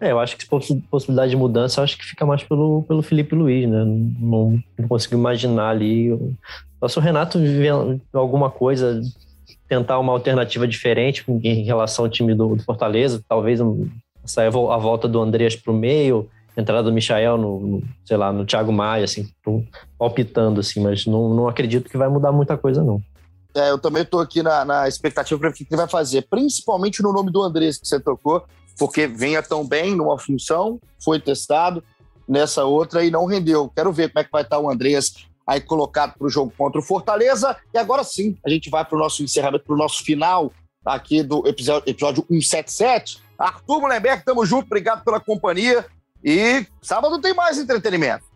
[0.00, 0.46] É, eu acho que
[0.88, 3.84] possibilidade de mudança, acho que fica mais pelo, pelo Felipe Luiz, né?
[3.84, 6.16] Não, não consigo imaginar ali.
[6.88, 7.72] Se o Renato viver
[8.12, 9.02] alguma coisa,
[9.68, 13.58] tentar uma alternativa diferente em relação ao time do, do Fortaleza, talvez
[14.24, 18.32] sair a volta do Andreas para o meio, entrada do Michael no, no, sei lá,
[18.32, 19.28] no Thiago Maia, assim,
[19.98, 23.02] palpitando, assim, mas não, não acredito que vai mudar muita coisa, não.
[23.58, 27.02] É, eu também estou aqui na, na expectativa para o que ele vai fazer, principalmente
[27.02, 28.44] no nome do Andrés que você tocou,
[28.78, 31.82] porque venha tão bem numa função, foi testado
[32.28, 33.70] nessa outra e não rendeu.
[33.74, 36.78] Quero ver como é que vai estar o Andrés aí colocado para o jogo contra
[36.78, 37.56] o Fortaleza.
[37.72, 40.52] E agora sim, a gente vai para o nosso encerramento, para o nosso final
[40.84, 43.22] aqui do episódio, episódio 177.
[43.38, 45.86] Arthur Mullenberg, tamo junto, obrigado pela companhia.
[46.22, 48.27] E sábado tem mais entretenimento.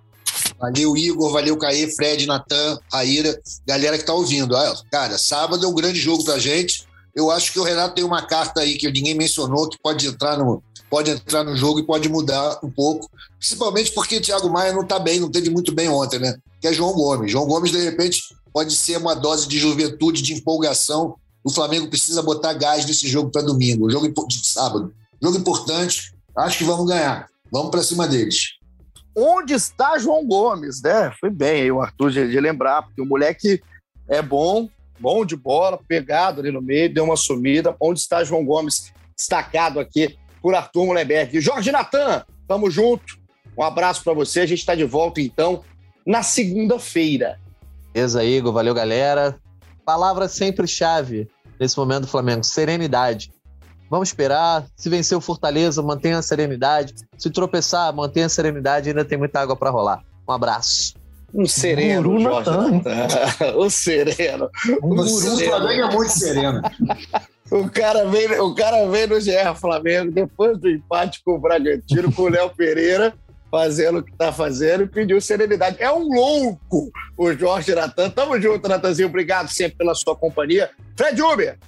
[0.63, 3.37] Valeu, Igor, valeu, Caê, Fred, Natan, Raíra,
[3.67, 4.55] galera que tá ouvindo.
[4.93, 6.87] Cara, sábado é um grande jogo pra gente.
[7.13, 10.39] Eu acho que o Renato tem uma carta aí que ninguém mencionou, que pode entrar
[10.39, 13.11] no, pode entrar no jogo e pode mudar um pouco.
[13.41, 16.37] Principalmente porque Thiago Maia não tá bem, não teve muito bem ontem, né?
[16.61, 17.33] Que é João Gomes.
[17.33, 18.23] João Gomes, de repente,
[18.53, 21.17] pode ser uma dose de juventude, de empolgação.
[21.43, 24.95] O Flamengo precisa botar gás nesse jogo para domingo, jogo de sábado.
[25.21, 27.27] Jogo importante, acho que vamos ganhar.
[27.51, 28.62] Vamos para cima deles.
[29.15, 31.13] Onde está João Gomes, né?
[31.21, 33.63] Foi bem aí o Arthur de, de lembrar, porque o moleque
[34.09, 34.69] é bom,
[34.99, 37.77] bom de bola, pegado ali no meio, deu uma sumida.
[37.81, 41.41] Onde está João Gomes, destacado aqui por Arthur Mullenberg.
[41.41, 43.19] Jorge Natan, tamo junto.
[43.57, 44.41] Um abraço para você.
[44.41, 45.63] A gente está de volta, então,
[46.07, 47.39] na segunda-feira.
[47.93, 48.53] Beleza, Igor.
[48.53, 49.39] Valeu, galera.
[49.85, 51.29] Palavra sempre chave
[51.61, 53.31] nesse momento do Flamengo: serenidade.
[53.93, 54.65] Vamos esperar.
[54.75, 56.95] Se vencer o Fortaleza, mantenha a serenidade.
[57.19, 58.89] Se tropeçar, mantenha a serenidade.
[58.89, 60.03] Ainda tem muita água para rolar.
[60.27, 60.95] Um abraço.
[61.35, 62.51] Um sereno, Guru Jorge.
[63.55, 64.49] o sereno.
[64.83, 66.63] Um o Flamengo é muito sereno.
[67.53, 72.11] o cara vem, o cara vem no GR Flamengo depois do empate com o Bragantino,
[72.15, 73.13] com o Léo Pereira
[73.51, 75.77] fazendo o que tá fazendo e pediu serenidade.
[75.79, 78.09] É um louco o Jorge Natan.
[78.09, 79.09] Tamo junto, Natanzinho.
[79.09, 80.71] Obrigado sempre pela sua companhia.
[80.97, 81.59] Fred Uber,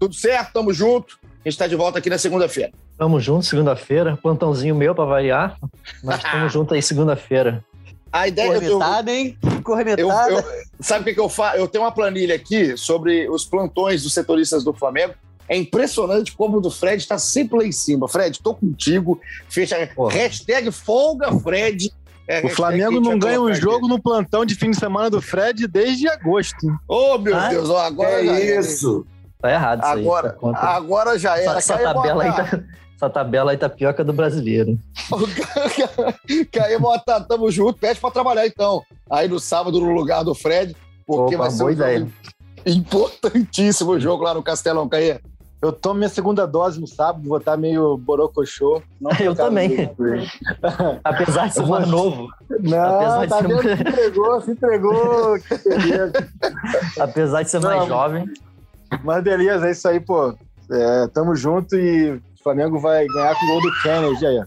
[0.00, 0.54] tudo certo?
[0.54, 1.19] Tamo junto.
[1.42, 2.70] A gente está de volta aqui na segunda-feira.
[2.98, 4.18] Tamo junto, segunda-feira.
[4.20, 5.56] Plantãozinho meu para variar.
[6.04, 7.64] Mas tamo junto aí segunda-feira.
[8.12, 9.38] A ideia Cornetada, hein?
[9.62, 10.02] Cornetada.
[10.02, 10.44] Eu, eu,
[10.80, 11.56] sabe o que, que eu faço?
[11.56, 15.14] Eu tenho uma planilha aqui sobre os plantões dos setoristas do Flamengo.
[15.48, 18.06] É impressionante como o do Fred está sempre lá em cima.
[18.06, 19.18] Fred, tô contigo.
[19.48, 19.90] Fecha.
[19.94, 20.12] Porra.
[20.12, 21.90] Hashtag folga, Fred.
[22.28, 23.88] É, o Flamengo não ganha um jogo aqui.
[23.88, 26.68] no plantão de fim de semana do Fred desde agosto.
[26.86, 29.06] Ô, oh, meu ah, Deus, agora é isso.
[29.40, 30.54] Tá errado isso agora, aí.
[30.54, 31.58] Agora já era.
[31.58, 32.60] Essa, essa tabela, aí tá,
[32.94, 34.78] essa tabela aí tá pior que a do brasileiro.
[36.52, 37.78] Caí, Mota, tamo junto.
[37.78, 38.82] Pede pra trabalhar então.
[39.10, 40.76] Aí no sábado, no lugar do Fred,
[41.06, 42.06] porque Opa, vai ser um ideia.
[42.66, 45.18] importantíssimo jogo lá no Castelão, Caí.
[45.62, 48.82] Eu tomo minha segunda dose no sábado, vou estar meio borocochô.
[49.20, 49.90] eu também.
[51.04, 52.28] Apesar de ser mais novo.
[52.60, 53.76] Não, Apesar tá de ser...
[53.76, 55.36] se entregou, se entregou.
[56.98, 58.24] Apesar de ser Não, mais jovem.
[59.04, 60.34] Mas beleza, é isso aí, pô.
[60.70, 64.42] É, tamo junto e o Flamengo vai ganhar com o gol do Kennedy aí.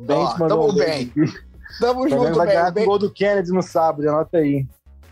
[0.00, 1.12] Bem, oh, mandou tamo bem.
[1.80, 2.84] Tamo junto, vai ganhar bem.
[2.84, 4.66] com o gol do Kennedy no sábado, anota aí.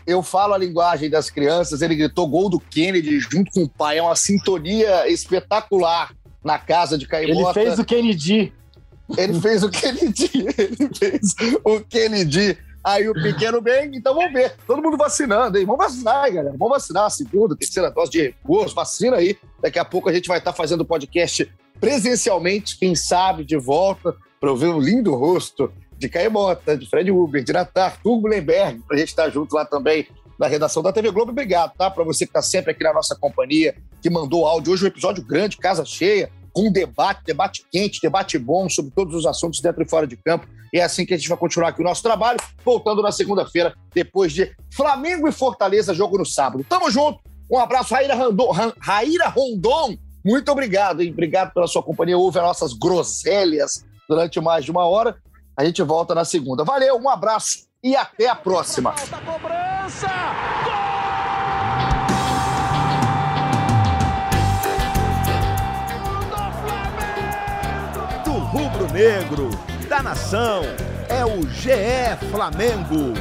[0.07, 3.97] Eu falo a linguagem das crianças, ele gritou gol do Kennedy junto com o pai.
[3.97, 7.59] É uma sintonia espetacular na casa de Caimota.
[7.59, 8.53] Ele fez o Kennedy.
[9.17, 10.29] Ele fez o Kennedy.
[10.57, 12.57] Ele fez o Kennedy.
[12.85, 14.55] Aí o pequeno bem, então vamos ver.
[14.67, 15.65] Todo mundo vacinando, hein?
[15.65, 16.55] Vamos vacinar, aí, galera.
[16.55, 18.75] Vamos vacinar a segunda, terceira dose de reforço.
[18.75, 19.35] Vacina aí.
[19.59, 21.51] Daqui a pouco a gente vai estar fazendo podcast
[21.81, 26.87] presencialmente, quem sabe, de volta, para eu ver o lindo rosto de Caio Mota, de
[26.87, 30.07] Fred Uber, de Natar, Arthur Mullenberg, para a gente estar junto lá também
[30.37, 31.31] na redação da TV Globo.
[31.31, 31.89] Obrigado, tá?
[31.89, 34.73] Para você que está sempre aqui na nossa companhia, que mandou áudio.
[34.73, 39.25] Hoje um episódio grande, casa cheia, com debate, debate quente, debate bom sobre todos os
[39.25, 40.47] assuntos dentro e fora de campo.
[40.73, 43.75] E é assim que a gente vai continuar aqui o nosso trabalho, voltando na segunda-feira,
[43.93, 46.65] depois de Flamengo e Fortaleza, jogo no sábado.
[46.67, 47.19] Tamo junto.
[47.51, 49.97] Um abraço, Raíra, Randon, Raíra Rondon.
[50.23, 51.11] Muito obrigado, hein?
[51.11, 52.17] Obrigado pela sua companhia.
[52.17, 55.17] Ouve as nossas groselhas durante mais de uma hora.
[55.57, 56.63] A gente volta na segunda.
[56.63, 58.95] Valeu, um abraço e até a próxima.
[59.25, 60.64] Cobrança!
[68.95, 69.49] Negro
[69.89, 70.61] da nação.
[71.09, 73.13] É o GE Flamengo.